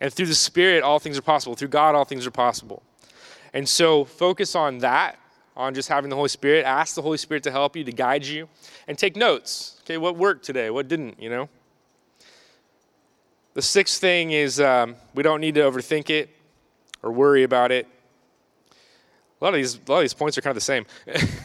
And 0.00 0.12
through 0.12 0.26
the 0.26 0.34
Spirit, 0.34 0.82
all 0.82 0.98
things 0.98 1.18
are 1.18 1.22
possible. 1.22 1.54
Through 1.54 1.68
God, 1.68 1.94
all 1.94 2.04
things 2.04 2.26
are 2.26 2.30
possible. 2.30 2.82
And 3.52 3.68
so 3.68 4.04
focus 4.04 4.54
on 4.54 4.78
that, 4.78 5.18
on 5.60 5.74
just 5.74 5.90
having 5.90 6.08
the 6.08 6.16
Holy 6.16 6.30
Spirit. 6.30 6.64
Ask 6.64 6.94
the 6.94 7.02
Holy 7.02 7.18
Spirit 7.18 7.42
to 7.42 7.50
help 7.50 7.76
you, 7.76 7.84
to 7.84 7.92
guide 7.92 8.24
you, 8.24 8.48
and 8.88 8.96
take 8.96 9.14
notes. 9.14 9.76
Okay, 9.82 9.98
what 9.98 10.16
worked 10.16 10.42
today? 10.42 10.70
What 10.70 10.88
didn't, 10.88 11.20
you 11.20 11.28
know? 11.28 11.50
The 13.52 13.60
sixth 13.60 14.00
thing 14.00 14.30
is 14.30 14.58
um, 14.58 14.96
we 15.14 15.22
don't 15.22 15.40
need 15.40 15.56
to 15.56 15.60
overthink 15.60 16.08
it 16.08 16.30
or 17.02 17.12
worry 17.12 17.42
about 17.42 17.72
it. 17.72 17.86
A 19.40 19.44
lot 19.44 19.52
of 19.52 19.58
these, 19.58 19.74
a 19.74 19.90
lot 19.90 19.98
of 19.98 20.04
these 20.04 20.14
points 20.14 20.38
are 20.38 20.40
kind 20.40 20.52
of 20.52 20.54
the 20.54 20.60
same. 20.62 20.86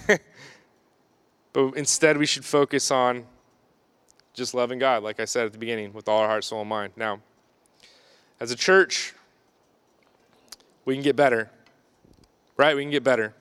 but 1.54 1.74
instead, 1.76 2.18
we 2.18 2.26
should 2.26 2.46
focus 2.46 2.92
on 2.92 3.26
just 4.34 4.54
loving 4.54 4.80
God, 4.80 5.04
like 5.04 5.20
I 5.20 5.26
said 5.26 5.46
at 5.46 5.52
the 5.52 5.58
beginning, 5.58 5.92
with 5.92 6.08
all 6.08 6.22
our 6.22 6.28
heart, 6.28 6.46
soul, 6.46 6.62
and 6.62 6.70
mind. 6.70 6.94
Now, 6.96 7.20
as 8.40 8.52
a 8.52 8.56
church, 8.56 9.14
we 10.86 10.94
can 10.94 11.04
get 11.04 11.18
better, 11.18 11.50
right? 12.56 12.76
We 12.76 12.84
can 12.84 12.92
get 12.92 13.04
better. 13.04 13.34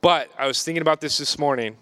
But 0.00 0.30
I 0.38 0.46
was 0.46 0.62
thinking 0.62 0.82
about 0.82 1.00
this 1.00 1.18
this 1.18 1.38
morning. 1.38 1.76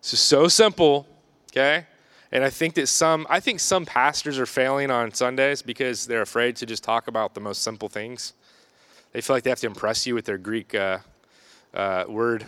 This 0.00 0.14
is 0.14 0.20
so 0.20 0.48
simple, 0.48 1.06
okay? 1.50 1.86
And 2.32 2.44
I 2.44 2.50
think 2.50 2.74
that 2.74 2.88
some, 2.88 3.26
I 3.28 3.40
think 3.40 3.60
some 3.60 3.86
pastors 3.86 4.38
are 4.38 4.46
failing 4.46 4.90
on 4.90 5.12
Sundays 5.12 5.62
because 5.62 6.06
they're 6.06 6.22
afraid 6.22 6.56
to 6.56 6.66
just 6.66 6.82
talk 6.82 7.08
about 7.08 7.34
the 7.34 7.40
most 7.40 7.62
simple 7.62 7.88
things. 7.88 8.32
They 9.12 9.20
feel 9.20 9.36
like 9.36 9.42
they 9.42 9.50
have 9.50 9.60
to 9.60 9.66
impress 9.66 10.06
you 10.06 10.14
with 10.14 10.24
their 10.24 10.38
Greek 10.38 10.74
uh, 10.74 10.98
uh, 11.74 12.04
word 12.08 12.46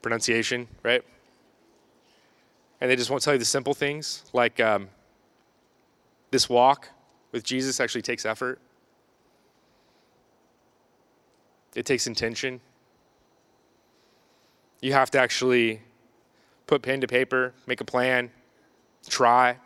pronunciation, 0.00 0.68
right? 0.82 1.04
and 2.82 2.90
they 2.90 2.96
just 2.96 3.10
won't 3.10 3.22
tell 3.22 3.32
you 3.32 3.38
the 3.38 3.44
simple 3.44 3.74
things 3.74 4.24
like 4.32 4.58
um, 4.58 4.88
this 6.32 6.48
walk 6.48 6.88
with 7.30 7.44
jesus 7.44 7.78
actually 7.78 8.02
takes 8.02 8.26
effort 8.26 8.58
it 11.76 11.86
takes 11.86 12.06
intention 12.08 12.60
you 14.82 14.92
have 14.92 15.10
to 15.10 15.18
actually 15.18 15.80
put 16.66 16.82
pen 16.82 17.00
to 17.00 17.06
paper 17.06 17.54
make 17.66 17.80
a 17.80 17.84
plan 17.84 18.30
try 19.08 19.56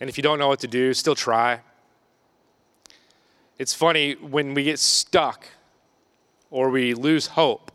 and 0.00 0.10
if 0.10 0.18
you 0.18 0.22
don't 0.22 0.38
know 0.38 0.48
what 0.48 0.60
to 0.60 0.68
do 0.68 0.92
still 0.92 1.14
try 1.14 1.60
it's 3.58 3.72
funny 3.72 4.12
when 4.14 4.52
we 4.52 4.64
get 4.64 4.78
stuck 4.78 5.48
or 6.50 6.68
we 6.68 6.92
lose 6.92 7.28
hope 7.28 7.70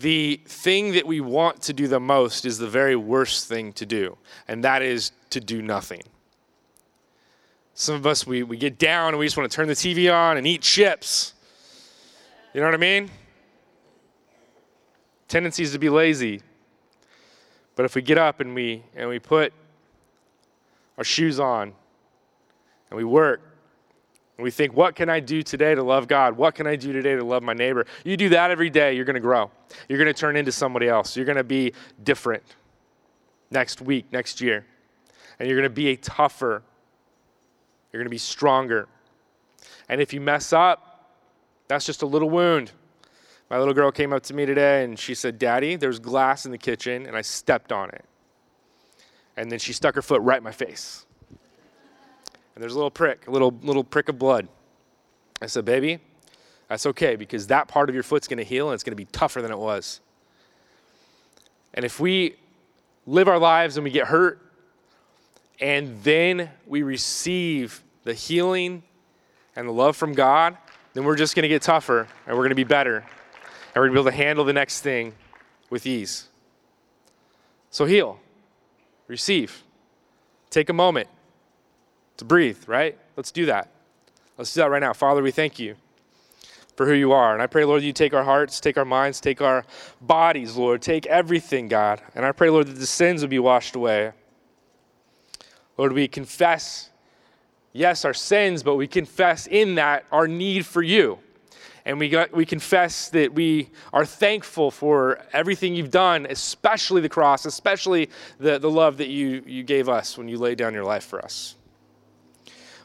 the 0.00 0.40
thing 0.46 0.92
that 0.92 1.06
we 1.06 1.20
want 1.20 1.60
to 1.62 1.74
do 1.74 1.86
the 1.86 2.00
most 2.00 2.46
is 2.46 2.56
the 2.56 2.66
very 2.66 2.96
worst 2.96 3.46
thing 3.48 3.72
to 3.74 3.84
do, 3.84 4.16
and 4.48 4.64
that 4.64 4.80
is 4.80 5.12
to 5.28 5.40
do 5.40 5.60
nothing. 5.60 6.02
Some 7.74 7.96
of 7.96 8.06
us, 8.06 8.26
we, 8.26 8.42
we 8.42 8.56
get 8.56 8.78
down 8.78 9.10
and 9.10 9.18
we 9.18 9.26
just 9.26 9.36
want 9.36 9.50
to 9.50 9.54
turn 9.54 9.68
the 9.68 9.74
TV 9.74 10.12
on 10.12 10.38
and 10.38 10.46
eat 10.46 10.62
chips. 10.62 11.34
You 12.54 12.60
know 12.60 12.66
what 12.66 12.74
I 12.74 12.78
mean? 12.78 13.10
Tendencies 15.30 15.70
to 15.70 15.78
be 15.78 15.88
lazy. 15.88 16.42
But 17.76 17.84
if 17.84 17.94
we 17.94 18.02
get 18.02 18.18
up 18.18 18.40
and 18.40 18.52
we, 18.52 18.82
and 18.96 19.08
we 19.08 19.20
put 19.20 19.52
our 20.98 21.04
shoes 21.04 21.38
on 21.38 21.72
and 22.90 22.96
we 22.96 23.04
work 23.04 23.40
and 24.36 24.42
we 24.42 24.50
think, 24.50 24.74
what 24.74 24.96
can 24.96 25.08
I 25.08 25.20
do 25.20 25.44
today 25.44 25.72
to 25.76 25.84
love 25.84 26.08
God? 26.08 26.36
What 26.36 26.56
can 26.56 26.66
I 26.66 26.74
do 26.74 26.92
today 26.92 27.14
to 27.14 27.22
love 27.22 27.44
my 27.44 27.52
neighbor? 27.52 27.86
You 28.04 28.16
do 28.16 28.30
that 28.30 28.50
every 28.50 28.70
day, 28.70 28.96
you're 28.96 29.04
going 29.04 29.14
to 29.14 29.20
grow. 29.20 29.52
You're 29.88 29.98
going 29.98 30.12
to 30.12 30.20
turn 30.20 30.34
into 30.34 30.50
somebody 30.50 30.88
else. 30.88 31.16
You're 31.16 31.26
going 31.26 31.36
to 31.36 31.44
be 31.44 31.74
different 32.02 32.42
next 33.52 33.80
week, 33.80 34.12
next 34.12 34.40
year. 34.40 34.66
And 35.38 35.48
you're 35.48 35.56
going 35.56 35.70
to 35.70 35.74
be 35.74 35.90
a 35.90 35.96
tougher, 35.96 36.64
you're 37.92 38.00
going 38.00 38.06
to 38.06 38.10
be 38.10 38.18
stronger. 38.18 38.88
And 39.88 40.00
if 40.00 40.12
you 40.12 40.20
mess 40.20 40.52
up, 40.52 41.12
that's 41.68 41.86
just 41.86 42.02
a 42.02 42.06
little 42.06 42.30
wound. 42.30 42.72
My 43.50 43.58
little 43.58 43.74
girl 43.74 43.90
came 43.90 44.12
up 44.12 44.22
to 44.24 44.34
me 44.34 44.46
today 44.46 44.84
and 44.84 44.96
she 44.96 45.14
said, 45.14 45.38
Daddy, 45.38 45.74
there's 45.74 45.98
glass 45.98 46.46
in 46.46 46.52
the 46.52 46.58
kitchen 46.58 47.04
and 47.06 47.16
I 47.16 47.22
stepped 47.22 47.72
on 47.72 47.90
it. 47.90 48.04
And 49.36 49.50
then 49.50 49.58
she 49.58 49.72
stuck 49.72 49.96
her 49.96 50.02
foot 50.02 50.22
right 50.22 50.38
in 50.38 50.44
my 50.44 50.52
face 50.52 51.04
and 52.60 52.62
there's 52.62 52.74
a 52.74 52.76
little 52.76 52.90
prick, 52.90 53.26
a 53.26 53.30
little, 53.30 53.58
little 53.62 53.82
prick 53.82 54.10
of 54.10 54.18
blood. 54.18 54.46
I 55.40 55.46
said, 55.46 55.64
Baby, 55.64 55.98
that's 56.68 56.84
okay 56.84 57.16
because 57.16 57.46
that 57.46 57.68
part 57.68 57.88
of 57.88 57.94
your 57.94 58.04
foot's 58.04 58.28
going 58.28 58.36
to 58.36 58.44
heal 58.44 58.68
and 58.68 58.74
it's 58.74 58.84
going 58.84 58.92
to 58.92 58.96
be 58.96 59.06
tougher 59.06 59.40
than 59.40 59.50
it 59.50 59.58
was. 59.58 60.00
And 61.72 61.84
if 61.84 61.98
we 61.98 62.36
live 63.06 63.28
our 63.28 63.38
lives 63.38 63.78
and 63.78 63.84
we 63.84 63.90
get 63.90 64.08
hurt 64.08 64.40
and 65.58 66.02
then 66.02 66.50
we 66.66 66.82
receive 66.82 67.82
the 68.04 68.12
healing 68.12 68.82
and 69.56 69.66
the 69.66 69.72
love 69.72 69.96
from 69.96 70.12
God, 70.12 70.56
then 70.92 71.04
we're 71.04 71.16
just 71.16 71.34
going 71.34 71.44
to 71.44 71.48
get 71.48 71.62
tougher 71.62 72.06
and 72.26 72.36
we're 72.36 72.42
going 72.42 72.50
to 72.50 72.54
be 72.54 72.64
better 72.64 73.06
and 73.74 73.76
we're 73.76 73.88
going 73.88 73.96
to 73.96 74.02
be 74.02 74.08
able 74.08 74.10
to 74.10 74.16
handle 74.16 74.44
the 74.44 74.52
next 74.52 74.80
thing 74.80 75.14
with 75.70 75.86
ease. 75.86 76.28
So 77.70 77.84
heal, 77.84 78.18
receive, 79.06 79.62
take 80.50 80.68
a 80.68 80.72
moment 80.72 81.08
to 82.16 82.24
breathe, 82.24 82.58
right? 82.66 82.98
Let's 83.16 83.30
do 83.30 83.46
that. 83.46 83.70
Let's 84.36 84.52
do 84.52 84.60
that 84.60 84.70
right 84.70 84.80
now. 84.80 84.92
Father, 84.92 85.22
we 85.22 85.30
thank 85.30 85.58
you 85.58 85.76
for 86.76 86.86
who 86.86 86.94
you 86.94 87.12
are. 87.12 87.34
And 87.34 87.42
I 87.42 87.46
pray, 87.46 87.64
Lord, 87.64 87.82
you 87.82 87.92
take 87.92 88.14
our 88.14 88.24
hearts, 88.24 88.58
take 88.58 88.78
our 88.78 88.84
minds, 88.84 89.20
take 89.20 89.40
our 89.40 89.64
bodies, 90.00 90.56
Lord. 90.56 90.82
Take 90.82 91.06
everything, 91.06 91.68
God. 91.68 92.00
And 92.14 92.24
I 92.24 92.32
pray, 92.32 92.50
Lord, 92.50 92.66
that 92.66 92.78
the 92.78 92.86
sins 92.86 93.20
would 93.20 93.30
be 93.30 93.38
washed 93.38 93.76
away. 93.76 94.12
Lord, 95.76 95.92
we 95.92 96.08
confess, 96.08 96.90
yes, 97.72 98.04
our 98.04 98.14
sins, 98.14 98.62
but 98.62 98.76
we 98.76 98.86
confess 98.86 99.46
in 99.46 99.76
that 99.76 100.04
our 100.10 100.26
need 100.26 100.66
for 100.66 100.82
you. 100.82 101.18
And 101.90 101.98
we, 101.98 102.08
got, 102.08 102.30
we 102.30 102.46
confess 102.46 103.08
that 103.08 103.34
we 103.34 103.68
are 103.92 104.04
thankful 104.04 104.70
for 104.70 105.18
everything 105.32 105.74
you've 105.74 105.90
done, 105.90 106.24
especially 106.30 107.00
the 107.00 107.08
cross, 107.08 107.46
especially 107.46 108.10
the, 108.38 108.60
the 108.60 108.70
love 108.70 108.98
that 108.98 109.08
you, 109.08 109.42
you 109.44 109.64
gave 109.64 109.88
us 109.88 110.16
when 110.16 110.28
you 110.28 110.38
laid 110.38 110.56
down 110.56 110.72
your 110.72 110.84
life 110.84 111.02
for 111.02 111.20
us. 111.20 111.56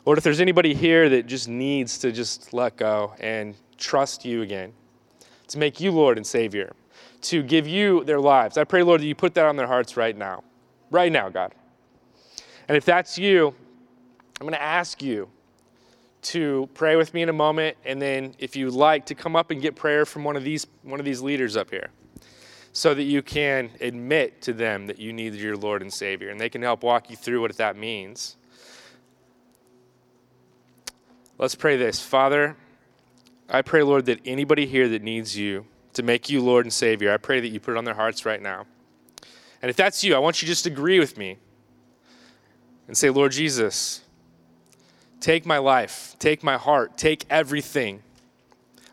Lord, 0.05 0.17
if 0.17 0.23
there's 0.23 0.41
anybody 0.41 0.73
here 0.73 1.07
that 1.09 1.27
just 1.27 1.47
needs 1.47 1.99
to 1.99 2.11
just 2.11 2.51
let 2.51 2.77
go 2.77 3.13
and 3.19 3.53
trust 3.77 4.25
you 4.25 4.41
again, 4.41 4.73
to 5.49 5.59
make 5.59 5.79
you 5.79 5.91
Lord 5.91 6.17
and 6.17 6.25
Savior, 6.25 6.73
to 7.21 7.43
give 7.43 7.67
you 7.67 8.03
their 8.05 8.19
lives, 8.19 8.57
I 8.57 8.63
pray, 8.63 8.81
Lord, 8.81 9.01
that 9.01 9.05
you 9.05 9.13
put 9.13 9.35
that 9.35 9.45
on 9.45 9.55
their 9.55 9.67
hearts 9.67 9.95
right 9.95 10.17
now. 10.17 10.43
Right 10.89 11.11
now, 11.11 11.29
God. 11.29 11.53
And 12.67 12.75
if 12.75 12.85
that's 12.85 13.19
you, 13.19 13.53
I'm 14.41 14.47
going 14.47 14.53
to 14.53 14.61
ask 14.63 15.03
you 15.03 15.29
to 16.25 16.69
pray 16.73 16.95
with 16.95 17.13
me 17.13 17.21
in 17.21 17.29
a 17.29 17.33
moment, 17.33 17.77
and 17.85 18.01
then 18.01 18.35
if 18.39 18.55
you 18.55 18.69
like, 18.69 19.05
to 19.07 19.15
come 19.15 19.35
up 19.35 19.51
and 19.51 19.61
get 19.61 19.75
prayer 19.75 20.05
from 20.05 20.23
one 20.23 20.35
of 20.35 20.43
these 20.43 20.67
one 20.83 20.99
of 20.99 21.05
these 21.05 21.21
leaders 21.21 21.55
up 21.55 21.69
here, 21.69 21.89
so 22.73 22.93
that 22.93 23.03
you 23.03 23.21
can 23.21 23.69
admit 23.81 24.41
to 24.41 24.53
them 24.53 24.87
that 24.87 24.99
you 24.99 25.13
need 25.13 25.33
your 25.35 25.55
Lord 25.55 25.81
and 25.81 25.93
Savior, 25.93 26.29
and 26.29 26.39
they 26.39 26.49
can 26.49 26.61
help 26.61 26.83
walk 26.83 27.09
you 27.09 27.15
through 27.15 27.41
what 27.41 27.55
that 27.57 27.77
means. 27.77 28.35
Let's 31.37 31.55
pray 31.55 31.75
this, 31.75 31.99
Father. 31.99 32.55
I 33.49 33.61
pray, 33.61 33.83
Lord, 33.83 34.05
that 34.05 34.19
anybody 34.25 34.65
here 34.65 34.87
that 34.89 35.03
needs 35.03 35.37
you 35.37 35.65
to 35.93 36.01
make 36.01 36.29
you 36.29 36.41
Lord 36.41 36.65
and 36.65 36.73
Savior, 36.73 37.13
I 37.13 37.17
pray 37.17 37.39
that 37.39 37.49
you 37.49 37.59
put 37.59 37.71
it 37.71 37.77
on 37.77 37.85
their 37.85 37.93
hearts 37.93 38.25
right 38.25 38.41
now. 38.41 38.65
And 39.61 39.69
if 39.69 39.75
that's 39.75 40.03
you, 40.03 40.15
I 40.15 40.19
want 40.19 40.41
you 40.41 40.45
to 40.45 40.51
just 40.51 40.65
agree 40.65 40.99
with 40.99 41.17
me 41.17 41.37
and 42.87 42.97
say, 42.97 43.09
Lord 43.09 43.31
Jesus, 43.31 44.01
take 45.19 45.45
my 45.45 45.57
life, 45.57 46.15
take 46.19 46.43
my 46.43 46.57
heart, 46.57 46.97
take 46.97 47.25
everything. 47.29 48.01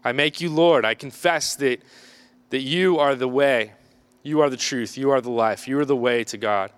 I 0.04 0.12
make 0.12 0.40
you 0.40 0.50
Lord. 0.50 0.84
I 0.84 0.94
confess 0.94 1.54
that, 1.56 1.80
that 2.50 2.60
you 2.60 2.98
are 2.98 3.14
the 3.14 3.28
way, 3.28 3.72
you 4.22 4.40
are 4.40 4.50
the 4.50 4.56
truth, 4.56 4.96
you 4.96 5.10
are 5.10 5.20
the 5.20 5.30
life, 5.30 5.68
you 5.68 5.78
are 5.78 5.84
the 5.84 5.96
way 5.96 6.24
to 6.24 6.36
God. 6.36 6.70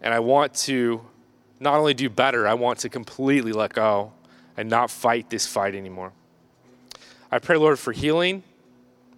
And 0.00 0.12
I 0.12 0.20
want 0.20 0.54
to 0.54 1.00
not 1.60 1.78
only 1.78 1.94
do 1.94 2.10
better, 2.10 2.48
I 2.48 2.54
want 2.54 2.80
to 2.80 2.88
completely 2.88 3.52
let 3.52 3.72
go 3.72 4.12
and 4.56 4.68
not 4.68 4.90
fight 4.90 5.30
this 5.30 5.46
fight 5.46 5.74
anymore. 5.74 6.12
I 7.30 7.38
pray, 7.38 7.56
Lord, 7.56 7.78
for 7.78 7.92
healing 7.92 8.42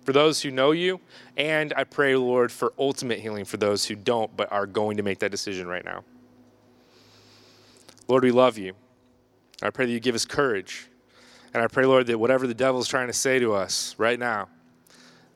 for 0.04 0.12
those 0.12 0.42
who 0.42 0.50
know 0.50 0.72
you, 0.72 1.00
and 1.36 1.72
I 1.76 1.84
pray, 1.84 2.14
Lord, 2.14 2.52
for 2.52 2.74
ultimate 2.78 3.20
healing 3.20 3.46
for 3.46 3.56
those 3.56 3.86
who 3.86 3.94
don't 3.94 4.34
but 4.36 4.52
are 4.52 4.66
going 4.66 4.98
to 4.98 5.02
make 5.02 5.18
that 5.20 5.30
decision 5.30 5.66
right 5.66 5.84
now. 5.84 6.04
Lord, 8.06 8.22
we 8.22 8.30
love 8.30 8.58
you. 8.58 8.74
I 9.62 9.70
pray 9.70 9.86
that 9.86 9.92
you 9.92 10.00
give 10.00 10.14
us 10.14 10.24
courage. 10.24 10.88
And 11.54 11.62
I 11.62 11.68
pray, 11.68 11.86
Lord, 11.86 12.06
that 12.08 12.18
whatever 12.18 12.46
the 12.46 12.54
devil 12.54 12.80
is 12.80 12.88
trying 12.88 13.06
to 13.06 13.12
say 13.12 13.38
to 13.38 13.54
us 13.54 13.94
right 13.96 14.18
now, 14.18 14.48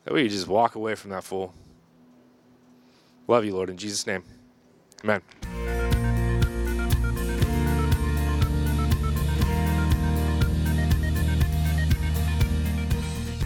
that 0.03 0.13
we 0.13 0.27
just 0.27 0.47
walk 0.47 0.75
away 0.75 0.95
from 0.95 1.11
that 1.11 1.23
fool. 1.23 1.53
Love 3.27 3.45
you, 3.45 3.55
Lord, 3.55 3.69
in 3.69 3.77
Jesus' 3.77 4.05
name. 4.05 4.23
Amen. 5.03 5.21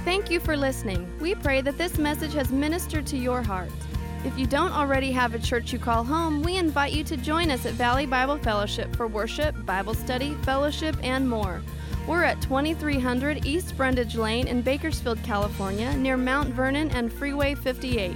Thank 0.03 0.30
you 0.30 0.39
for 0.39 0.57
listening. 0.57 1.11
We 1.19 1.36
pray 1.36 1.61
that 1.61 1.78
this 1.78 1.97
message 1.97 2.34
has 2.34 2.51
ministered 2.51 3.05
to 3.07 3.17
your 3.17 3.41
heart. 3.41 3.71
If 4.26 4.39
you 4.39 4.47
don't 4.47 4.71
already 4.71 5.11
have 5.11 5.36
a 5.36 5.39
church 5.39 5.74
you 5.74 5.80
call 5.80 6.03
home, 6.03 6.43
we 6.43 6.55
invite 6.55 6.93
you 6.93 7.03
to 7.03 7.17
join 7.17 7.51
us 7.51 7.65
at 7.65 7.74
Valley 7.74 8.05
Bible 8.05 8.38
Fellowship 8.38 8.95
for 8.95 9.05
worship, 9.05 9.53
Bible 9.65 9.93
study, 9.93 10.34
fellowship, 10.43 10.95
and 11.03 11.30
more. 11.30 11.61
We're 12.07 12.24
at 12.24 12.41
2300 12.41 13.45
East 13.45 13.76
Brundage 13.76 14.15
Lane 14.15 14.47
in 14.47 14.61
Bakersfield, 14.61 15.21
California, 15.24 15.93
near 15.97 16.15
Mount 16.15 16.49
Vernon 16.49 16.89
and 16.91 17.11
Freeway 17.11 17.53
58. 17.53 18.15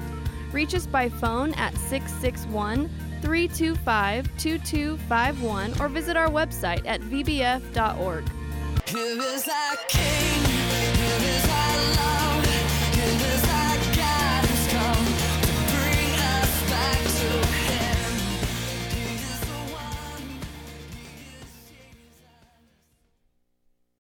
Reach 0.53 0.74
us 0.76 0.88
by 0.88 1.10
phone 1.10 1.53
at 1.55 1.78
661 1.78 2.89
325 3.22 4.38
2251 4.38 5.82
or 5.82 5.89
visit 5.89 6.16
our 6.16 6.30
website 6.30 6.86
at 6.86 7.01
vbf.org. 7.01 8.24
Here 8.88 9.22
is 9.22 9.47
our 9.47 9.76
King, 9.89 10.45
here 10.45 11.30
is 11.30 11.49
our 11.49 11.95
love. 11.95 12.16